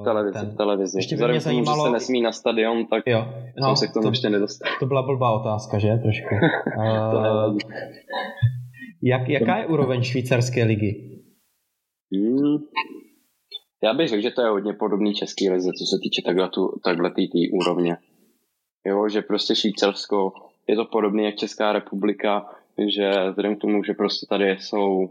V 0.00 0.04
televizi, 0.04 0.38
ten... 0.38 0.50
v 0.50 0.56
televizi. 0.56 0.98
Ještě 0.98 1.16
by 1.16 1.28
mě 1.28 1.40
zajímalo... 1.40 1.76
Tomu, 1.76 1.86
že 1.86 1.88
se 1.88 1.92
nesmí 1.92 2.22
na 2.22 2.32
stadion, 2.32 2.86
tak 2.86 3.02
jo. 3.06 3.24
No, 3.60 3.66
jsem 3.66 3.76
se 3.76 3.86
k 3.86 3.92
tomu 3.92 4.02
to, 4.02 4.08
ještě 4.08 4.30
nedostal. 4.30 4.72
To 4.80 4.86
byla 4.86 5.02
blbá 5.02 5.32
otázka, 5.32 5.78
že? 5.78 5.88
Trošku. 6.02 6.34
uh, 6.78 7.58
jak, 9.02 9.28
jaká 9.28 9.58
je 9.58 9.66
úroveň 9.66 10.02
švýcarské 10.02 10.64
ligy? 10.64 11.20
Hmm, 12.14 12.56
já 13.82 13.94
bych 13.94 14.08
řekl, 14.08 14.22
že 14.22 14.30
to 14.30 14.42
je 14.42 14.48
hodně 14.48 14.72
podobný 14.72 15.14
český 15.14 15.50
lize, 15.50 15.70
co 15.78 15.84
se 15.86 15.98
týče 16.02 16.22
takhle, 16.22 16.48
tu, 16.48 16.80
takhle 16.84 17.10
tý, 17.10 17.28
tý 17.28 17.50
úrovně. 17.50 17.96
Jo, 18.86 19.08
že 19.08 19.22
prostě 19.22 19.56
Švýcarsko 19.56 20.32
je 20.68 20.76
to 20.76 20.84
podobné 20.84 21.22
jak 21.22 21.36
Česká 21.36 21.72
republika, 21.72 22.50
že 22.88 23.10
vzhledem 23.28 23.56
k 23.56 23.60
tomu, 23.60 23.84
že 23.84 23.94
prostě 23.94 24.26
tady 24.28 24.50
jsou 24.50 25.08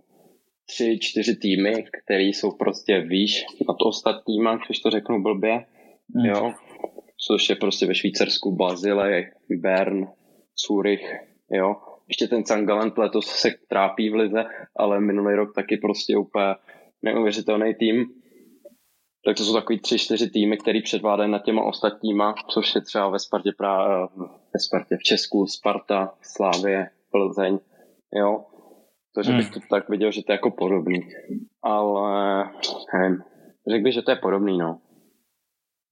tři, 0.65 0.99
čtyři 1.01 1.35
týmy, 1.35 1.85
které 2.03 2.23
jsou 2.23 2.51
prostě 2.51 3.01
výš 3.01 3.45
na 3.67 3.73
to 3.73 3.85
ostatníma, 3.85 4.59
když 4.65 4.79
to 4.79 4.89
řeknu 4.89 5.23
blbě, 5.23 5.65
mm. 6.15 6.25
jo, 6.25 6.53
což 7.27 7.49
je 7.49 7.55
prostě 7.55 7.85
ve 7.85 7.95
Švýcarsku 7.95 8.55
Bazilej, 8.55 9.31
Bern, 9.49 10.07
Zurich, 10.67 11.15
jo. 11.51 11.75
Ještě 12.07 12.27
ten 12.27 12.43
Cangaland 12.43 12.97
letos 12.97 13.25
se 13.25 13.49
trápí 13.69 14.09
v 14.09 14.15
lize, 14.15 14.45
ale 14.75 14.99
minulý 14.99 15.35
rok 15.35 15.55
taky 15.55 15.77
prostě 15.77 16.17
úplně 16.17 16.55
neuvěřitelný 17.03 17.73
tým 17.75 18.20
tak 19.25 19.37
to 19.37 19.43
jsou 19.43 19.53
takový 19.53 19.79
tři, 19.79 19.99
čtyři 19.99 20.29
týmy, 20.29 20.57
který 20.57 20.81
předvádají 20.81 21.31
nad 21.31 21.43
těma 21.43 21.63
ostatníma, 21.63 22.33
což 22.49 22.75
je 22.75 22.81
třeba 22.81 23.09
ve 23.09 23.19
Spartě, 23.19 23.51
pra, 23.57 24.05
ve 24.53 24.59
Spartě 24.59 24.97
v 24.97 25.03
Česku, 25.03 25.45
Sparta, 25.47 26.13
Slávě, 26.21 26.89
Plzeň, 27.11 27.59
jo. 28.13 28.45
Takže 29.15 29.31
bych 29.31 29.45
hmm. 29.45 29.53
to 29.53 29.59
tak 29.69 29.89
viděl, 29.89 30.11
že 30.11 30.21
to 30.23 30.31
je 30.31 30.35
jako 30.35 30.51
podobný. 30.51 30.99
Ale 31.63 32.43
nevím, 32.93 33.23
řekl 33.69 33.83
bych, 33.83 33.93
že 33.93 34.01
to 34.01 34.11
je 34.11 34.17
podobný, 34.17 34.57
no. 34.57 34.81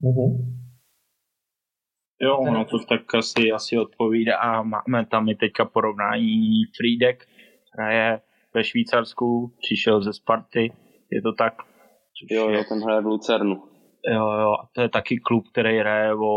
Mm-hmm. 0.04 0.60
Jo, 2.22 2.44
no 2.52 2.66
to 2.66 2.80
tak 2.80 3.16
asi, 3.16 3.52
asi 3.52 3.78
odpovídá 3.78 4.38
a 4.38 4.62
máme 4.62 5.06
tam 5.06 5.30
i 5.30 5.36
teďka 5.36 5.66
porovnání 5.66 6.66
Friedek, 6.78 7.28
je 7.90 8.22
ve 8.54 8.64
Švýcarsku, 8.64 9.54
přišel 9.58 10.04
ze 10.04 10.14
Sparty, 10.14 10.74
je 11.12 11.22
to 11.22 11.34
tak? 11.34 11.69
Jo, 12.32 12.50
jo, 12.50 12.64
ten 12.70 12.84
hraje 12.84 13.02
v 13.02 13.06
Lucernu. 13.06 13.56
Jo, 14.08 14.26
jo, 14.42 14.52
a 14.52 14.70
to 14.76 14.82
je 14.82 14.90
taky 14.90 15.18
klub, 15.18 15.44
který 15.52 15.80
hraje 15.80 16.16
o 16.16 16.34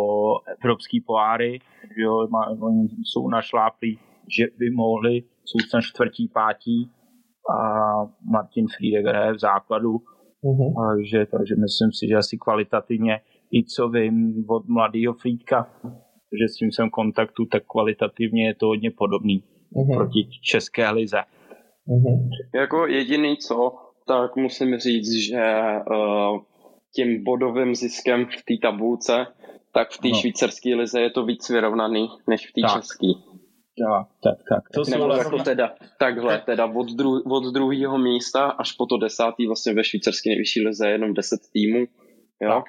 evropský 0.61 1.01
poháry, 1.01 1.59
jo, 1.97 2.29
má, 2.31 2.41
oni 2.61 2.89
jsou 3.05 3.29
našláplí, 3.29 3.99
že 4.39 4.45
by 4.59 4.71
mohli, 4.71 5.15
jsou 5.45 5.59
tam 5.73 5.81
čtvrtí, 5.83 6.29
pátí 6.29 6.91
a 7.51 7.57
Martin 8.33 8.67
Friedek 8.77 9.07
hraje 9.07 9.33
v 9.33 9.39
základu, 9.39 9.91
uh-huh. 10.45 10.73
takže, 10.89 11.27
takže 11.27 11.55
myslím 11.55 11.93
si, 11.93 12.09
že 12.09 12.15
asi 12.15 12.39
kvalitativně 12.39 13.21
i 13.53 13.65
co 13.65 13.89
vím 13.89 14.45
od 14.49 14.69
mladého 14.69 15.15
Friedka, 15.15 15.71
že 16.41 16.49
s 16.49 16.57
tím 16.57 16.73
jsem 16.73 16.91
kontaktu, 16.91 17.45
tak 17.47 17.63
kvalitativně 17.67 18.47
je 18.47 18.55
to 18.55 18.67
hodně 18.67 18.91
podobný 18.91 19.45
uh-huh. 19.75 19.97
proti 19.97 20.29
české 20.43 20.91
lize. 20.91 21.23
Uh-huh. 21.89 22.29
Jako 22.55 22.87
jediný 22.87 23.37
co, 23.37 23.73
tak 24.21 24.37
musím 24.37 24.79
říct, 24.79 25.13
že 25.13 25.55
uh, 25.91 26.41
tím 26.95 27.25
bodovým 27.25 27.75
ziskem 27.75 28.27
v 28.27 28.43
té 28.45 28.69
tabulce, 28.69 29.27
tak 29.73 29.91
v 29.91 29.99
té 29.99 30.09
no. 30.09 30.15
švýcarské 30.15 30.75
lize 30.75 31.01
je 31.01 31.11
to 31.11 31.25
víc 31.25 31.49
vyrovnaný 31.51 32.09
než 32.29 32.47
v 32.47 32.53
té 32.53 32.61
české. 32.61 33.07
Tak, 33.79 34.07
tak, 34.23 34.39
tak. 34.49 34.63
To 34.75 34.91
Nebo 34.91 35.05
vlastně... 35.05 35.25
jako 35.25 35.45
teda, 35.45 35.75
takhle, 35.99 36.39
teda 36.39 36.67
od, 36.67 36.91
dru, 36.91 37.23
od 37.31 37.53
druhého 37.53 37.99
místa 37.99 38.45
až 38.45 38.73
po 38.73 38.87
to 38.87 38.97
desátý 38.97 39.47
vlastně 39.47 39.75
ve 39.75 39.85
švýcarské 39.85 40.31
nejvyšší 40.31 40.67
lize 40.67 40.87
je 40.87 40.93
jenom 40.93 41.15
deset 41.15 41.41
týmů. 41.53 41.87
Jo? 42.41 42.51
Tak. 42.51 42.65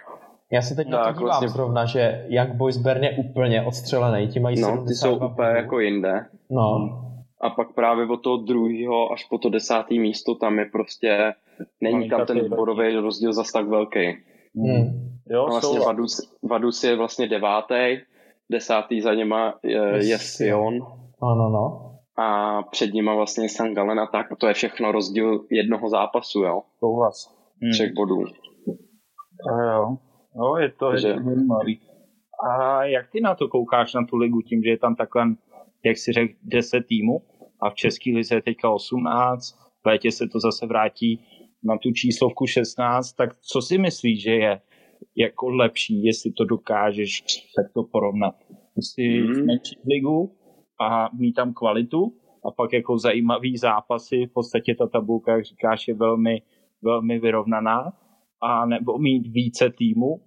Já 0.52 0.62
si 0.62 0.76
teď 0.76 0.92
tak, 0.92 1.00
na 1.00 1.04
to 1.04 1.12
dívám 1.12 1.24
vlastně... 1.24 1.48
zrovna, 1.48 1.86
že 1.86 2.26
Young 2.28 2.50
Boys 2.50 2.78
Bern 2.78 3.04
je 3.04 3.12
úplně 3.12 3.62
odstřelený, 3.62 4.28
ti 4.28 4.40
mají 4.40 4.62
No, 4.62 4.86
ty 4.88 4.94
jsou 4.94 5.16
úplně 5.16 5.50
jako 5.50 5.80
jinde. 5.80 6.26
No. 6.50 7.00
A 7.44 7.50
pak 7.50 7.74
právě 7.74 8.06
od 8.06 8.18
toho 8.18 8.38
druhého 8.38 9.12
až 9.12 9.24
po 9.24 9.38
to 9.38 9.50
desátý 9.50 10.00
místo 10.00 10.36
tam 10.36 10.60
je 10.60 10.66
prostě, 10.66 11.34
není 11.82 12.10
tam 12.10 12.26
ten 12.26 12.50
bodový 12.50 12.96
rozdíl 12.96 13.34
zas 13.34 13.52
tak 13.52 13.68
velký. 13.68 14.18
Hmm. 14.56 15.04
Jo, 15.30 15.46
vlastně 15.46 15.80
Vadus, 15.80 16.36
Vadus 16.44 16.84
je 16.84 16.96
vlastně 16.96 17.28
devátý, 17.28 17.98
desátý 18.52 19.02
za 19.02 19.14
něma 19.14 19.60
je, 19.64 20.10
je 20.10 20.18
Sion. 20.18 20.74
Ano, 21.22 21.50
no. 21.50 21.90
A 22.18 22.62
před 22.64 22.94
nima 22.94 23.16
vlastně 23.16 23.50
San 23.50 23.74
Galen 23.74 24.00
a 24.00 24.08
tak. 24.08 24.32
A 24.32 24.36
to 24.36 24.48
je 24.48 24.54
všechno 24.54 24.92
rozdíl 24.92 25.46
jednoho 25.52 25.90
zápasu, 25.90 26.40
jo? 26.40 26.62
Souhlas. 26.80 27.36
Hmm. 27.62 27.72
Třech 27.72 27.94
bodů. 27.94 28.24
A 29.52 29.74
jo. 29.74 29.98
No, 30.36 30.58
je 30.58 30.72
to 30.72 30.90
Takže... 30.90 31.16
zajímavý. 31.26 31.80
A 32.50 32.84
jak 32.84 33.12
ty 33.12 33.22
na 33.22 33.36
to 33.36 33.48
koukáš, 33.48 33.94
na 33.94 34.06
tu 34.06 34.18
ligu, 34.18 34.42
tím, 34.42 34.64
že 34.64 34.70
je 34.70 34.78
tam 34.78 34.96
takhle, 34.96 35.26
jak 35.86 35.98
si 35.98 36.12
řekl, 36.12 36.34
10 36.44 36.86
týmů? 36.88 37.22
A 37.64 37.70
v 37.70 37.76
České 37.76 38.12
lize 38.12 38.36
je 38.36 38.42
teďka 38.42 38.70
18, 38.70 39.56
v 39.84 39.86
létě 39.86 40.12
se 40.12 40.28
to 40.28 40.40
zase 40.40 40.66
vrátí 40.66 41.20
na 41.64 41.78
tu 41.78 41.92
číslovku 41.92 42.48
16, 42.48 43.14
tak 43.14 43.36
co 43.40 43.62
si 43.62 43.78
myslíš, 43.78 44.22
že 44.22 44.32
je 44.32 44.62
jako 45.18 45.50
lepší, 45.50 46.04
jestli 46.04 46.32
to 46.32 46.46
dokážeš 46.46 47.22
tak 47.56 47.74
to 47.74 47.84
porovnat? 47.84 48.36
Jestli 48.76 49.22
mm. 49.22 49.34
zmenšit 49.34 49.80
ligu 49.86 50.36
a 50.82 51.10
mít 51.14 51.34
tam 51.34 51.54
kvalitu 51.54 52.18
a 52.46 52.52
pak 52.52 52.74
jako 52.74 52.98
zajímavý 52.98 53.58
zápasy, 53.58 54.26
v 54.26 54.34
podstatě 54.34 54.76
ta 54.76 54.88
tabulka, 54.88 55.32
jak 55.36 55.46
říkáš, 55.46 55.88
je 55.88 55.94
velmi, 55.94 56.42
velmi 56.82 57.20
vyrovnaná, 57.20 57.94
a 58.42 58.66
nebo 58.66 58.98
mít 58.98 59.28
více 59.28 59.70
týmu 59.70 60.22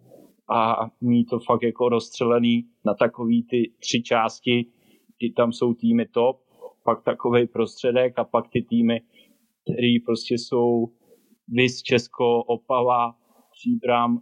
a 0.55 0.91
mít 1.01 1.25
to 1.25 1.39
fakt 1.39 1.63
jako 1.63 1.89
rozstřelený 1.89 2.65
na 2.85 2.95
takový 2.95 3.43
ty 3.43 3.73
tři 3.81 4.03
části, 4.03 4.67
kdy 5.19 5.31
tam 5.31 5.53
jsou 5.53 5.75
týmy 5.75 6.07
top 6.07 6.46
pak 6.87 7.05
takový 7.05 7.47
prostředek 7.47 8.19
a 8.19 8.25
pak 8.25 8.45
ty 8.53 8.63
týmy, 8.63 9.01
které 9.63 9.97
prostě 10.07 10.35
jsou 10.35 10.87
Vys 11.49 11.83
Česko, 11.83 12.43
Opava, 12.43 13.15
Příbram 13.53 14.19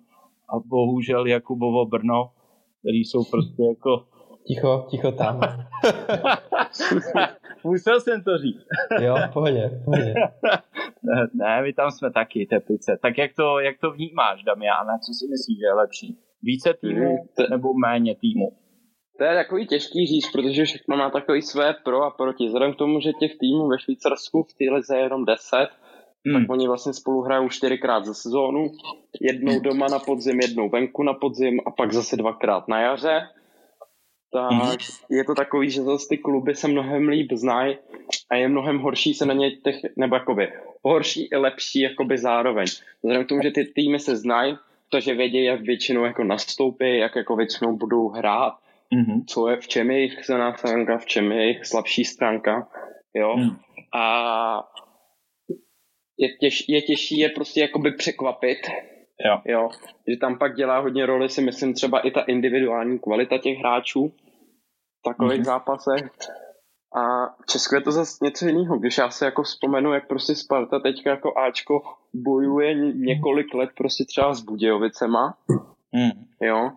a 0.49 0.59
bohužel 0.67 1.27
Jakubovo 1.27 1.87
Brno, 1.87 2.31
který 2.81 2.99
jsou 2.99 3.25
prostě 3.31 3.62
jako... 3.62 4.07
Ticho, 4.47 4.87
ticho 4.91 5.12
tam. 5.12 5.41
Musel 7.65 8.01
jsem 8.01 8.23
to 8.23 8.39
říct. 8.39 8.65
jo, 9.01 9.17
pohodě, 9.33 9.81
pohodě. 9.85 10.15
ne, 11.35 11.62
my 11.62 11.73
tam 11.73 11.91
jsme 11.91 12.12
taky, 12.12 12.47
Teplice. 12.47 12.99
Tak 13.03 13.19
jak 13.19 13.35
to, 13.35 13.59
jak 13.59 13.79
to 13.79 13.91
vnímáš, 13.91 14.43
Damiana? 14.43 14.99
Co 14.99 15.12
si 15.12 15.27
myslíš, 15.31 15.59
že 15.59 15.67
je 15.67 15.75
lepší? 15.75 16.19
Více 16.43 16.75
týmů 16.81 17.29
hmm, 17.39 17.51
nebo 17.51 17.75
méně 17.75 18.17
týmů? 18.17 18.64
To 19.19 19.25
je 19.25 19.35
takový 19.35 19.67
těžký 19.67 20.07
říct, 20.07 20.33
protože 20.33 20.65
všechno 20.65 20.97
má 20.97 21.11
takový 21.11 21.43
své 21.43 21.75
pro 21.85 22.03
a 22.03 22.11
proti. 22.11 22.47
Vzhledem 22.47 22.75
k 22.75 22.77
tomu, 22.77 23.01
že 23.01 23.12
těch 23.12 23.39
týmů 23.39 23.69
ve 23.69 23.79
Švýcarsku 23.79 24.43
v 24.43 24.55
té 24.55 24.75
lize 24.75 24.97
je 24.97 25.03
jenom 25.03 25.25
10, 25.25 25.69
hmm. 26.27 26.41
tak 26.41 26.51
oni 26.51 26.67
vlastně 26.67 26.93
spolu 26.93 27.21
hrajou 27.21 27.49
čtyřikrát 27.49 28.05
za 28.05 28.15
sezónu. 28.15 28.73
Jednou 29.21 29.61
doma 29.61 29.87
na 29.91 29.99
podzim, 29.99 30.41
jednou 30.41 30.69
venku 30.69 31.03
na 31.03 31.15
podzim 31.15 31.61
a 31.67 31.71
pak 31.71 31.93
zase 31.93 32.17
dvakrát 32.17 32.69
na 32.69 32.81
jaře. 32.81 33.29
tak 34.33 34.51
mm-hmm. 34.51 35.05
je 35.11 35.25
to 35.25 35.35
takový, 35.35 35.71
že 35.71 35.83
zase 35.83 36.09
ty 36.09 36.19
kluby 36.19 36.55
se 36.55 36.69
mnohem 36.69 37.09
líp 37.09 37.33
znají 37.33 37.77
a 38.31 38.35
je 38.37 38.49
mnohem 38.49 38.79
horší 38.79 39.15
se 39.15 39.27
na 39.27 39.35
ně 39.35 39.51
těch, 39.51 39.77
nebo 39.97 40.17
jakoby 40.17 40.53
horší 40.83 41.29
i 41.33 41.37
lepší 41.37 41.81
jakoby 41.81 42.19
zároveň. 42.19 42.67
Vzhledem 43.03 43.25
k 43.25 43.29
tomu, 43.29 43.43
že 43.43 43.51
ty 43.51 43.65
týmy 43.65 43.99
se 43.99 44.17
znají, 44.17 44.57
že 44.99 45.15
vědí, 45.15 45.45
jak 45.45 45.61
většinou 45.61 46.05
jako 46.05 46.25
nastoupí, 46.25 46.99
jak 46.99 47.17
jako 47.17 47.37
většinou 47.37 47.77
budou 47.77 48.09
hrát, 48.09 48.55
mm-hmm. 48.95 49.24
co 49.28 49.49
je, 49.49 49.57
v 49.57 49.68
čem 49.68 49.90
je 49.90 49.97
jejich 49.97 50.24
silná 50.24 50.57
stránka, 50.57 50.99
v 50.99 51.07
čem 51.07 51.32
je 51.32 51.42
jejich 51.42 51.66
slabší 51.66 52.05
stránka, 52.05 52.68
jo. 53.14 53.36
Mm. 53.36 53.57
A 53.95 54.05
je, 56.18 56.28
těž, 56.40 56.64
je 56.68 56.82
těžší 56.82 57.18
je 57.18 57.28
prostě 57.28 57.61
jakoby 57.61 57.92
překvapit, 57.92 58.59
jo. 59.26 59.40
jo. 59.45 59.68
Že 60.09 60.16
tam 60.16 60.38
pak 60.38 60.55
dělá 60.55 60.78
hodně 60.78 61.07
roli, 61.07 61.28
si 61.28 61.42
myslím, 61.42 61.74
třeba 61.74 62.01
i 62.01 62.11
ta 62.11 62.20
individuální 62.20 62.99
kvalita 62.99 63.38
těch 63.38 63.59
hráčů 63.59 64.09
v 64.09 65.03
takových 65.05 65.40
mm-hmm. 65.40 65.45
zápasech. 65.45 66.11
A 66.97 67.26
v 67.42 67.47
Česku 67.47 67.74
je 67.74 67.80
to 67.80 67.92
zase 67.92 68.24
něco 68.24 68.47
jiného. 68.47 68.78
Když 68.78 68.99
já 68.99 69.11
se 69.11 69.24
jako 69.24 69.42
vzpomenu, 69.42 69.92
jak 69.92 70.09
prostě 70.09 70.34
Sparta 70.34 70.78
teďka 70.78 71.11
jako 71.11 71.38
Ačko 71.38 71.82
bojuje 72.14 72.74
několik 72.95 73.55
let 73.55 73.70
prostě 73.76 74.05
třeba 74.05 74.34
s 74.34 74.40
Budějovicema, 74.40 75.34
mm. 75.92 76.24
jo, 76.42 76.70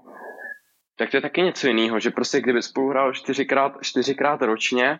tak 0.99 1.11
to 1.11 1.17
je 1.17 1.21
taky 1.21 1.41
něco 1.41 1.67
jiného, 1.67 1.99
že 1.99 2.11
prostě 2.11 2.41
kdyby 2.41 2.61
spolu 2.61 2.89
hrál 2.89 3.13
čtyřikrát, 3.13 3.71
čtyřikrát 3.81 4.41
ročně, 4.41 4.99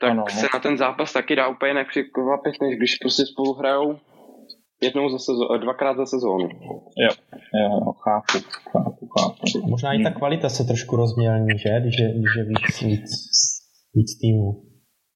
tak 0.00 0.10
ano. 0.10 0.24
se 0.28 0.46
na 0.54 0.60
ten 0.60 0.78
zápas 0.78 1.12
taky 1.12 1.36
dá 1.36 1.48
úplně 1.48 1.74
nepřekvapit, 1.74 2.54
než 2.62 2.76
když 2.76 2.96
prostě 2.96 3.22
spolu 3.26 3.54
hrajou 3.54 3.98
jednou 4.82 5.08
za 5.08 5.18
sezónu, 5.18 5.58
dvakrát 5.58 5.96
za 5.96 6.06
sezónu. 6.06 6.48
Jo, 6.98 7.10
jo, 7.54 7.92
chápu, 8.04 8.38
chápu, 8.72 9.06
chápu. 9.18 9.68
Možná 9.68 9.92
i 9.92 10.02
ta 10.02 10.08
hmm. 10.08 10.18
kvalita 10.18 10.48
se 10.48 10.64
trošku 10.64 10.96
rozmělní, 10.96 11.58
že? 11.58 11.80
Když 11.80 11.98
je, 11.98 12.08
když 12.18 12.36
je 12.36 12.44
víc, 12.44 12.82
víc, 12.82 13.10
víc 13.94 14.18
týmů. 14.20 14.62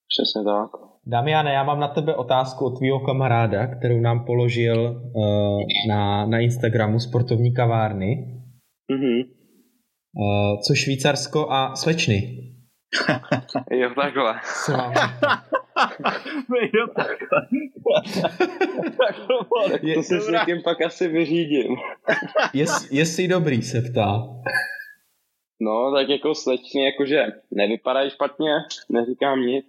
Přesně 0.08 0.44
tak. 0.44 0.70
Damiane, 1.06 1.52
já 1.52 1.64
mám 1.64 1.80
na 1.80 1.88
tebe 1.88 2.14
otázku 2.14 2.64
od 2.64 2.78
tvýho 2.78 3.00
kamaráda, 3.00 3.66
kterou 3.66 4.00
nám 4.00 4.24
položil 4.24 5.02
uh, 5.14 5.60
na, 5.88 6.26
na 6.26 6.38
Instagramu 6.38 6.98
sportovní 7.00 7.54
kavárny. 7.54 8.37
Uh, 10.18 10.60
co 10.60 10.74
Švýcarsko 10.74 11.50
a 11.50 11.76
slečny? 11.76 12.48
jo, 13.70 13.90
takhle. 13.94 14.40
Mám 14.72 14.92
jo, 16.74 16.86
takhle. 16.96 17.40
tak 18.98 19.16
to 19.94 20.02
se 20.02 20.20
s 20.20 20.28
někým 20.28 20.62
pak 20.62 20.82
asi 20.82 21.08
vyřídím. 21.08 21.76
Jest, 22.54 22.92
jestli 22.92 23.28
dobrý, 23.28 23.62
se 23.62 23.82
ptá. 23.82 24.22
No, 25.60 25.92
tak 25.94 26.08
jako 26.08 26.34
slečně, 26.34 26.86
jakože 26.86 27.26
nevypadají 27.50 28.10
špatně, 28.10 28.50
neříkám 28.88 29.40
nic, 29.40 29.66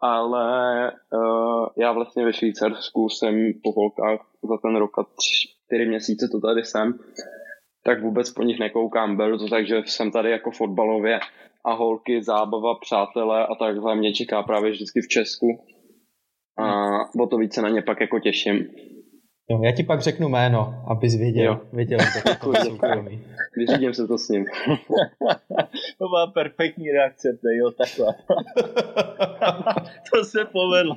ale 0.00 0.92
uh, 1.12 1.66
já 1.76 1.92
vlastně 1.92 2.24
ve 2.24 2.32
Švýcarsku 2.32 3.08
jsem 3.08 3.52
po 3.62 3.72
holkách 3.72 4.20
za 4.42 4.56
ten 4.62 4.76
rok 4.76 4.98
a 4.98 5.02
tři, 5.02 5.48
čtyři 5.66 5.86
měsíce 5.86 6.28
to 6.32 6.40
tady 6.40 6.64
jsem, 6.64 6.98
tak 7.86 8.02
vůbec 8.02 8.30
po 8.30 8.42
nich 8.42 8.58
nekoukám. 8.58 9.16
Beru 9.16 9.38
to 9.38 9.48
tak, 9.48 9.66
že 9.66 9.82
jsem 9.86 10.10
tady 10.10 10.30
jako 10.30 10.50
fotbalově 10.50 11.20
a 11.64 11.72
holky, 11.72 12.22
zábava, 12.22 12.74
přátelé 12.80 13.46
a 13.46 13.54
takhle 13.54 13.96
mě 13.96 14.12
čeká 14.12 14.42
právě 14.42 14.70
vždycky 14.70 15.00
v 15.00 15.08
Česku. 15.08 15.46
A 16.58 16.64
o 17.20 17.26
to 17.26 17.36
více 17.36 17.62
na 17.62 17.68
ně 17.68 17.82
pak 17.82 18.00
jako 18.00 18.20
těším. 18.20 18.66
Jo, 19.50 19.60
já 19.62 19.72
ti 19.72 19.82
pak 19.82 20.00
řeknu 20.00 20.28
jméno, 20.28 20.84
abys 20.86 21.16
věděl. 21.16 21.44
Jo. 21.44 21.60
věděl 21.72 21.98
děkuji, 22.26 22.52
děkuji. 22.64 23.24
Vyřídím 23.56 23.94
se 23.94 24.06
to 24.06 24.18
s 24.18 24.28
ním. 24.28 24.44
to 25.98 26.08
byla 26.08 26.26
perfektní 26.34 26.90
reakce, 26.90 27.38
to 27.42 27.48
jo, 27.48 27.70
takhle. 27.70 28.14
to 30.12 30.24
se 30.24 30.44
povedlo. 30.44 30.96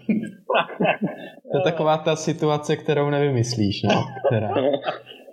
to 1.52 1.58
je 1.58 1.64
taková 1.64 1.98
ta 1.98 2.16
situace, 2.16 2.76
kterou 2.76 3.10
nevymyslíš, 3.10 3.84
no. 3.84 4.04
Která... 4.28 4.54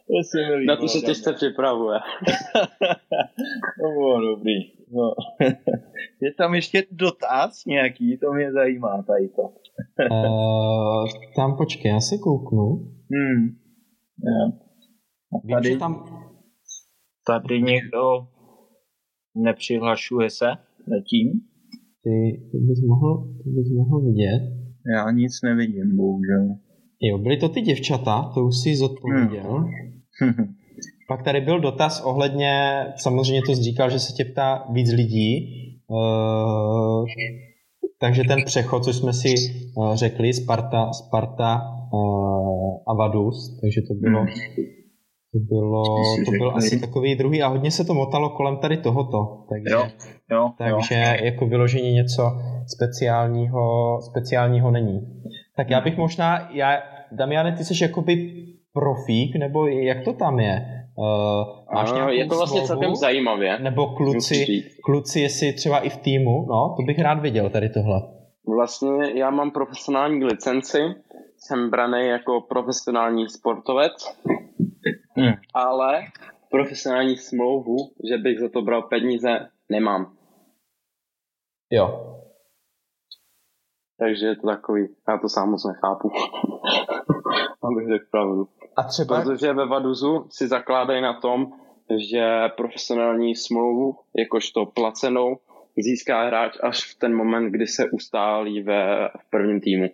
To 0.06 0.14
se 0.30 0.58
mi 0.58 0.66
Na 0.66 0.76
to 0.76 0.88
se 0.88 1.00
těžce 1.00 1.32
připravuje. 1.32 1.98
to 3.80 3.86
bylo 3.98 4.20
dobrý. 4.20 4.54
No. 4.92 5.10
Je 6.22 6.34
tam 6.34 6.54
ještě 6.54 6.84
dotaz 6.90 7.64
nějaký, 7.66 8.18
to 8.18 8.32
mě 8.32 8.52
zajímá 8.52 9.02
tady 9.02 9.28
to. 9.28 9.42
uh, 9.42 11.04
tam 11.36 11.56
počkej, 11.56 11.90
já 11.92 12.00
si 12.00 12.18
kouknu. 12.18 12.66
Hmm. 13.12 13.46
Ja. 14.24 14.66
Tady, 15.54 15.70
Vím, 15.70 15.78
tam... 15.78 16.04
tady 17.26 17.62
někdo 17.62 18.26
nepřihlašuje 19.36 20.30
se 20.30 20.46
zatím? 20.86 21.32
Ty, 22.02 22.48
ty 22.52 22.58
bys 22.58 22.82
mohl, 22.86 23.34
ty 23.44 23.50
bys 23.50 23.72
mohl 23.76 24.00
vidět. 24.00 24.42
Já 24.94 25.10
nic 25.10 25.32
nevidím, 25.44 25.96
bohužel. 25.96 26.56
Jo, 27.00 27.18
byly 27.18 27.36
to 27.36 27.48
ty 27.48 27.60
děvčata, 27.60 28.30
to 28.34 28.44
už 28.44 28.56
jsi 28.56 28.76
zodpověděl. 28.76 29.54
Hmm. 29.54 29.95
Pak 31.08 31.22
tady 31.22 31.40
byl 31.40 31.60
dotaz 31.60 32.00
ohledně, 32.00 32.84
samozřejmě 32.96 33.42
to 33.46 33.54
říkal, 33.54 33.90
že 33.90 33.98
se 33.98 34.12
tě 34.12 34.24
ptá 34.24 34.66
víc 34.72 34.92
lidí, 34.92 35.46
uh, 35.88 37.04
takže 38.00 38.22
ten 38.24 38.44
přechod, 38.44 38.84
co 38.84 38.92
jsme 38.92 39.12
si 39.12 39.34
uh, 39.76 39.94
řekli, 39.94 40.32
Sparta, 40.32 40.92
Sparta 40.92 41.62
uh, 41.92 42.76
a 42.86 42.94
Vadus, 42.94 43.60
takže 43.60 43.80
to 43.88 43.94
bylo, 43.94 44.20
hmm. 44.20 44.28
to 45.32 45.38
bylo, 45.38 45.84
to 46.24 46.30
byl 46.30 46.56
asi 46.56 46.80
takový 46.80 47.14
druhý 47.14 47.42
a 47.42 47.48
hodně 47.48 47.70
se 47.70 47.84
to 47.84 47.94
motalo 47.94 48.30
kolem 48.30 48.56
tady 48.56 48.76
tohoto, 48.76 49.46
takže, 49.48 49.74
jo, 49.74 49.88
jo, 50.32 50.50
takže 50.58 50.94
jo. 50.94 51.24
jako 51.24 51.46
vyložení 51.46 51.92
něco 51.92 52.22
speciálního, 52.76 53.98
speciálního 54.10 54.70
není. 54.70 55.00
Tak 55.56 55.70
já 55.70 55.80
bych 55.80 55.96
možná, 55.96 56.50
já, 56.54 56.78
Damiane, 57.12 57.52
ty 57.52 57.64
jsi 57.64 57.84
jakoby 57.84 58.32
profík, 58.80 59.36
nebo 59.36 59.66
jak 59.66 60.04
to 60.04 60.12
tam 60.12 60.40
je? 60.40 60.54
Uh, 60.98 61.74
máš 61.74 61.92
ano, 61.92 62.08
je 62.08 62.26
to 62.26 62.36
vlastně 62.36 62.60
smlouvu, 62.60 62.66
celkem 62.66 62.94
zajímavě. 62.94 63.58
Nebo 63.58 63.86
kluci, 63.86 64.64
kluci, 64.84 65.20
jestli 65.20 65.52
třeba 65.52 65.78
i 65.78 65.88
v 65.88 65.96
týmu, 65.96 66.46
no, 66.48 66.74
to 66.76 66.82
bych 66.82 66.98
rád 66.98 67.20
viděl 67.20 67.50
tady 67.50 67.68
tohle. 67.68 68.02
Vlastně 68.56 69.12
já 69.14 69.30
mám 69.30 69.50
profesionální 69.50 70.24
licenci, 70.24 70.78
jsem 71.38 71.70
braný 71.70 72.06
jako 72.06 72.40
profesionální 72.40 73.28
sportovec, 73.28 73.92
hmm. 75.16 75.32
ale 75.54 76.02
profesionální 76.50 77.16
smlouvu, 77.16 77.76
že 78.08 78.18
bych 78.18 78.38
za 78.40 78.48
to 78.48 78.62
bral 78.62 78.82
peníze, 78.82 79.48
nemám. 79.68 80.12
Jo. 81.70 82.12
Takže 83.98 84.26
je 84.26 84.36
to 84.36 84.46
takový, 84.46 84.88
já 85.08 85.18
to 85.18 85.28
sám 85.28 85.50
moc 85.50 85.64
nechápu. 85.64 86.10
Abych 87.66 87.88
řekl 87.88 88.04
pravdu. 88.10 88.48
A 88.76 88.82
třeba... 88.82 89.22
Protože 89.22 89.52
ve 89.52 89.66
Vaduzu 89.66 90.26
si 90.30 90.48
zakládají 90.48 91.02
na 91.02 91.20
tom, 91.20 91.52
že 92.10 92.48
profesionální 92.56 93.36
smlouvu, 93.36 93.96
jakožto 94.16 94.66
placenou, 94.66 95.36
získá 95.78 96.26
hráč 96.26 96.56
až 96.62 96.94
v 96.94 96.98
ten 96.98 97.14
moment, 97.14 97.50
kdy 97.50 97.66
se 97.66 97.90
ustálí 97.90 98.62
ve 98.62 99.08
v 99.08 99.30
prvním 99.30 99.60
týmu. 99.60 99.88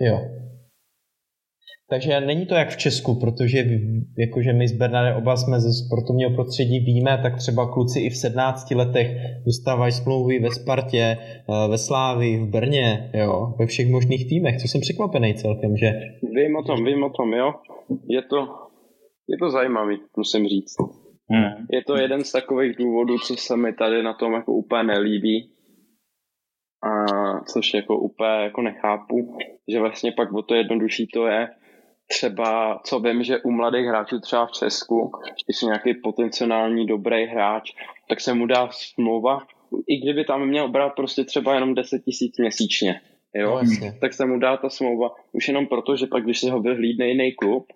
Jo. 0.00 0.18
Takže 1.90 2.20
není 2.20 2.46
to 2.46 2.54
jak 2.54 2.68
v 2.68 2.76
Česku, 2.76 3.20
protože 3.20 3.58
jakože 4.18 4.52
my 4.52 4.68
s 4.68 4.72
Bernardem 4.72 5.16
oba 5.16 5.36
jsme 5.36 5.60
ze 5.60 5.72
sportovního 5.72 6.30
prostředí 6.30 6.80
víme, 6.80 7.18
tak 7.22 7.36
třeba 7.36 7.72
kluci 7.72 8.00
i 8.00 8.10
v 8.10 8.16
17 8.16 8.70
letech 8.70 9.08
dostávají 9.46 9.92
smlouvy 9.92 10.38
ve 10.38 10.50
Spartě, 10.50 11.16
eh, 11.18 11.68
ve 11.70 11.78
Slávi, 11.78 12.36
v 12.36 12.46
Brně, 12.46 13.10
jo, 13.14 13.54
ve 13.58 13.66
všech 13.66 13.88
možných 13.88 14.28
týmech, 14.28 14.56
co 14.56 14.68
jsem 14.68 14.80
překvapený 14.80 15.34
celkem, 15.34 15.76
že... 15.76 15.92
Vím 16.22 16.56
o 16.56 16.62
tom, 16.62 16.84
vím 16.84 17.02
o 17.02 17.10
tom, 17.10 17.32
jo. 17.32 17.54
Je 18.08 18.22
to, 18.22 18.38
je 19.28 19.38
to 19.38 19.50
zajímavý, 19.50 20.00
musím 20.16 20.48
říct. 20.48 20.76
Hmm. 21.30 21.66
Je 21.72 21.84
to 21.86 21.96
jeden 21.96 22.24
z 22.24 22.32
takových 22.32 22.76
důvodů, 22.76 23.18
co 23.18 23.36
se 23.36 23.56
mi 23.56 23.72
tady 23.72 24.02
na 24.02 24.14
tom 24.14 24.32
jako 24.32 24.52
úplně 24.52 24.82
nelíbí, 24.82 25.50
a 26.82 27.40
což 27.40 27.74
jako 27.74 27.98
úplně 27.98 28.30
jako 28.30 28.62
nechápu, 28.62 29.38
že 29.72 29.80
vlastně 29.80 30.12
pak 30.12 30.32
o 30.32 30.42
to 30.42 30.54
jednodušší 30.54 31.06
to 31.06 31.26
je, 31.26 31.48
třeba, 32.08 32.80
co 32.84 33.00
vím, 33.00 33.22
že 33.22 33.38
u 33.38 33.50
mladých 33.50 33.86
hráčů 33.86 34.20
třeba 34.20 34.46
v 34.46 34.52
Česku, 34.52 35.12
když 35.46 35.62
je 35.62 35.66
nějaký 35.66 35.94
potenciální 35.94 36.86
dobrý 36.86 37.26
hráč, 37.26 37.72
tak 38.08 38.20
se 38.20 38.34
mu 38.34 38.46
dá 38.46 38.68
smlouva, 38.72 39.38
i 39.86 39.96
kdyby 39.96 40.24
tam 40.24 40.48
měl 40.48 40.68
brát 40.68 40.90
prostě 40.90 41.24
třeba 41.24 41.54
jenom 41.54 41.74
10 41.74 42.04
tisíc 42.04 42.38
měsíčně, 42.38 43.00
jo, 43.34 43.60
no, 43.80 43.92
tak 44.00 44.12
se 44.12 44.26
mu 44.26 44.38
dá 44.38 44.56
ta 44.56 44.70
smlouva. 44.70 45.10
Už 45.32 45.48
jenom 45.48 45.66
proto, 45.66 45.96
že 45.96 46.06
pak, 46.06 46.24
když 46.24 46.40
se 46.40 46.50
ho 46.50 46.60
vyhlídne 46.60 47.08
jiný 47.08 47.32
klub, 47.32 47.66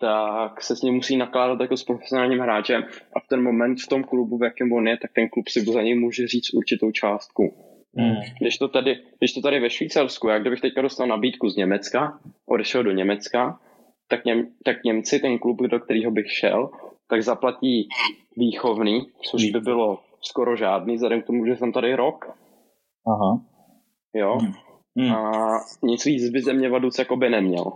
tak 0.00 0.62
se 0.62 0.76
s 0.76 0.82
ním 0.82 0.94
musí 0.94 1.16
nakládat 1.16 1.60
jako 1.60 1.76
s 1.76 1.84
profesionálním 1.84 2.38
hráčem. 2.38 2.82
A 3.16 3.20
v 3.20 3.28
ten 3.28 3.42
moment 3.42 3.80
v 3.80 3.86
tom 3.86 4.04
klubu, 4.04 4.38
v 4.38 4.42
jakém 4.42 4.72
on 4.72 4.88
je, 4.88 4.96
tak 4.96 5.10
ten 5.14 5.28
klub 5.28 5.48
si 5.48 5.60
za 5.60 5.82
něj 5.82 5.94
může 5.94 6.26
říct 6.26 6.54
určitou 6.54 6.90
částku. 6.90 7.54
Hmm. 7.96 8.16
Když, 8.40 8.58
to 8.58 8.68
tady, 8.68 8.98
když 9.18 9.32
to 9.32 9.40
tady 9.40 9.60
ve 9.60 9.70
Švýcarsku, 9.70 10.28
jak 10.28 10.40
kdybych 10.40 10.60
teďka 10.60 10.82
dostal 10.82 11.06
nabídku 11.06 11.48
z 11.48 11.56
Německa, 11.56 12.18
odešel 12.46 12.82
do 12.82 12.90
Německa, 12.90 13.60
tak, 14.08 14.24
Něm, 14.24 14.46
tak 14.64 14.84
Němci, 14.84 15.18
ten 15.18 15.38
klub, 15.38 15.62
do 15.62 15.80
kterého 15.80 16.10
bych 16.10 16.32
šel, 16.32 16.70
tak 17.08 17.22
zaplatí 17.22 17.88
výchovný, 18.36 19.06
což 19.30 19.50
by 19.50 19.60
bylo 19.60 19.98
skoro 20.20 20.56
žádný, 20.56 20.94
vzhledem 20.94 21.22
k 21.22 21.26
tomu, 21.26 21.46
že 21.46 21.56
jsem 21.56 21.72
tady 21.72 21.94
rok. 21.94 22.24
Aha. 23.06 23.40
Jo. 24.14 24.38
Hmm. 24.96 25.12
A 25.12 25.32
nic 25.82 26.04
víc 26.04 26.30
by 26.30 26.42
ze 26.42 26.52
mě 26.52 26.68
Vadůc 26.68 26.98
jako 26.98 27.16
by 27.16 27.30
neměl. 27.30 27.72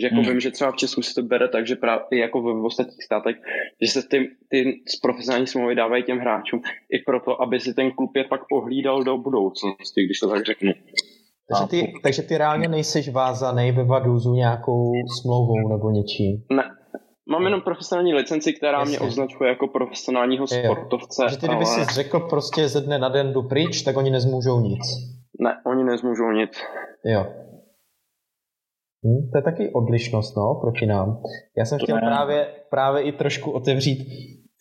Že 0.00 0.06
jako 0.06 0.16
hmm. 0.16 0.30
vím, 0.30 0.40
že 0.40 0.50
třeba 0.50 0.72
v 0.72 0.76
Česku 0.76 1.02
se 1.02 1.14
to 1.14 1.22
bere 1.22 1.48
tak, 1.48 1.66
že 1.66 1.76
právě 1.76 2.20
jako 2.20 2.40
v, 2.40 2.44
v 2.44 2.64
ostatních 2.64 3.04
státech, 3.04 3.36
že 3.82 3.90
se 3.90 4.08
ty, 4.08 4.18
ty 4.50 4.80
profesionální 5.02 5.46
smlouvy 5.46 5.74
dávají 5.74 6.02
těm 6.02 6.18
hráčům 6.18 6.60
i 6.90 6.98
proto, 7.06 7.42
aby 7.42 7.60
si 7.60 7.74
ten 7.74 7.90
klub 7.90 8.10
je 8.16 8.24
pak 8.24 8.40
pohlídal 8.48 9.04
do 9.04 9.18
budoucnosti, 9.18 10.04
když 10.04 10.20
to 10.20 10.28
tak 10.28 10.44
řeknu. 10.44 10.72
Takže 11.48 11.68
ty, 11.70 11.92
takže 12.02 12.22
ty 12.22 12.38
reálně 12.38 12.68
nejseš 12.68 13.08
vázaný 13.08 13.72
ve 13.72 13.84
Vaduzu 13.84 14.34
nějakou 14.34 14.92
smlouvou 15.22 15.68
nebo 15.68 15.90
něčím? 15.90 16.42
Ne. 16.52 16.64
Mám 17.30 17.44
jenom 17.44 17.60
profesionální 17.60 18.14
licenci, 18.14 18.52
která 18.52 18.78
Jasně. 18.78 18.98
mě 18.98 19.08
označuje 19.08 19.50
jako 19.50 19.68
profesionálního 19.68 20.46
sportovce. 20.46 21.22
Takže 21.22 21.38
ty, 21.38 21.46
kdyby 21.46 21.64
ale... 21.64 21.66
si 21.66 21.94
řekl 21.94 22.20
prostě 22.20 22.68
ze 22.68 22.80
dne 22.80 22.98
na 22.98 23.08
den 23.08 23.32
jdu 23.32 23.42
pryč, 23.42 23.82
tak 23.82 23.96
oni 23.96 24.10
nezmůžou 24.10 24.60
nic. 24.60 24.82
Ne, 25.40 25.54
oni 25.66 25.84
nezmůžou 25.84 26.30
nic. 26.30 26.50
Jo. 27.04 27.26
Hm, 29.06 29.30
to 29.32 29.38
je 29.38 29.42
taky 29.42 29.70
odlišnost, 29.72 30.36
no, 30.36 30.58
proti 30.60 30.86
nám. 30.86 31.22
Já 31.58 31.64
jsem 31.64 31.78
chtěl 31.78 31.98
právě, 31.98 32.46
právě 32.70 33.02
i 33.02 33.12
trošku 33.12 33.50
otevřít 33.50 33.98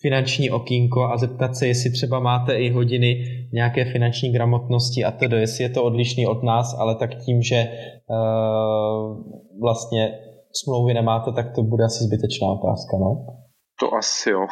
finanční 0.02 0.52
okýnko 0.52 1.04
a 1.04 1.18
zeptat 1.18 1.56
se, 1.56 1.68
jestli 1.68 1.92
třeba 1.92 2.20
máte 2.20 2.60
i 2.60 2.70
hodiny 2.70 3.26
nějaké 3.54 3.86
finanční 3.86 4.34
gramotnosti 4.34 5.04
a 5.04 5.12
tedy, 5.12 5.38
jestli 5.38 5.64
je 5.64 5.70
to 5.70 5.84
odlišný 5.84 6.28
od 6.28 6.44
nás, 6.44 6.76
ale 6.80 6.96
tak 6.96 7.10
tím, 7.26 7.42
že 7.42 7.68
uh, 8.10 9.24
vlastně 9.62 10.20
smlouvy 10.64 10.94
nemáte, 10.94 11.32
tak 11.32 11.56
to 11.56 11.64
bude 11.64 11.84
asi 11.86 12.04
zbytečná 12.04 12.48
otázka, 12.48 12.98
no? 12.98 13.26
To 13.80 13.94
asi 13.94 14.30
jo. 14.30 14.48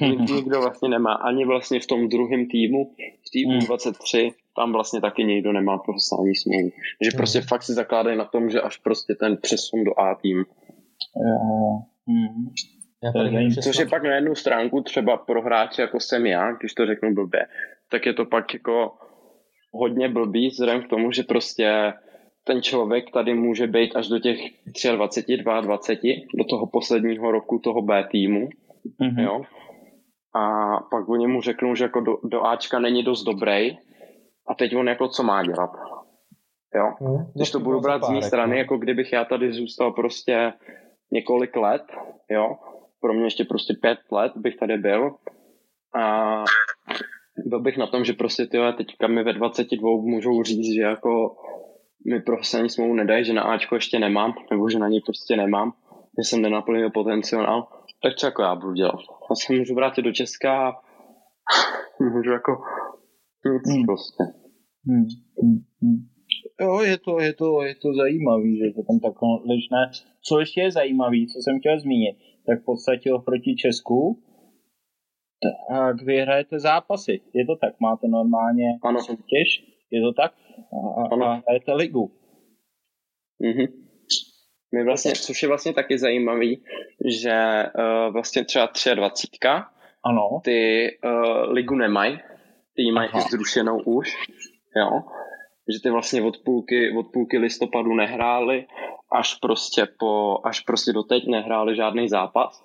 Nikdo 0.34 0.60
vlastně 0.60 0.88
nemá. 0.88 1.14
Ani 1.14 1.46
vlastně 1.46 1.80
v 1.80 1.86
tom 1.86 2.08
druhém 2.08 2.46
týmu, 2.46 2.84
v 3.26 3.30
týmu 3.32 3.52
hmm. 3.52 3.66
23, 3.66 4.30
tam 4.56 4.72
vlastně 4.72 5.00
taky 5.00 5.24
nikdo 5.24 5.52
nemá 5.52 5.78
profesionální 5.78 6.34
smlouvu. 6.34 6.70
Že 7.02 7.10
hmm. 7.10 7.16
prostě 7.16 7.40
fakt 7.40 7.62
si 7.62 7.72
zakládají 7.72 8.18
na 8.18 8.24
tom, 8.24 8.50
že 8.50 8.60
až 8.60 8.76
prostě 8.76 9.14
ten 9.14 9.36
přesun 9.36 9.84
do 9.84 10.00
A 10.00 10.14
tým. 10.14 10.44
Hmm. 12.06 12.48
Což 13.62 13.78
je 13.78 13.86
pak 13.86 14.02
na 14.02 14.14
jednu 14.14 14.34
stránku 14.34 14.80
třeba 14.80 15.16
pro 15.16 15.42
hráče 15.42 15.82
jako 15.82 16.00
jsem 16.00 16.26
já, 16.26 16.52
když 16.52 16.74
to 16.74 16.86
řeknu 16.86 17.14
blbě, 17.14 17.46
tak 17.90 18.06
je 18.06 18.12
to 18.12 18.24
pak 18.24 18.54
jako 18.54 18.92
hodně 19.72 20.08
blbý 20.08 20.48
vzhledem 20.48 20.82
k 20.82 20.88
tomu, 20.88 21.12
že 21.12 21.22
prostě 21.22 21.92
ten 22.44 22.62
člověk 22.62 23.10
tady 23.10 23.34
může 23.34 23.66
být 23.66 23.96
až 23.96 24.08
do 24.08 24.18
těch 24.18 24.38
23, 24.96 25.36
22, 25.36 26.14
do 26.34 26.44
toho 26.44 26.66
posledního 26.66 27.30
roku 27.30 27.58
toho 27.58 27.82
B 27.82 28.04
týmu, 28.10 28.48
mm-hmm. 29.00 29.22
jo. 29.22 29.42
A 30.34 30.76
pak 30.90 31.08
oni 31.08 31.26
mu 31.26 31.40
řeknou, 31.40 31.74
že 31.74 31.84
jako 31.84 32.00
do, 32.00 32.18
do 32.24 32.46
Ačka 32.46 32.78
není 32.78 33.02
dost 33.02 33.24
dobrý 33.24 33.76
a 34.48 34.54
teď 34.54 34.76
on 34.76 34.88
jako 34.88 35.08
co 35.08 35.22
má 35.22 35.42
dělat. 35.42 35.70
Jo. 36.74 36.92
Mm, 37.00 37.26
Když 37.34 37.50
to 37.50 37.60
budu 37.60 37.80
brát 37.80 38.04
z 38.04 38.10
mé 38.10 38.22
strany, 38.22 38.52
no. 38.52 38.58
jako 38.58 38.78
kdybych 38.78 39.12
já 39.12 39.24
tady 39.24 39.52
zůstal 39.52 39.92
prostě 39.92 40.52
několik 41.12 41.56
let, 41.56 41.82
jo, 42.30 42.56
pro 43.00 43.12
mě 43.12 43.24
ještě 43.24 43.44
prostě 43.44 43.74
pět 43.80 43.98
let 44.12 44.32
bych 44.36 44.56
tady 44.56 44.78
byl 44.78 45.14
a 45.94 46.44
byl 47.46 47.60
bych 47.60 47.76
na 47.76 47.86
tom, 47.86 48.04
že 48.04 48.12
prostě 48.12 48.46
tyhle 48.46 48.72
teďka 48.72 49.06
mi 49.06 49.24
ve 49.24 49.32
22 49.32 49.90
můžou 49.90 50.42
říct, 50.42 50.74
že 50.74 50.82
jako 50.82 51.36
mi 52.06 52.20
profesionální 52.20 52.70
smlouvu 52.70 52.94
nedají, 52.94 53.24
že 53.24 53.32
na 53.32 53.42
Ačko 53.42 53.74
ještě 53.74 53.98
nemám, 53.98 54.34
nebo 54.50 54.68
že 54.70 54.78
na 54.78 54.88
něj 54.88 55.00
prostě 55.00 55.36
nemám, 55.36 55.72
že 56.18 56.28
jsem 56.28 56.42
nenaplnil 56.42 56.90
potenciál, 56.90 57.68
tak 58.02 58.14
co 58.16 58.26
jako 58.26 58.42
já 58.42 58.54
budu 58.54 58.72
dělat? 58.72 59.00
Já 59.30 59.36
se 59.36 59.52
můžu 59.52 59.74
vrátit 59.74 60.02
do 60.02 60.12
Česka 60.12 60.68
a 60.68 60.72
můžu 62.00 62.30
jako 62.30 62.62
hmm. 63.44 63.84
prostě. 63.86 64.22
Hmm. 64.86 65.06
Hmm. 65.82 65.98
Jo, 66.60 66.80
je 66.80 66.98
to, 66.98 67.20
je 67.20 67.32
to, 67.32 67.62
je 67.62 67.74
to 67.74 67.94
zajímavý, 67.94 68.58
že 68.58 68.74
to 68.74 68.82
tam 68.82 68.98
takhle 69.00 69.28
ličné. 69.52 69.90
Co 70.26 70.40
ještě 70.40 70.60
je 70.60 70.70
zajímavý, 70.70 71.26
co 71.26 71.38
jsem 71.38 71.60
chtěl 71.60 71.80
zmínit, 71.80 72.16
tak 72.46 72.62
v 72.62 72.64
podstatě 72.64 73.12
oproti 73.12 73.56
Česku, 73.56 74.22
tak 75.68 76.02
vy 76.02 76.20
hrajete 76.20 76.60
zápasy. 76.60 77.20
Je 77.34 77.46
to 77.46 77.56
tak? 77.56 77.80
Máte 77.80 78.08
normálně 78.08 78.78
ano. 78.82 79.02
soutěž? 79.02 79.48
Je 79.90 80.00
to 80.00 80.12
tak? 80.12 80.32
A, 80.96 81.24
a 81.26 81.34
hrajete 81.34 81.72
ligu. 81.72 82.10
Mhm. 83.42 83.66
My 84.74 84.84
vlastně, 84.84 85.12
což 85.12 85.42
je 85.42 85.48
vlastně 85.48 85.72
taky 85.72 85.98
zajímavý, 85.98 86.64
že 87.22 87.64
uh, 87.78 88.12
vlastně 88.12 88.44
třeba 88.44 88.68
23 88.94 89.38
ano. 90.04 90.40
ty 90.44 90.88
uh, 91.04 91.52
ligu 91.52 91.74
nemají, 91.74 92.18
ty 92.76 92.92
mají 92.92 93.08
zrušenou 93.30 93.78
už, 93.82 94.16
jo, 94.76 95.02
že 95.72 95.80
ty 95.82 95.90
vlastně 95.90 96.22
od 96.22 96.38
půlky, 96.44 96.96
od 96.98 97.06
půlky 97.12 97.38
listopadu 97.38 97.94
nehráli, 97.94 98.66
až 99.12 99.34
prostě 99.34 99.86
po, 99.98 100.38
až 100.44 100.60
prostě 100.60 100.92
doteď 100.92 101.26
nehráli 101.26 101.76
žádný 101.76 102.08
zápas. 102.08 102.62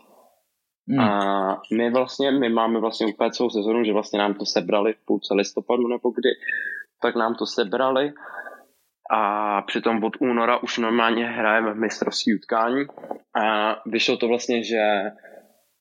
Hmm. 0.89 0.99
A 0.99 1.61
my 1.73 1.91
vlastně, 1.91 2.31
my 2.31 2.49
máme 2.49 2.79
vlastně 2.79 3.07
úplně 3.07 3.31
celou 3.31 3.49
sezonu, 3.49 3.83
že 3.83 3.93
vlastně 3.93 4.19
nám 4.19 4.33
to 4.33 4.45
sebrali 4.45 4.93
v 4.93 5.05
půlce 5.05 5.33
listopadu 5.33 5.87
nebo 5.87 6.09
kdy, 6.09 6.29
tak 7.01 7.15
nám 7.15 7.35
to 7.35 7.45
sebrali 7.45 8.13
a 9.11 9.61
přitom 9.61 10.03
od 10.03 10.13
února 10.19 10.57
už 10.57 10.77
normálně 10.77 11.25
hrajeme 11.25 11.73
v 11.73 11.77
mistrovství 11.77 12.35
utkání 12.35 12.85
a 13.41 13.75
vyšlo 13.85 14.17
to 14.17 14.27
vlastně, 14.27 14.63
že 14.63 15.11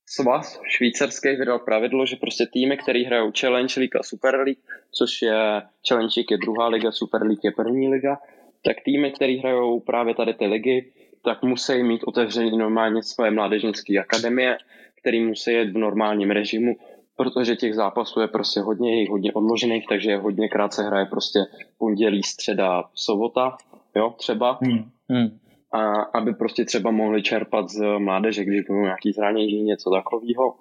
svaz 0.09 0.61
švýcarský 0.65 1.29
vydal 1.29 1.59
pravidlo, 1.59 2.07
že 2.07 2.17
prostě 2.17 2.47
týmy, 2.53 2.77
které 2.77 3.05
hrajou 3.07 3.33
Challenge 3.41 3.81
League 3.81 3.97
a 3.97 4.03
Super 4.03 4.35
League, 4.35 4.59
což 4.93 5.23
je 5.23 5.63
Challenge 5.89 6.15
League 6.17 6.31
je 6.31 6.39
druhá 6.39 6.69
liga, 6.69 6.93
Super 6.93 7.23
League 7.23 7.45
je 7.45 7.51
první 7.51 7.89
liga, 7.89 8.19
tak 8.65 8.77
týmy, 8.85 9.11
které 9.11 9.33
hrajou 9.33 9.81
právě 9.81 10.15
tady 10.15 10.35
ty 10.35 10.47
ligy, 10.47 10.93
tak 11.25 11.43
musí 11.43 11.83
mít 11.83 12.05
otevřený 12.05 12.59
normálně 12.59 13.03
svoje 13.03 13.31
mládežnické 13.31 13.99
akademie, 13.99 14.59
který 15.01 15.25
musí 15.25 15.53
jet 15.53 15.71
v 15.71 15.79
normálním 15.79 16.31
režimu, 16.31 16.77
protože 17.17 17.57
těch 17.57 17.75
zápasů 17.75 18.21
je 18.21 18.29
prostě 18.29 18.61
hodně, 18.61 19.03
je 19.03 19.11
hodně 19.11 19.33
odložených, 19.33 19.87
takže 19.89 20.11
je 20.11 20.17
hodněkrát 20.17 20.75
se 20.75 20.83
hraje 20.83 21.07
prostě 21.07 21.39
pondělí, 21.79 22.23
středa, 22.23 22.85
sobota, 22.95 23.57
jo, 23.97 24.15
třeba. 24.19 24.59
Hmm. 24.63 24.91
Hmm. 25.09 25.39
A 25.73 26.03
aby 26.19 26.35
prostě 26.35 26.65
třeba 26.65 26.91
mohli 26.91 27.23
čerpat 27.23 27.69
z 27.69 27.99
mládeže, 27.99 28.45
když 28.45 28.61
budou 28.69 28.81
nějaký 28.81 29.13
zranění, 29.13 29.63
něco 29.63 29.91
takového. 29.91 30.55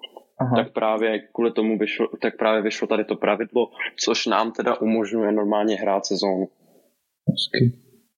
tak 0.56 0.74
právě 0.74 1.20
kvůli 1.34 1.52
tomu 1.52 1.78
vyšlo, 1.78 2.08
tak 2.22 2.38
právě 2.38 2.62
vyšlo 2.62 2.88
tady 2.88 3.06
to 3.06 3.16
pravidlo, 3.16 3.68
což 4.04 4.26
nám 4.26 4.52
teda 4.52 4.82
umožňuje 4.82 5.32
normálně 5.32 5.76
hrát 5.76 6.06
sezónu. 6.06 6.48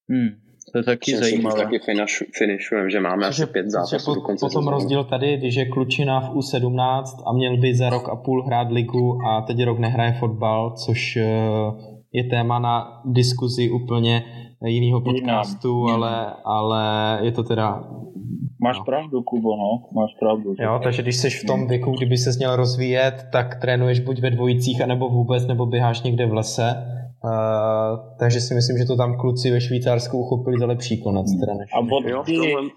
Hmm. 0.09 0.29
To 0.71 0.77
je 0.77 0.83
taky 0.83 1.11
Myslím, 1.11 1.29
zajímavé. 1.29 1.63
taky 1.63 1.79
finišujeme, 2.37 2.89
že 2.89 2.99
máme 2.99 3.27
asi 3.27 3.45
pět 3.45 3.69
zápasů 3.69 4.15
po, 4.15 4.21
konce 4.21 4.45
Potom 4.45 4.67
rozdíl 4.67 5.03
tady, 5.03 5.37
když 5.37 5.55
je 5.55 5.65
klučina 5.65 6.19
v 6.21 6.35
U17 6.35 7.03
a 7.25 7.33
měl 7.33 7.57
by 7.57 7.75
za 7.75 7.89
rok 7.89 8.09
a 8.09 8.15
půl 8.15 8.43
hrát 8.43 8.71
ligu 8.71 9.19
a 9.27 9.41
teď 9.41 9.63
rok 9.63 9.79
nehraje 9.79 10.13
fotbal, 10.19 10.75
což 10.85 11.15
eh, 11.17 11.25
je 12.13 12.23
téma 12.23 12.59
na 12.59 13.01
diskuzi 13.05 13.69
úplně 13.69 14.23
jiného 14.65 15.01
podcastu, 15.01 15.87
ale, 15.87 16.33
ale 16.45 17.19
je 17.21 17.31
to 17.31 17.43
teda 17.43 17.83
Máš 18.61 18.77
no. 18.77 18.83
pravdu, 18.83 19.21
Kubo, 19.21 19.55
no, 19.55 20.01
máš 20.01 20.11
pravdu. 20.19 20.55
Jo, 20.59 20.79
takže 20.83 21.01
když 21.01 21.15
jsi 21.15 21.29
v 21.29 21.43
tom 21.43 21.67
věku, 21.67 21.91
kdyby 21.91 22.17
se 22.17 22.29
měl 22.37 22.55
rozvíjet, 22.55 23.25
tak 23.31 23.61
trénuješ 23.61 23.99
buď 23.99 24.19
ve 24.19 24.29
dvojicích, 24.29 24.81
anebo 24.81 25.09
vůbec, 25.09 25.47
nebo 25.47 25.65
běháš 25.65 26.01
někde 26.01 26.25
v 26.25 26.33
lese 26.33 26.75
Uh, 27.23 27.99
takže 28.19 28.41
si 28.41 28.53
myslím, 28.53 28.77
že 28.77 28.85
to 28.85 28.97
tam 28.97 29.17
kluci 29.17 29.51
ve 29.51 29.61
Švýcarsku 29.61 30.17
uchopili 30.17 30.59
za 30.59 30.65
lepší 30.65 31.01
konec. 31.01 31.27
Teda 31.39 31.53
než, 31.53 31.69
a 31.73 31.79
od 31.79 32.05
jo, 32.05 32.23
v 32.23 32.25
tomhle, 32.25 32.69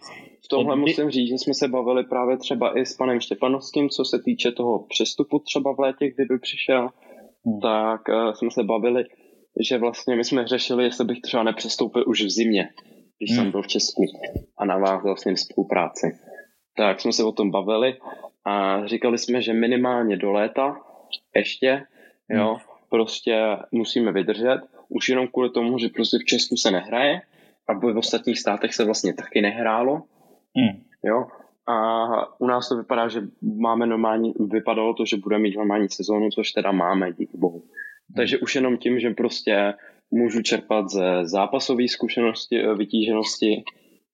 v 0.44 0.48
tomhle 0.48 0.76
musím 0.76 1.10
říct, 1.10 1.28
že 1.28 1.34
jsme 1.34 1.54
se 1.54 1.68
bavili 1.68 2.04
právě 2.04 2.36
třeba 2.36 2.78
i 2.78 2.86
s 2.86 2.96
panem 2.96 3.20
Štěpanovským, 3.20 3.88
co 3.88 4.04
se 4.04 4.18
týče 4.24 4.52
toho 4.52 4.78
přestupu 4.88 5.38
třeba 5.38 5.74
v 5.74 5.78
létě, 5.78 6.10
kdyby 6.10 6.38
přišel, 6.38 6.88
hmm. 7.46 7.60
tak 7.60 8.00
uh, 8.08 8.32
jsme 8.32 8.50
se 8.50 8.62
bavili, 8.62 9.04
že 9.60 9.78
vlastně 9.78 10.16
my 10.16 10.24
jsme 10.24 10.46
řešili, 10.46 10.84
jestli 10.84 11.04
bych 11.04 11.20
třeba 11.20 11.42
nepřestoupil 11.42 12.04
už 12.06 12.22
v 12.22 12.30
zimě, 12.30 12.68
když 13.18 13.30
hmm. 13.30 13.38
jsem 13.38 13.50
byl 13.50 13.62
v 13.62 13.66
Česku 13.66 14.02
a 14.58 14.64
navázal 14.64 15.16
s 15.16 15.24
ním 15.24 15.36
spolupráci. 15.36 16.06
Tak 16.76 17.00
jsme 17.00 17.12
se 17.12 17.24
o 17.24 17.32
tom 17.32 17.50
bavili 17.50 17.96
a 18.44 18.86
říkali 18.86 19.18
jsme, 19.18 19.42
že 19.42 19.52
minimálně 19.52 20.16
do 20.16 20.32
léta 20.32 20.76
ještě, 21.34 21.82
jo, 22.30 22.48
hmm 22.48 22.72
prostě 22.92 23.56
musíme 23.72 24.12
vydržet, 24.12 24.60
už 24.88 25.08
jenom 25.08 25.28
kvůli 25.28 25.50
tomu, 25.50 25.78
že 25.78 25.88
prostě 25.88 26.18
v 26.18 26.24
Česku 26.24 26.56
se 26.56 26.70
nehraje 26.70 27.20
a 27.68 27.72
v 27.72 27.98
ostatních 27.98 28.38
státech 28.38 28.74
se 28.74 28.84
vlastně 28.84 29.14
taky 29.14 29.40
nehrálo. 29.40 30.02
Hmm. 30.56 30.82
Jo? 31.04 31.26
A 31.66 31.76
u 32.40 32.46
nás 32.46 32.68
to 32.68 32.76
vypadá, 32.76 33.08
že 33.08 33.20
máme 33.42 33.86
normální, 33.86 34.34
vypadalo 34.40 34.94
to, 34.94 35.04
že 35.06 35.16
budeme 35.16 35.42
mít 35.42 35.56
normální 35.56 35.88
sezónu, 35.88 36.30
což 36.30 36.52
teda 36.52 36.72
máme, 36.72 37.12
díky 37.12 37.36
bohu. 37.36 37.62
Takže 38.16 38.38
už 38.38 38.54
jenom 38.54 38.76
tím, 38.76 39.00
že 39.00 39.10
prostě 39.10 39.74
můžu 40.10 40.42
čerpat 40.42 40.88
ze 40.90 41.26
zápasové 41.26 41.88
zkušenosti, 41.88 42.60
eh, 42.60 42.74
vytíženosti, 42.74 43.62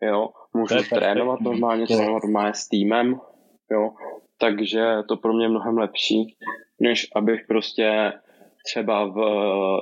jo, 0.02 0.28
můžu 0.54 0.74
trénovat 0.94 1.40
normálně, 1.40 1.86
trénovat 1.86 2.22
normálně 2.22 2.54
s 2.54 2.68
týmem, 2.68 3.20
jo, 3.70 3.90
takže 4.40 4.82
to 5.08 5.16
pro 5.16 5.32
mě 5.32 5.48
mnohem 5.48 5.78
lepší, 5.78 6.36
než 6.80 7.08
abych 7.14 7.40
prostě 7.48 8.12
třeba 8.64 9.04
v, 9.04 9.18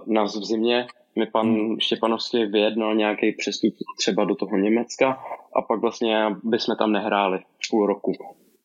nás 0.07 0.37
v 0.37 0.45
zimě 0.45 0.87
mi 1.19 1.27
pan 1.27 1.47
hmm. 1.47 1.81
Štěpanovský 1.81 2.47
vyjednal 2.47 2.95
nějaký 2.95 3.33
přestup 3.33 3.75
třeba 3.99 4.25
do 4.25 4.35
toho 4.35 4.57
Německa 4.57 5.19
a 5.57 5.63
pak 5.63 5.81
vlastně 5.81 6.37
bychom 6.45 6.77
tam 6.77 6.93
nehráli 6.93 7.39
půl 7.71 7.87
roku. 7.87 8.13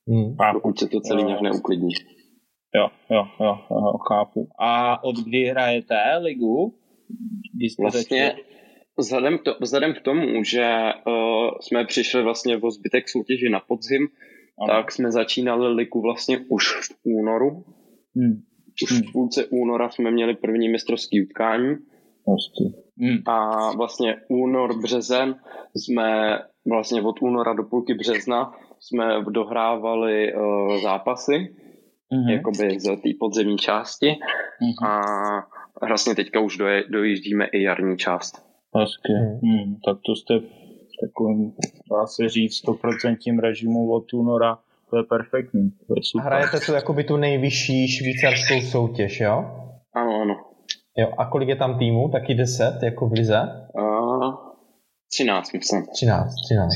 Hmm. 0.08 0.36
Dokud 0.54 0.80
se 0.80 0.88
to 0.88 1.02
celý 1.02 1.24
nějak 1.24 1.42
neuklidní. 1.42 1.94
Jo, 2.76 2.88
jo, 3.10 3.24
jo, 3.40 3.58
jo, 3.72 3.98
chápu. 4.08 4.50
A 4.60 5.04
od 5.04 5.16
kdy 5.16 5.46
hrajete 5.46 6.18
ligu? 6.18 6.76
vlastně 7.82 8.36
vzhledem, 9.00 9.38
to, 9.38 9.56
vzhledem 9.62 9.94
k 9.94 10.02
tomu, 10.02 10.44
že 10.44 10.92
uh, 11.08 11.50
jsme 11.62 11.86
přišli 11.86 12.24
vlastně 12.24 12.58
o 12.58 12.72
zbytek 12.72 13.10
soutěži 13.10 13.50
na 13.50 13.60
podzim, 13.60 14.08
ano. 14.62 14.74
tak 14.74 14.92
jsme 14.92 15.12
začínali 15.12 15.74
ligu 15.74 16.02
vlastně 16.02 16.40
už 16.50 16.66
v 16.68 16.96
únoru. 17.04 17.66
Hmm. 18.16 18.42
Už 18.84 18.92
hmm. 18.92 19.02
v 19.02 19.12
půlce 19.12 19.46
února 19.46 19.90
jsme 19.90 20.12
měli 20.12 20.36
první 20.36 20.70
mistrovský 20.70 21.26
utkání. 21.26 21.76
Hmm. 23.00 23.18
A 23.26 23.72
vlastně 23.76 24.16
únor, 24.30 24.82
březen 24.82 25.36
jsme 25.76 26.40
vlastně 26.70 27.02
od 27.02 27.22
února 27.22 27.54
do 27.54 27.64
půlky 27.64 27.94
března 27.94 28.52
jsme 28.80 29.24
dohrávali 29.30 30.34
uh, 30.34 30.82
zápasy, 30.82 31.56
mm-hmm. 32.12 32.30
jakoby 32.30 32.80
z 32.80 32.84
té 32.84 33.10
podzemní 33.20 33.58
části 33.58 34.08
mm-hmm. 34.08 34.88
a 34.88 35.86
vlastně 35.88 36.16
teďka 36.16 36.40
už 36.40 36.58
doje, 36.58 36.84
dojíždíme 36.90 37.46
i 37.46 37.64
jarní 37.64 37.98
část. 37.98 38.46
Hezky. 38.76 39.14
Hmm, 39.44 39.76
tak 39.86 39.98
to 40.06 40.16
jste 40.16 40.34
takovým, 41.08 41.54
dá 41.92 42.08
se 42.08 42.30
říct, 42.30 42.66
100% 42.66 43.40
režimu 43.40 43.92
od 43.92 44.14
února, 44.14 44.58
to 44.90 44.98
je 44.98 45.04
perfektní. 45.04 45.72
To 45.88 45.94
je 45.98 46.04
super. 46.04 46.26
Hrajete 46.26 46.60
tu 46.60 46.74
jakoby 46.74 47.04
tu 47.04 47.18
nejvyšší 47.18 47.88
švýcarskou 47.88 48.62
soutěž, 48.62 49.20
jo? 49.20 49.36
Ano, 49.94 50.22
ano. 50.22 50.36
Jo, 50.98 51.12
a 51.18 51.26
kolik 51.26 51.50
je 51.50 51.56
tam 51.56 51.80
týmů? 51.80 52.10
Taky 52.10 52.36
10, 52.36 52.80
jako 52.84 53.10
v 53.10 53.12
Lize? 53.12 53.42
Uh, 53.74 54.36
13, 55.14 55.54
myslím. 55.54 55.86
13, 55.94 56.34
13. 56.46 56.72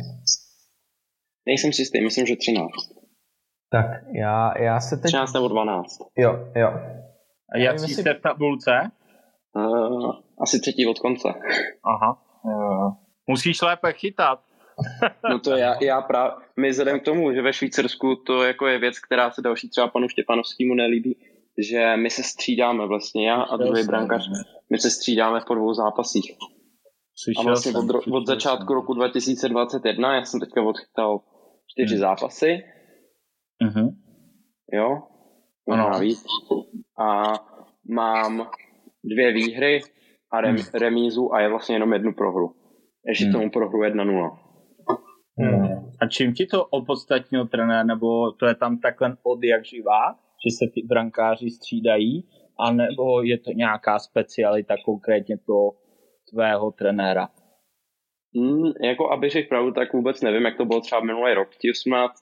Nejsem 1.45 1.73
si 1.73 1.81
jistý, 1.81 2.03
myslím, 2.03 2.25
že 2.25 2.35
13. 2.35 2.69
Tak, 3.71 3.85
já, 4.19 4.61
já 4.61 4.79
se 4.79 4.97
teď... 4.97 5.03
13 5.03 5.33
nebo 5.33 5.47
12. 5.47 5.97
Jo, 6.17 6.51
jo. 6.55 6.73
A 7.53 7.57
jak 7.57 7.79
jste 7.79 8.13
v 8.13 8.21
tabulce? 8.21 8.71
Uh, 9.55 10.11
asi 10.41 10.59
třetí 10.59 10.87
od 10.87 10.99
konce. 10.99 11.29
Aha. 11.83 12.21
Uh, 12.43 12.93
musíš 13.27 13.61
lépe 13.61 13.93
chytat. 13.93 14.39
no 15.29 15.39
to 15.39 15.51
já, 15.51 15.83
já 15.83 16.01
právě, 16.01 16.35
my 16.57 16.69
vzhledem 16.69 16.99
k 16.99 17.03
tomu, 17.03 17.33
že 17.33 17.41
ve 17.41 17.53
Švýcarsku 17.53 18.15
to 18.15 18.43
jako 18.43 18.67
je 18.67 18.79
věc, 18.79 18.99
která 18.99 19.31
se 19.31 19.41
další 19.41 19.69
třeba 19.69 19.87
panu 19.87 20.09
Štěpanovskému 20.09 20.73
nelíbí, 20.73 21.17
že 21.69 21.97
my 21.97 22.09
se 22.09 22.23
střídáme 22.23 22.87
vlastně, 22.87 23.29
já 23.29 23.41
a 23.41 23.57
druhý 23.57 23.83
brankář, 23.83 24.29
my 24.71 24.77
se 24.77 24.89
střídáme 24.89 25.39
po 25.47 25.55
dvou 25.55 25.73
zápasích. 25.73 26.31
Slyšel 27.23 27.41
a 27.41 27.45
vlastně 27.45 27.71
jsem, 27.71 27.89
od, 27.89 28.07
od 28.11 28.27
začátku 28.27 28.67
jsem. 28.67 28.75
roku 28.75 28.93
2021, 28.93 30.15
já 30.15 30.25
jsem 30.25 30.39
teďka 30.39 30.63
odchytal 30.63 31.19
čtyři 31.67 31.95
hmm. 31.95 32.01
zápasy. 32.01 32.63
Uh-huh. 33.63 33.95
Jo, 34.73 35.01
ano. 35.69 35.99
víc. 35.99 36.23
A 36.99 37.33
mám 37.89 38.49
dvě 39.03 39.33
výhry 39.33 39.79
a 40.31 40.41
rem, 40.41 40.55
hmm. 40.55 40.65
remízu 40.73 41.33
a 41.33 41.41
je 41.41 41.49
vlastně 41.49 41.75
jenom 41.75 41.93
jednu 41.93 42.13
prohru. 42.13 42.55
Ještě 43.07 43.25
hmm. 43.25 43.33
tomu 43.33 43.49
prohru 43.51 43.79
1-0. 43.81 44.37
Hmm. 45.37 45.91
A 46.01 46.07
čím 46.07 46.33
ti 46.33 46.45
to 46.45 46.65
opodstatnil 46.65 47.47
trenér, 47.47 47.85
nebo 47.85 48.31
to 48.31 48.45
je 48.45 48.55
tam 48.55 48.79
takhle 48.79 49.17
od 49.23 49.43
jak 49.43 49.65
živá, 49.65 50.13
že 50.13 50.51
se 50.57 50.71
ty 50.73 50.81
brankáři 50.87 51.49
střídají, 51.49 52.27
anebo 52.59 53.21
je 53.21 53.37
to 53.37 53.51
nějaká 53.51 53.99
specialita 53.99 54.75
konkrétně 54.85 55.37
to 55.37 55.71
tvého 56.33 56.71
trenéra? 56.71 57.27
Hmm, 58.35 58.71
jako 58.83 59.11
aby 59.11 59.29
řekl 59.29 59.49
pravdu, 59.49 59.71
tak 59.71 59.93
vůbec 59.93 60.21
nevím, 60.21 60.45
jak 60.45 60.57
to 60.57 60.65
bylo 60.65 60.81
třeba 60.81 61.01
minulý 61.01 61.33
rok 61.33 61.49
v 61.51 61.71
18, 61.71 62.13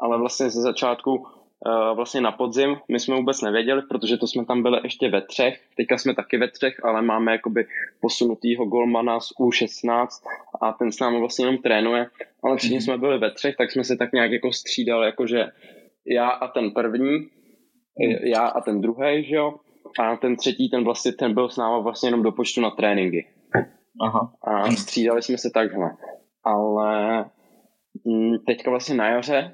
ale 0.00 0.18
vlastně 0.18 0.50
ze 0.50 0.62
začátku 0.62 1.26
Eh, 1.66 1.94
vlastně 1.94 2.20
na 2.20 2.32
podzim. 2.32 2.76
My 2.88 3.00
jsme 3.00 3.16
vůbec 3.16 3.42
nevěděli, 3.42 3.82
protože 3.82 4.16
to 4.16 4.26
jsme 4.26 4.44
tam 4.44 4.62
byli 4.62 4.80
ještě 4.84 5.10
ve 5.10 5.22
třech. 5.22 5.60
Teďka 5.76 5.98
jsme 5.98 6.14
taky 6.14 6.38
ve 6.38 6.50
třech, 6.50 6.84
ale 6.84 7.02
máme 7.02 7.32
jakoby 7.32 7.66
posunutýho 8.00 8.64
golmana 8.64 9.20
z 9.20 9.28
U16 9.40 10.06
a 10.60 10.72
ten 10.72 10.92
s 10.92 11.00
námi 11.00 11.18
vlastně 11.18 11.44
jenom 11.44 11.58
trénuje. 11.58 12.06
Ale 12.42 12.56
všichni 12.56 12.76
mhm. 12.76 12.82
jsme 12.82 12.98
byli 12.98 13.18
ve 13.18 13.30
třech, 13.30 13.56
tak 13.56 13.70
jsme 13.70 13.84
se 13.84 13.96
tak 13.96 14.12
nějak 14.12 14.32
jako 14.32 14.52
střídali, 14.52 15.06
jakože 15.06 15.46
já 16.06 16.28
a 16.28 16.48
ten 16.48 16.70
první, 16.70 17.18
mhm. 17.18 17.30
já 18.22 18.46
a 18.46 18.60
ten 18.60 18.80
druhý, 18.80 19.24
že 19.24 19.34
jo? 19.34 19.54
A 19.98 20.16
ten 20.16 20.36
třetí, 20.36 20.70
ten 20.70 20.84
vlastně 20.84 21.12
ten 21.12 21.34
byl 21.34 21.48
s 21.48 21.56
námi 21.56 21.82
vlastně 21.82 22.06
jenom 22.06 22.22
do 22.22 22.32
počtu 22.32 22.60
na 22.60 22.70
tréninky. 22.70 23.26
Aha. 24.00 24.32
A 24.42 24.70
střídali 24.70 25.22
jsme 25.22 25.38
se 25.38 25.50
takhle. 25.50 25.90
Ale 26.44 27.24
mm, 28.04 28.38
teďka 28.46 28.70
vlastně 28.70 28.94
na 28.94 29.08
jaře 29.08 29.52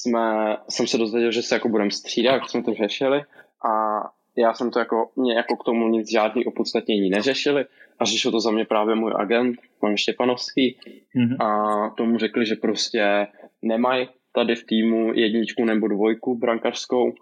jsme, 0.00 0.56
jsem 0.68 0.86
se 0.86 0.98
dozvěděl, 0.98 1.32
že 1.32 1.42
se 1.42 1.54
jako 1.54 1.68
budeme 1.68 1.90
střídat, 1.90 2.34
jak 2.34 2.50
jsme 2.50 2.62
to 2.62 2.74
řešili 2.74 3.22
a 3.68 4.02
já 4.36 4.54
jsem 4.54 4.70
to 4.70 4.78
jako, 4.78 5.10
mě 5.16 5.34
jako 5.34 5.56
k 5.56 5.64
tomu 5.64 5.88
nic 5.88 6.10
žádný 6.10 6.44
opodstatnění 6.44 7.10
neřešili 7.10 7.64
a 7.98 8.04
řešil 8.04 8.30
to 8.30 8.40
za 8.40 8.50
mě 8.50 8.64
právě 8.64 8.94
můj 8.94 9.12
agent, 9.16 9.56
pan 9.80 9.96
Štěpanovský 9.96 10.76
mm-hmm. 11.16 11.46
a 11.46 11.90
tomu 11.90 12.18
řekli, 12.18 12.46
že 12.46 12.54
prostě 12.54 13.26
nemají 13.62 14.08
tady 14.34 14.54
v 14.54 14.64
týmu 14.64 15.12
jedničku 15.14 15.64
nebo 15.64 15.88
dvojku 15.88 16.38
brankařskou 16.38 17.12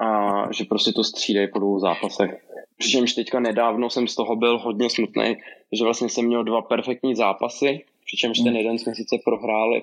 a 0.00 0.42
že 0.52 0.64
prostě 0.64 0.92
to 0.92 1.04
střídají 1.04 1.48
po 1.48 1.58
dvou 1.58 1.78
zápasech. 1.78 2.46
Přičemž 2.76 3.12
teďka 3.12 3.40
nedávno 3.40 3.90
jsem 3.90 4.08
z 4.08 4.14
toho 4.14 4.36
byl 4.36 4.58
hodně 4.58 4.90
smutný, 4.90 5.36
že 5.72 5.84
vlastně 5.84 6.08
jsem 6.08 6.24
měl 6.24 6.44
dva 6.44 6.62
perfektní 6.62 7.14
zápasy, 7.14 7.84
přičemž 8.06 8.38
ten 8.38 8.52
mhm. 8.52 8.56
jeden 8.56 8.78
jsme 8.78 8.94
sice 8.94 9.16
prohráli, 9.24 9.82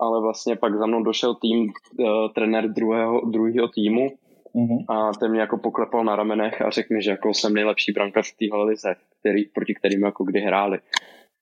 ale 0.00 0.20
vlastně 0.20 0.56
pak 0.56 0.78
za 0.78 0.86
mnou 0.86 1.02
došel 1.02 1.34
tým, 1.34 1.60
uh, 1.60 2.06
trenér 2.34 2.68
druhého, 2.72 3.20
druhého 3.30 3.68
týmu 3.68 4.08
mm-hmm. 4.54 4.84
a 4.88 5.12
ten 5.12 5.30
mě 5.30 5.40
jako 5.40 5.58
poklepal 5.58 6.04
na 6.04 6.16
ramenech 6.16 6.62
a 6.62 6.70
řekl 6.70 6.94
mi, 6.94 7.02
že 7.02 7.10
jako 7.10 7.34
jsem 7.34 7.54
nejlepší 7.54 7.92
brankář 7.92 8.32
v 8.32 8.36
téhle 8.36 8.64
lize, 8.64 8.94
který, 9.20 9.44
proti 9.44 9.74
kterým 9.74 10.04
jako 10.04 10.24
kdy 10.24 10.40
hráli. 10.40 10.78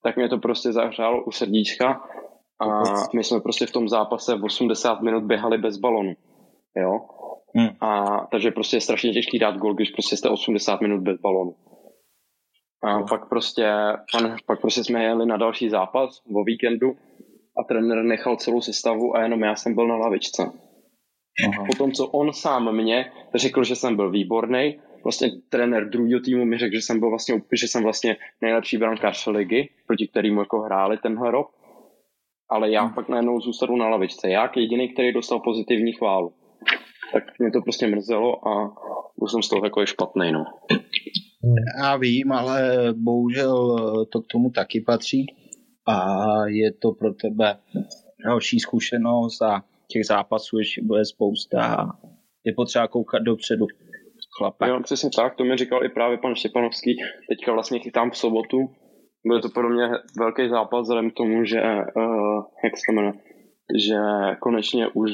Tak 0.03 0.17
mě 0.17 0.29
to 0.29 0.37
prostě 0.37 0.71
zahřálo 0.71 1.23
u 1.23 1.31
srdíčka 1.31 2.01
a 2.59 2.81
my 3.15 3.23
jsme 3.23 3.39
prostě 3.39 3.65
v 3.65 3.71
tom 3.71 3.89
zápase 3.89 4.35
v 4.35 4.43
80 4.43 5.01
minut 5.01 5.23
běhali 5.23 5.57
bez 5.57 5.77
balonu. 5.77 6.13
Jo? 6.75 6.99
Hmm. 7.55 7.69
A, 7.81 8.19
takže 8.31 8.51
prostě 8.51 8.77
je 8.77 8.81
strašně 8.81 9.13
těžký 9.13 9.39
dát 9.39 9.57
gol, 9.57 9.73
když 9.73 9.89
prostě 9.89 10.17
jste 10.17 10.29
80 10.29 10.81
minut 10.81 11.01
bez 11.01 11.21
balonu. 11.21 11.55
A 12.83 13.03
pak 13.03 13.29
prostě, 13.29 13.73
pak 14.45 14.61
prostě 14.61 14.83
jsme 14.83 15.03
jeli 15.03 15.25
na 15.25 15.37
další 15.37 15.69
zápas 15.69 16.21
o 16.35 16.43
víkendu 16.43 16.97
a 17.57 17.63
trenér 17.63 18.03
nechal 18.03 18.35
celou 18.35 18.61
sestavu 18.61 19.15
a 19.15 19.21
jenom 19.21 19.43
já 19.43 19.55
jsem 19.55 19.75
byl 19.75 19.87
na 19.87 19.95
lavičce. 19.95 20.51
Aha. 21.47 21.65
Potom, 21.65 21.91
co 21.91 22.07
on 22.07 22.33
sám 22.33 22.75
mě 22.75 23.11
řekl, 23.35 23.63
že 23.63 23.75
jsem 23.75 23.95
byl 23.95 24.11
výborný, 24.11 24.79
vlastně 25.03 25.31
trenér 25.49 25.89
druhého 25.89 26.21
týmu 26.21 26.45
mi 26.45 26.57
řekl, 26.57 26.75
že 26.75 26.81
jsem 26.81 26.99
byl 26.99 27.09
vlastně, 27.09 27.41
že 27.53 27.67
jsem 27.67 27.83
vlastně 27.83 28.17
nejlepší 28.41 28.77
brankář 28.77 29.27
ligy, 29.27 29.69
proti 29.87 30.07
kterému 30.07 30.39
jako 30.39 30.59
hráli 30.59 30.97
tenhle 30.97 31.31
rok. 31.31 31.51
Ale 32.49 32.71
já 32.71 32.83
hmm. 32.83 32.93
pak 32.93 33.09
najednou 33.09 33.39
zůstanu 33.39 33.75
na 33.75 33.89
lavičce. 33.89 34.29
Já 34.29 34.51
jediný, 34.55 34.93
který 34.93 35.13
dostal 35.13 35.39
pozitivní 35.39 35.93
chválu. 35.93 36.33
Tak 37.13 37.23
mě 37.39 37.51
to 37.51 37.61
prostě 37.61 37.87
mrzelo 37.87 38.47
a 38.47 38.75
byl 39.17 39.27
jsem 39.27 39.41
z 39.41 39.49
toho 39.49 39.65
jako 39.65 39.85
špatný, 39.85 40.31
no. 40.31 40.45
Já 41.83 41.97
vím, 41.97 42.31
ale 42.31 42.77
bohužel 42.93 43.75
to 44.05 44.21
k 44.21 44.27
tomu 44.27 44.49
taky 44.49 44.81
patří 44.81 45.25
a 45.87 46.25
je 46.47 46.73
to 46.73 46.91
pro 46.91 47.13
tebe 47.13 47.57
další 48.25 48.59
zkušenost 48.59 49.41
a 49.41 49.63
těch 49.87 50.05
zápasů 50.05 50.57
ještě 50.57 50.81
bude 50.83 51.05
spousta 51.05 51.75
a 51.75 51.85
je 52.43 52.53
potřeba 52.53 52.87
koukat 52.87 53.21
dopředu. 53.21 53.65
Chlape. 54.37 54.69
Jo, 54.69 54.79
přesně 54.83 55.09
tak, 55.15 55.35
to 55.35 55.43
mi 55.43 55.57
říkal 55.57 55.85
i 55.85 55.89
právě 55.89 56.17
pan 56.17 56.35
Štěpanovský. 56.35 56.97
Teďka 57.29 57.53
vlastně 57.53 57.79
chytám 57.79 58.11
v 58.11 58.17
sobotu. 58.17 58.69
Bude 59.27 59.39
to 59.39 59.49
pro 59.49 59.69
mě 59.69 59.89
velký 60.19 60.49
zápas 60.49 60.81
vzhledem 60.81 61.11
k 61.11 61.13
tomu, 61.13 61.45
že, 61.45 61.61
uh, 61.61 62.43
jak 62.63 62.73
se 62.77 62.91
jmenuje, 62.93 63.13
že 63.75 63.97
konečně 64.39 64.87
už 64.87 65.11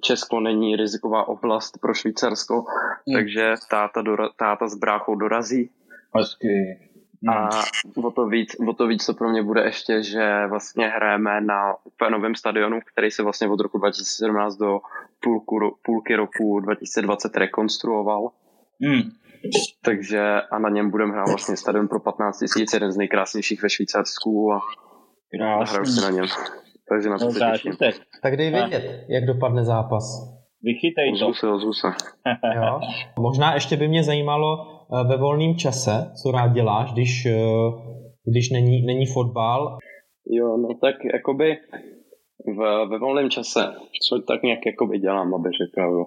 Česko 0.00 0.40
není 0.40 0.76
riziková 0.76 1.28
oblast 1.28 1.78
pro 1.80 1.94
Švýcarsko, 1.94 2.64
mm. 3.06 3.14
takže 3.14 3.54
táta, 3.70 4.02
dora, 4.02 4.28
táta 4.36 4.68
s 4.68 4.74
bráchou 4.74 5.14
dorazí. 5.14 5.70
Hezky. 6.14 6.78
A 7.28 7.48
o 8.04 8.10
to, 8.10 8.26
víc, 8.26 8.56
o 8.68 8.72
to 8.72 8.86
víc 8.86 9.06
to 9.06 9.14
pro 9.14 9.28
mě 9.28 9.42
bude 9.42 9.64
ještě, 9.64 10.02
že 10.02 10.46
vlastně 10.46 10.88
hrajeme 10.88 11.40
na 11.40 11.74
úplně 11.84 12.10
novém 12.10 12.34
stadionu, 12.34 12.80
který 12.92 13.10
se 13.10 13.22
vlastně 13.22 13.48
od 13.48 13.60
roku 13.60 13.78
2017 13.78 14.56
do 14.56 14.80
půlku, 15.20 15.78
půlky 15.82 16.16
roku 16.16 16.60
2020 16.60 17.36
rekonstruoval. 17.36 18.30
Hmm. 18.82 19.02
Takže 19.84 20.40
a 20.50 20.58
na 20.58 20.68
něm 20.68 20.90
budeme 20.90 21.12
hrát 21.12 21.28
vlastně 21.28 21.56
stadion 21.56 21.88
pro 21.88 22.00
15 22.00 22.40
000, 22.40 22.66
jeden 22.74 22.92
z 22.92 22.96
nejkrásnějších 22.96 23.62
ve 23.62 23.70
Švýcarsku 23.70 24.52
a, 24.52 24.60
a 25.44 25.64
hraju 25.64 25.86
si 25.86 26.00
na 26.00 26.10
něm. 26.10 26.26
Takže 26.88 27.08
na 27.08 27.18
to 27.18 27.30
se 27.30 27.40
těším. 27.52 27.72
Tak 28.22 28.36
dej 28.36 28.50
vědět, 28.50 29.04
jak 29.08 29.26
dopadne 29.26 29.64
zápas. 29.64 30.04
Vychytej 30.62 31.18
to. 31.18 31.28
Ozvu 31.28 31.34
se, 31.34 31.48
ozvu 31.48 31.72
se. 31.72 31.88
jo. 32.54 32.80
Možná 33.18 33.54
ještě 33.54 33.76
by 33.76 33.88
mě 33.88 34.02
zajímalo 34.02 34.48
eh, 34.56 35.08
ve 35.08 35.16
volném 35.16 35.54
čase, 35.54 36.12
co 36.22 36.30
rád 36.30 36.48
děláš, 36.48 36.92
když, 36.92 37.26
eh, 37.26 37.36
když 38.30 38.50
není, 38.50 38.82
není 38.82 39.06
fotbal. 39.06 39.78
Jo, 40.30 40.56
no 40.56 40.68
tak 40.80 40.94
jakoby 41.12 41.56
v, 42.46 42.86
ve 42.90 42.98
volném 42.98 43.30
čase, 43.30 43.60
co 44.08 44.18
tak 44.18 44.42
nějak 44.42 44.66
jakoby 44.66 44.98
dělám, 44.98 45.34
aby 45.34 45.48
řekl. 45.50 46.04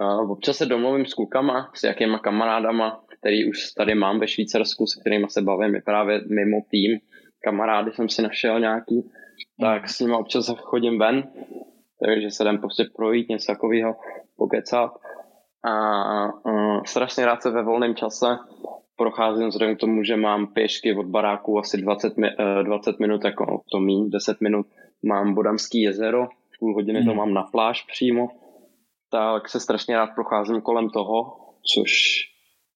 Uh, 0.00 0.30
občas 0.30 0.56
se 0.56 0.66
domluvím 0.66 1.06
s 1.06 1.14
klukama, 1.14 1.70
s 1.74 1.84
jakýma 1.84 2.18
kamarádama, 2.18 3.04
který 3.18 3.50
už 3.50 3.58
tady 3.76 3.94
mám 3.94 4.20
ve 4.20 4.28
Švýcarsku, 4.28 4.86
se 4.86 5.00
kterými 5.00 5.26
se 5.28 5.42
bavím, 5.42 5.74
je 5.74 5.82
právě 5.82 6.20
mimo 6.20 6.56
tým. 6.70 6.98
Kamarády 7.44 7.90
jsem 7.92 8.08
si 8.08 8.22
našel 8.22 8.60
nějaký, 8.60 9.10
tak 9.60 9.88
s 9.88 10.00
nimi 10.00 10.14
občas 10.14 10.54
chodím 10.58 10.98
ven, 10.98 11.22
takže 12.04 12.30
se 12.30 12.42
jdem 12.44 12.58
prostě 12.58 12.84
projít, 12.96 13.28
něco 13.28 13.52
takového, 13.52 13.96
pokecat. 14.36 14.90
A 15.64 15.72
uh, 16.26 16.82
strašně 16.86 17.26
rád 17.26 17.42
se 17.42 17.50
ve 17.50 17.62
volném 17.62 17.94
čase 17.94 18.26
procházím 18.96 19.48
vzhledem 19.48 19.76
k 19.76 19.80
tomu, 19.80 20.04
že 20.04 20.16
mám 20.16 20.46
pěšky 20.46 20.94
od 20.94 21.06
baráku 21.06 21.58
asi 21.58 21.82
20, 21.82 22.12
uh, 22.18 22.24
20 22.64 23.00
minut, 23.00 23.24
jako 23.24 23.62
to 23.72 23.80
míň, 23.80 24.10
10 24.10 24.40
minut. 24.40 24.66
Mám 25.02 25.34
Bodamský 25.34 25.82
jezero, 25.82 26.28
půl 26.58 26.74
hodiny 26.74 27.04
to 27.04 27.10
hmm. 27.10 27.18
mám 27.18 27.34
na 27.34 27.42
pláž 27.42 27.82
přímo, 27.82 28.28
tak 29.10 29.48
se 29.48 29.60
strašně 29.60 29.96
rád 29.96 30.10
procházím 30.14 30.60
kolem 30.60 30.90
toho, 30.90 31.36
což 31.74 31.90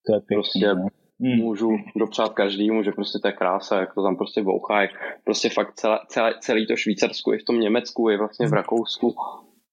to 0.07 0.15
je 0.15 0.21
pěkný, 0.21 0.35
prostě 0.35 0.75
ne? 0.75 1.02
Hmm. 1.23 1.37
můžu 1.37 1.71
dopřát 1.97 2.33
každému, 2.33 2.83
že 2.83 2.93
prostě 2.93 3.19
to 3.19 3.29
je 3.29 3.33
krása, 3.33 3.81
jak 3.81 3.95
to 3.95 4.03
tam 4.03 4.17
prostě 4.17 4.43
bouchá, 4.43 4.83
jak 4.83 4.91
prostě 5.25 5.49
fakt 5.49 5.75
celé, 5.75 5.99
celé, 6.09 6.35
celý 6.41 6.67
to 6.67 6.77
Švýcarsku, 6.77 7.33
i 7.33 7.39
v 7.39 7.45
tom 7.45 7.61
Německu, 7.61 8.11
i 8.11 8.17
vlastně 8.17 8.47
v 8.47 8.53
Rakousku, 8.53 9.15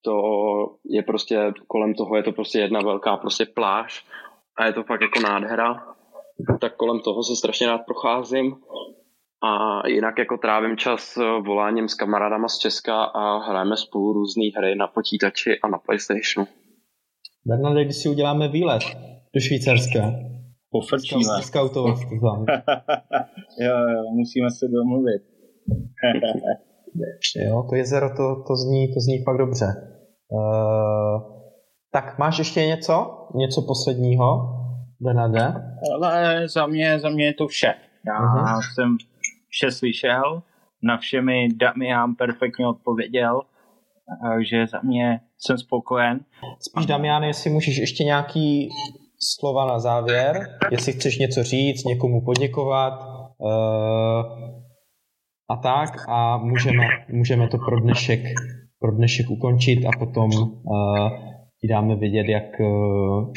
to 0.01 0.13
je 0.85 1.03
prostě, 1.03 1.53
kolem 1.67 1.93
toho 1.93 2.17
je 2.17 2.23
to 2.23 2.31
prostě 2.31 2.59
jedna 2.59 2.79
velká 2.81 3.17
prostě 3.17 3.45
pláž 3.45 4.05
a 4.57 4.65
je 4.65 4.73
to 4.73 4.83
fakt 4.83 5.01
jako 5.01 5.19
nádhera, 5.19 5.83
tak 6.61 6.75
kolem 6.75 6.99
toho 6.99 7.23
se 7.23 7.35
strašně 7.35 7.67
rád 7.67 7.81
procházím 7.85 8.55
a 9.43 9.81
jinak 9.87 10.17
jako 10.17 10.37
trávím 10.37 10.77
čas 10.77 11.17
voláním 11.45 11.87
s 11.87 11.93
kamarádama 11.93 12.47
z 12.47 12.57
Česka 12.57 13.03
a 13.03 13.37
hrajeme 13.37 13.77
spolu 13.77 14.13
různé 14.13 14.43
hry 14.57 14.75
na 14.75 14.87
počítači 14.87 15.59
a 15.63 15.67
na 15.67 15.77
Playstationu. 15.77 16.47
Bernarde, 17.45 17.85
když 17.85 17.97
si 17.97 18.09
uděláme 18.09 18.47
výlet 18.47 18.83
do 19.35 19.39
Švýcarska, 19.39 19.99
Pofrčíme. 20.71 21.41
Skautovat 21.41 21.99
to 21.99 22.09
tam. 22.27 22.45
jo, 23.59 23.77
jo, 23.77 24.03
musíme 24.11 24.49
se 24.49 24.67
domluvit. 24.67 25.21
jo, 27.45 27.65
to 27.69 27.75
jezero, 27.75 28.09
to, 28.09 28.43
to, 28.47 28.55
zní, 28.55 28.87
to 28.93 28.99
zní 28.99 29.23
fakt 29.23 29.37
dobře. 29.37 29.65
Uh, 30.31 31.39
tak 31.91 32.19
máš 32.19 32.39
ještě 32.39 32.65
něco? 32.65 33.27
Něco 33.35 33.61
posledního, 33.61 34.55
Benade? 34.99 35.53
Ale 35.95 36.47
za 36.47 36.67
mě, 36.67 36.99
za 36.99 37.09
mě 37.09 37.25
je 37.25 37.33
to 37.33 37.47
vše. 37.47 37.73
Já 38.07 38.19
uh-huh. 38.19 38.73
jsem 38.73 38.97
vše 39.49 39.71
slyšel, 39.71 40.41
na 40.83 40.97
vše 40.97 41.21
mi 41.21 41.47
Damian 41.55 42.15
perfektně 42.15 42.67
odpověděl, 42.67 43.41
takže 44.23 44.67
za 44.67 44.79
mě 44.83 45.21
jsem 45.37 45.57
spokojen. 45.57 46.19
Spíš 46.59 46.85
Damian, 46.85 47.23
jestli 47.23 47.49
můžeš 47.49 47.77
ještě 47.77 48.03
nějaký 48.03 48.69
slova 49.19 49.65
na 49.65 49.79
závěr, 49.79 50.57
jestli 50.71 50.93
chceš 50.93 51.19
něco 51.19 51.43
říct, 51.43 51.85
někomu 51.85 52.25
poděkovat 52.25 52.93
uh, 53.37 54.21
a 55.49 55.55
tak 55.63 55.89
a 56.07 56.37
můžeme, 56.37 56.87
můžeme 57.09 57.47
to 57.47 57.57
pro 57.57 57.79
dnešek, 57.79 58.19
pro 58.79 58.91
dnešek 58.91 59.29
ukončit 59.29 59.85
a 59.85 59.89
potom 59.99 60.29
uh, 60.33 61.09
ti 61.61 61.67
dáme 61.67 61.95
vědět, 61.95 62.31
jak, 62.31 62.59
uh, 62.59 63.31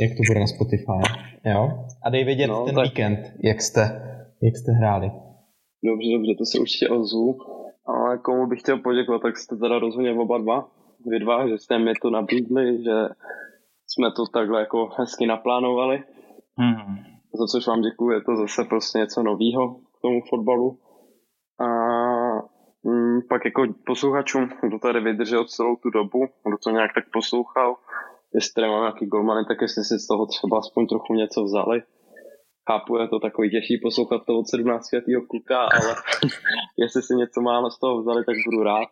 jak 0.00 0.10
to 0.16 0.22
bude 0.28 0.40
na 0.40 0.46
Spotify. 0.46 1.02
Jo? 1.46 1.84
A 2.04 2.10
dej 2.10 2.24
vědět 2.24 2.46
no, 2.46 2.64
ten 2.64 2.74
tak... 2.74 2.84
víkend, 2.84 3.18
jak 3.44 3.62
jste, 3.62 3.82
jak 4.42 4.56
jste 4.56 4.72
hráli. 4.72 5.10
Dobře, 5.84 6.08
dobře, 6.12 6.32
to 6.38 6.44
se 6.44 6.58
určitě 6.58 6.88
ozvu. 6.88 7.38
Ale 7.86 8.18
komu 8.18 8.46
bych 8.46 8.60
chtěl 8.60 8.78
poděkovat, 8.78 9.22
tak 9.22 9.36
jste 9.36 9.56
teda 9.56 9.78
rozhodně 9.78 10.12
oba 10.12 10.38
dva, 10.38 10.68
vy 11.10 11.18
dva, 11.18 11.48
že 11.48 11.58
jste 11.58 11.78
mi 11.78 11.92
to 12.02 12.10
nabídli, 12.10 12.82
že 12.84 12.96
jsme 13.94 14.12
to 14.12 14.26
takhle 14.26 14.60
jako 14.60 14.88
hezky 14.98 15.26
naplánovali. 15.26 16.04
Hmm. 16.58 16.96
Za 17.34 17.46
což 17.46 17.66
vám 17.66 17.80
děkuji, 17.80 18.10
je 18.10 18.20
to 18.20 18.36
zase 18.36 18.64
prostě 18.64 18.98
něco 18.98 19.22
nového 19.22 19.74
k 19.74 20.00
tomu 20.02 20.20
fotbalu. 20.30 20.78
A 21.60 21.68
mm, 22.82 23.20
pak 23.28 23.44
jako 23.44 23.62
posluchačům, 23.86 24.48
kdo 24.62 24.78
tady 24.78 25.00
vydržel 25.00 25.44
celou 25.44 25.76
tu 25.76 25.90
dobu, 25.90 26.26
kdo 26.46 26.56
to 26.64 26.70
nějak 26.70 26.90
tak 26.94 27.04
poslouchal, 27.12 27.76
jestli 28.34 28.52
tady 28.54 28.68
mám 28.68 28.80
nějaký 28.80 29.06
golmany, 29.06 29.44
tak 29.48 29.58
jestli 29.62 29.84
si 29.84 29.98
z 29.98 30.06
toho 30.06 30.26
třeba 30.26 30.58
aspoň 30.58 30.86
trochu 30.86 31.14
něco 31.14 31.42
vzali. 31.44 31.82
Chápu, 32.70 32.96
je 32.96 33.08
to 33.08 33.18
takový 33.18 33.50
těžší 33.50 33.80
poslouchat 33.82 34.26
toho 34.26 34.38
od 34.38 34.48
17 34.48 34.92
letého 34.92 35.22
kluka, 35.22 35.58
ale 35.58 35.94
jestli 36.82 37.02
si 37.02 37.14
něco 37.14 37.40
málo 37.40 37.70
z 37.70 37.78
toho 37.78 38.00
vzali, 38.00 38.24
tak 38.24 38.36
budu 38.46 38.62
rád. 38.62 38.88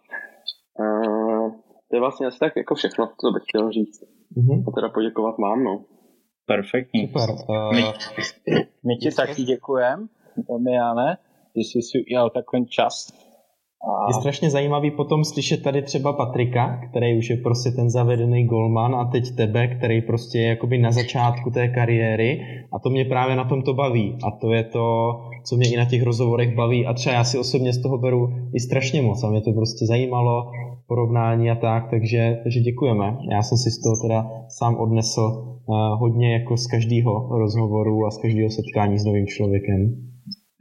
Uh, 0.78 1.50
to 1.90 1.96
je 1.96 2.00
vlastně 2.00 2.26
asi 2.26 2.38
tak 2.38 2.56
jako 2.56 2.74
všechno, 2.74 3.10
co 3.20 3.30
bych 3.30 3.42
chtěl 3.42 3.72
říct. 3.72 4.21
Mm-hmm. 4.36 4.64
A 4.68 4.70
teda 4.70 4.88
poděkovat 4.88 5.38
mám, 5.38 5.64
no. 5.64 5.84
Perfektní. 6.46 7.06
Super. 7.06 7.30
Uh... 7.30 7.72
My, 7.74 7.82
my 8.86 8.96
ti 8.96 9.10
taky 9.10 9.42
děkujeme, 9.42 10.06
Damiane, 10.48 11.18
že 11.56 11.60
jsi 11.60 11.82
si 11.82 12.04
udělal 12.06 12.30
takový 12.30 12.66
čas. 12.66 13.21
A... 13.82 14.08
Je 14.08 14.14
strašně 14.14 14.50
zajímavý 14.50 14.90
potom 14.90 15.24
slyšet 15.24 15.62
tady 15.62 15.82
třeba 15.82 16.12
Patrika, 16.12 16.80
který 16.90 17.18
už 17.18 17.30
je 17.30 17.36
prostě 17.36 17.70
ten 17.70 17.90
zavedený 17.90 18.46
golman 18.46 18.94
a 18.94 19.04
teď 19.04 19.36
tebe, 19.36 19.68
který 19.68 20.02
prostě 20.02 20.38
je 20.38 20.48
jakoby 20.48 20.78
na 20.78 20.92
začátku 20.92 21.50
té 21.50 21.68
kariéry 21.68 22.40
a 22.72 22.78
to 22.78 22.90
mě 22.90 23.04
právě 23.04 23.36
na 23.36 23.44
tom 23.44 23.62
to 23.62 23.74
baví 23.74 24.18
a 24.26 24.30
to 24.40 24.52
je 24.52 24.64
to, 24.64 25.12
co 25.44 25.56
mě 25.56 25.72
i 25.72 25.76
na 25.76 25.84
těch 25.84 26.02
rozhovorech 26.02 26.54
baví 26.54 26.86
a 26.86 26.94
třeba 26.94 27.14
já 27.14 27.24
si 27.24 27.38
osobně 27.38 27.72
z 27.72 27.82
toho 27.82 27.98
beru 27.98 28.28
i 28.54 28.60
strašně 28.60 29.02
moc 29.02 29.24
a 29.24 29.30
mě 29.30 29.40
to 29.40 29.52
prostě 29.52 29.86
zajímalo 29.86 30.50
porovnání 30.86 31.50
a 31.50 31.54
tak, 31.54 31.90
takže, 31.90 32.40
takže 32.42 32.60
děkujeme. 32.60 33.16
Já 33.30 33.42
jsem 33.42 33.58
si 33.58 33.70
z 33.70 33.82
toho 33.82 33.96
teda 34.06 34.30
sám 34.48 34.76
odnesl 34.76 35.20
uh, 35.20 36.00
hodně 36.00 36.32
jako 36.32 36.56
z 36.56 36.66
každého 36.66 37.38
rozhovoru 37.38 38.06
a 38.06 38.10
z 38.10 38.22
každého 38.22 38.50
setkání 38.50 38.98
s 38.98 39.04
novým 39.04 39.26
člověkem. 39.26 39.80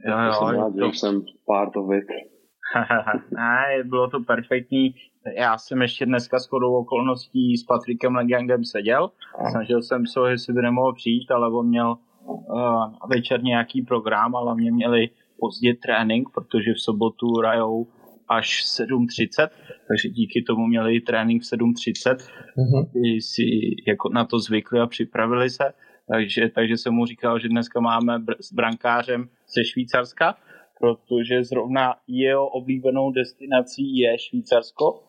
Jo, 0.08 0.16
jo, 0.26 0.32
jsem 0.32 0.56
rád, 0.56 0.72
jsem 0.94 1.22
part 1.46 1.76
of 1.76 1.86
it. 1.98 2.31
ne, 3.30 3.84
bylo 3.84 4.10
to 4.10 4.20
perfektní. 4.20 4.94
Já 5.36 5.58
jsem 5.58 5.82
ještě 5.82 6.06
dneska 6.06 6.38
s 6.38 6.46
chodou 6.46 6.74
okolností 6.74 7.56
s 7.56 7.64
Patrikem 7.64 8.14
Legangem 8.14 8.64
seděl. 8.64 9.10
Snažil 9.50 9.82
jsem 9.82 10.06
se, 10.06 10.20
jestli 10.30 10.52
by 10.54 10.62
nemohl 10.62 10.94
přijít, 10.94 11.30
ale 11.30 11.52
on 11.52 11.68
měl 11.68 11.96
uh, 12.24 12.84
večer 13.10 13.42
nějaký 13.42 13.82
program, 13.82 14.36
ale 14.36 14.54
mě 14.54 14.72
měli 14.72 15.10
pozdě 15.40 15.74
trénink, 15.74 16.28
protože 16.34 16.72
v 16.72 16.80
sobotu 16.80 17.26
hrajou 17.38 17.86
až 18.28 18.64
7.30, 18.80 19.48
takže 19.88 20.08
díky 20.08 20.42
tomu 20.42 20.66
měli 20.66 21.00
trénink 21.00 21.42
v 21.42 21.44
7.30, 21.44 22.16
uh-huh. 22.16 23.20
si 23.20 23.42
jako 23.86 24.08
na 24.08 24.24
to 24.24 24.38
zvykli 24.38 24.80
a 24.80 24.86
připravili 24.86 25.50
se, 25.50 25.72
takže, 26.12 26.48
takže 26.54 26.76
jsem 26.76 26.94
mu 26.94 27.06
říkal, 27.06 27.38
že 27.38 27.48
dneska 27.48 27.80
máme 27.80 28.18
br- 28.18 28.40
s 28.40 28.52
brankářem 28.52 29.28
ze 29.54 29.64
Švýcarska, 29.64 30.34
protože 30.82 31.44
zrovna 31.44 31.94
jeho 32.08 32.48
oblíbenou 32.48 33.10
destinací 33.10 33.96
je 33.98 34.18
Švýcarsko. 34.18 35.02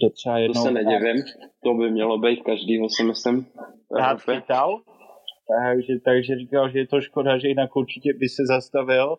To, 0.00 0.10
třeba 0.10 0.38
jednou 0.38 0.54
to 0.54 0.60
se 0.60 0.70
nedivím, 0.70 1.16
to 1.64 1.74
by 1.74 1.90
mělo 1.90 2.18
být 2.18 2.42
každýho, 2.42 2.88
si 2.88 3.04
myslím. 3.04 3.46
Rád 3.98 4.20
chytal, 4.20 4.80
takže, 5.48 5.92
takže 6.04 6.38
říkal, 6.38 6.70
že 6.70 6.78
je 6.78 6.86
to 6.86 7.00
škoda, 7.00 7.38
že 7.38 7.48
jinak 7.48 7.76
určitě 7.76 8.10
by 8.18 8.28
se 8.28 8.42
zastavil 8.46 9.16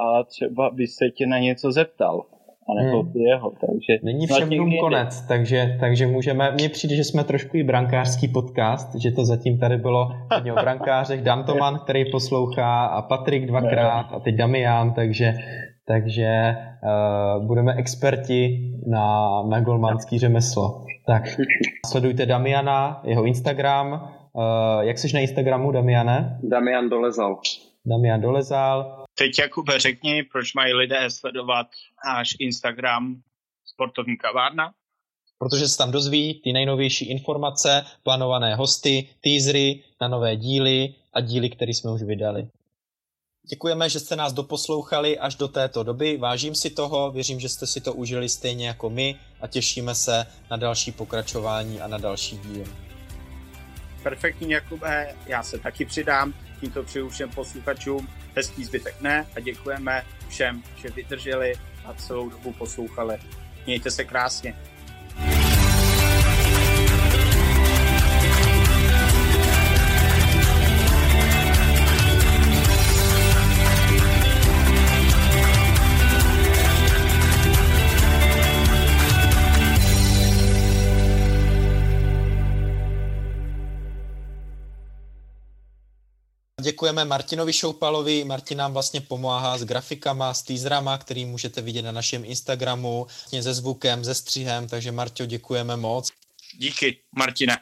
a 0.00 0.24
třeba 0.24 0.70
by 0.70 0.86
se 0.86 1.10
tě 1.10 1.26
na 1.26 1.38
něco 1.38 1.72
zeptal 1.72 2.26
a 2.68 2.82
nebo 2.82 3.02
hmm. 3.02 3.12
jeho. 3.14 3.50
Takže 3.50 3.98
Není 4.02 4.26
všem 4.26 4.50
dům 4.50 4.72
konec, 4.80 5.20
takže, 5.20 5.76
takže 5.80 6.06
můžeme, 6.06 6.50
mně 6.50 6.68
přijde, 6.68 6.96
že 6.96 7.04
jsme 7.04 7.24
trošku 7.24 7.56
i 7.56 7.62
brankářský 7.62 8.28
podcast, 8.28 8.94
že 8.94 9.10
to 9.10 9.24
zatím 9.24 9.58
tady 9.58 9.76
bylo 9.76 10.10
hodně 10.34 10.52
o 10.52 10.56
brankářech, 10.56 11.22
Dan 11.22 11.44
Toman, 11.44 11.78
který 11.78 12.10
poslouchá 12.10 12.84
a 12.84 13.02
Patrik 13.02 13.46
dvakrát 13.46 14.06
a 14.12 14.20
teď 14.20 14.34
Damian, 14.34 14.92
takže, 14.92 15.34
takže 15.86 16.56
uh, 16.82 17.46
budeme 17.46 17.74
experti 17.74 18.70
na, 18.86 19.28
na 19.48 19.60
golmanský 19.60 20.18
řemeslo. 20.18 20.84
Tak, 21.06 21.22
sledujte 21.86 22.26
Damiana, 22.26 23.00
jeho 23.04 23.24
Instagram. 23.24 24.10
Uh, 24.32 24.42
jak 24.80 24.98
jsi 24.98 25.14
na 25.14 25.20
Instagramu, 25.20 25.72
Damiane? 25.72 26.38
Damian 26.42 26.88
Dolezal. 26.88 27.38
Damian 27.86 28.20
Dolezal. 28.20 29.03
Teď 29.14 29.38
Jakube 29.38 29.78
řekni, 29.78 30.22
proč 30.22 30.54
mají 30.54 30.74
lidé 30.74 31.10
sledovat 31.10 31.66
náš 32.06 32.36
Instagram 32.38 33.22
Sportovní 33.64 34.16
kavárna? 34.16 34.72
Protože 35.38 35.68
se 35.68 35.78
tam 35.78 35.90
dozví 35.90 36.40
ty 36.44 36.52
nejnovější 36.52 37.10
informace, 37.10 37.86
plánované 38.02 38.54
hosty, 38.54 39.08
teasery 39.20 39.84
na 40.00 40.08
nové 40.08 40.36
díly 40.36 40.94
a 41.12 41.20
díly, 41.20 41.50
které 41.50 41.70
jsme 41.70 41.90
už 41.92 42.02
vydali. 42.02 42.48
Děkujeme, 43.48 43.88
že 43.88 44.00
jste 44.00 44.16
nás 44.16 44.32
doposlouchali 44.32 45.18
až 45.18 45.34
do 45.34 45.48
této 45.48 45.82
doby. 45.82 46.16
Vážím 46.16 46.54
si 46.54 46.70
toho, 46.70 47.10
věřím, 47.10 47.40
že 47.40 47.48
jste 47.48 47.66
si 47.66 47.80
to 47.80 47.92
užili 47.92 48.28
stejně 48.28 48.66
jako 48.66 48.90
my 48.90 49.18
a 49.40 49.46
těšíme 49.46 49.94
se 49.94 50.26
na 50.50 50.56
další 50.56 50.92
pokračování 50.92 51.80
a 51.80 51.86
na 51.86 51.98
další 51.98 52.38
díl. 52.38 52.64
Perfektní, 54.02 54.50
Jakube, 54.50 55.16
já 55.26 55.42
se 55.42 55.58
taky 55.58 55.84
přidám. 55.84 56.34
Tímto 56.64 56.82
přeju 56.82 57.08
všem 57.08 57.30
posluchačům 57.30 58.08
hezký 58.36 58.64
zbytek 58.64 59.00
ne 59.00 59.26
a 59.36 59.40
děkujeme 59.40 60.04
všem, 60.28 60.62
že 60.76 60.88
vydrželi 60.88 61.54
a 61.84 61.94
celou 61.94 62.30
dobu 62.30 62.52
poslouchali. 62.52 63.18
Mějte 63.66 63.90
se 63.90 64.04
krásně. 64.04 64.56
Děkujeme 86.64 87.04
Martinovi 87.04 87.52
Šoupalovi. 87.52 88.24
Martin 88.24 88.58
nám 88.58 88.72
vlastně 88.72 89.00
pomáhá 89.00 89.58
s 89.58 89.64
grafikama, 89.64 90.34
s 90.34 90.42
teaserama, 90.42 90.98
který 90.98 91.24
můžete 91.24 91.62
vidět 91.62 91.82
na 91.82 91.92
našem 91.92 92.24
Instagramu, 92.24 93.06
vlastně 93.06 93.42
se 93.42 93.54
zvukem, 93.54 94.04
se 94.04 94.14
střihem, 94.14 94.68
takže 94.68 94.92
Marťo, 94.92 95.26
děkujeme 95.26 95.76
moc. 95.76 96.10
Díky, 96.58 96.98
Martine. 97.16 97.56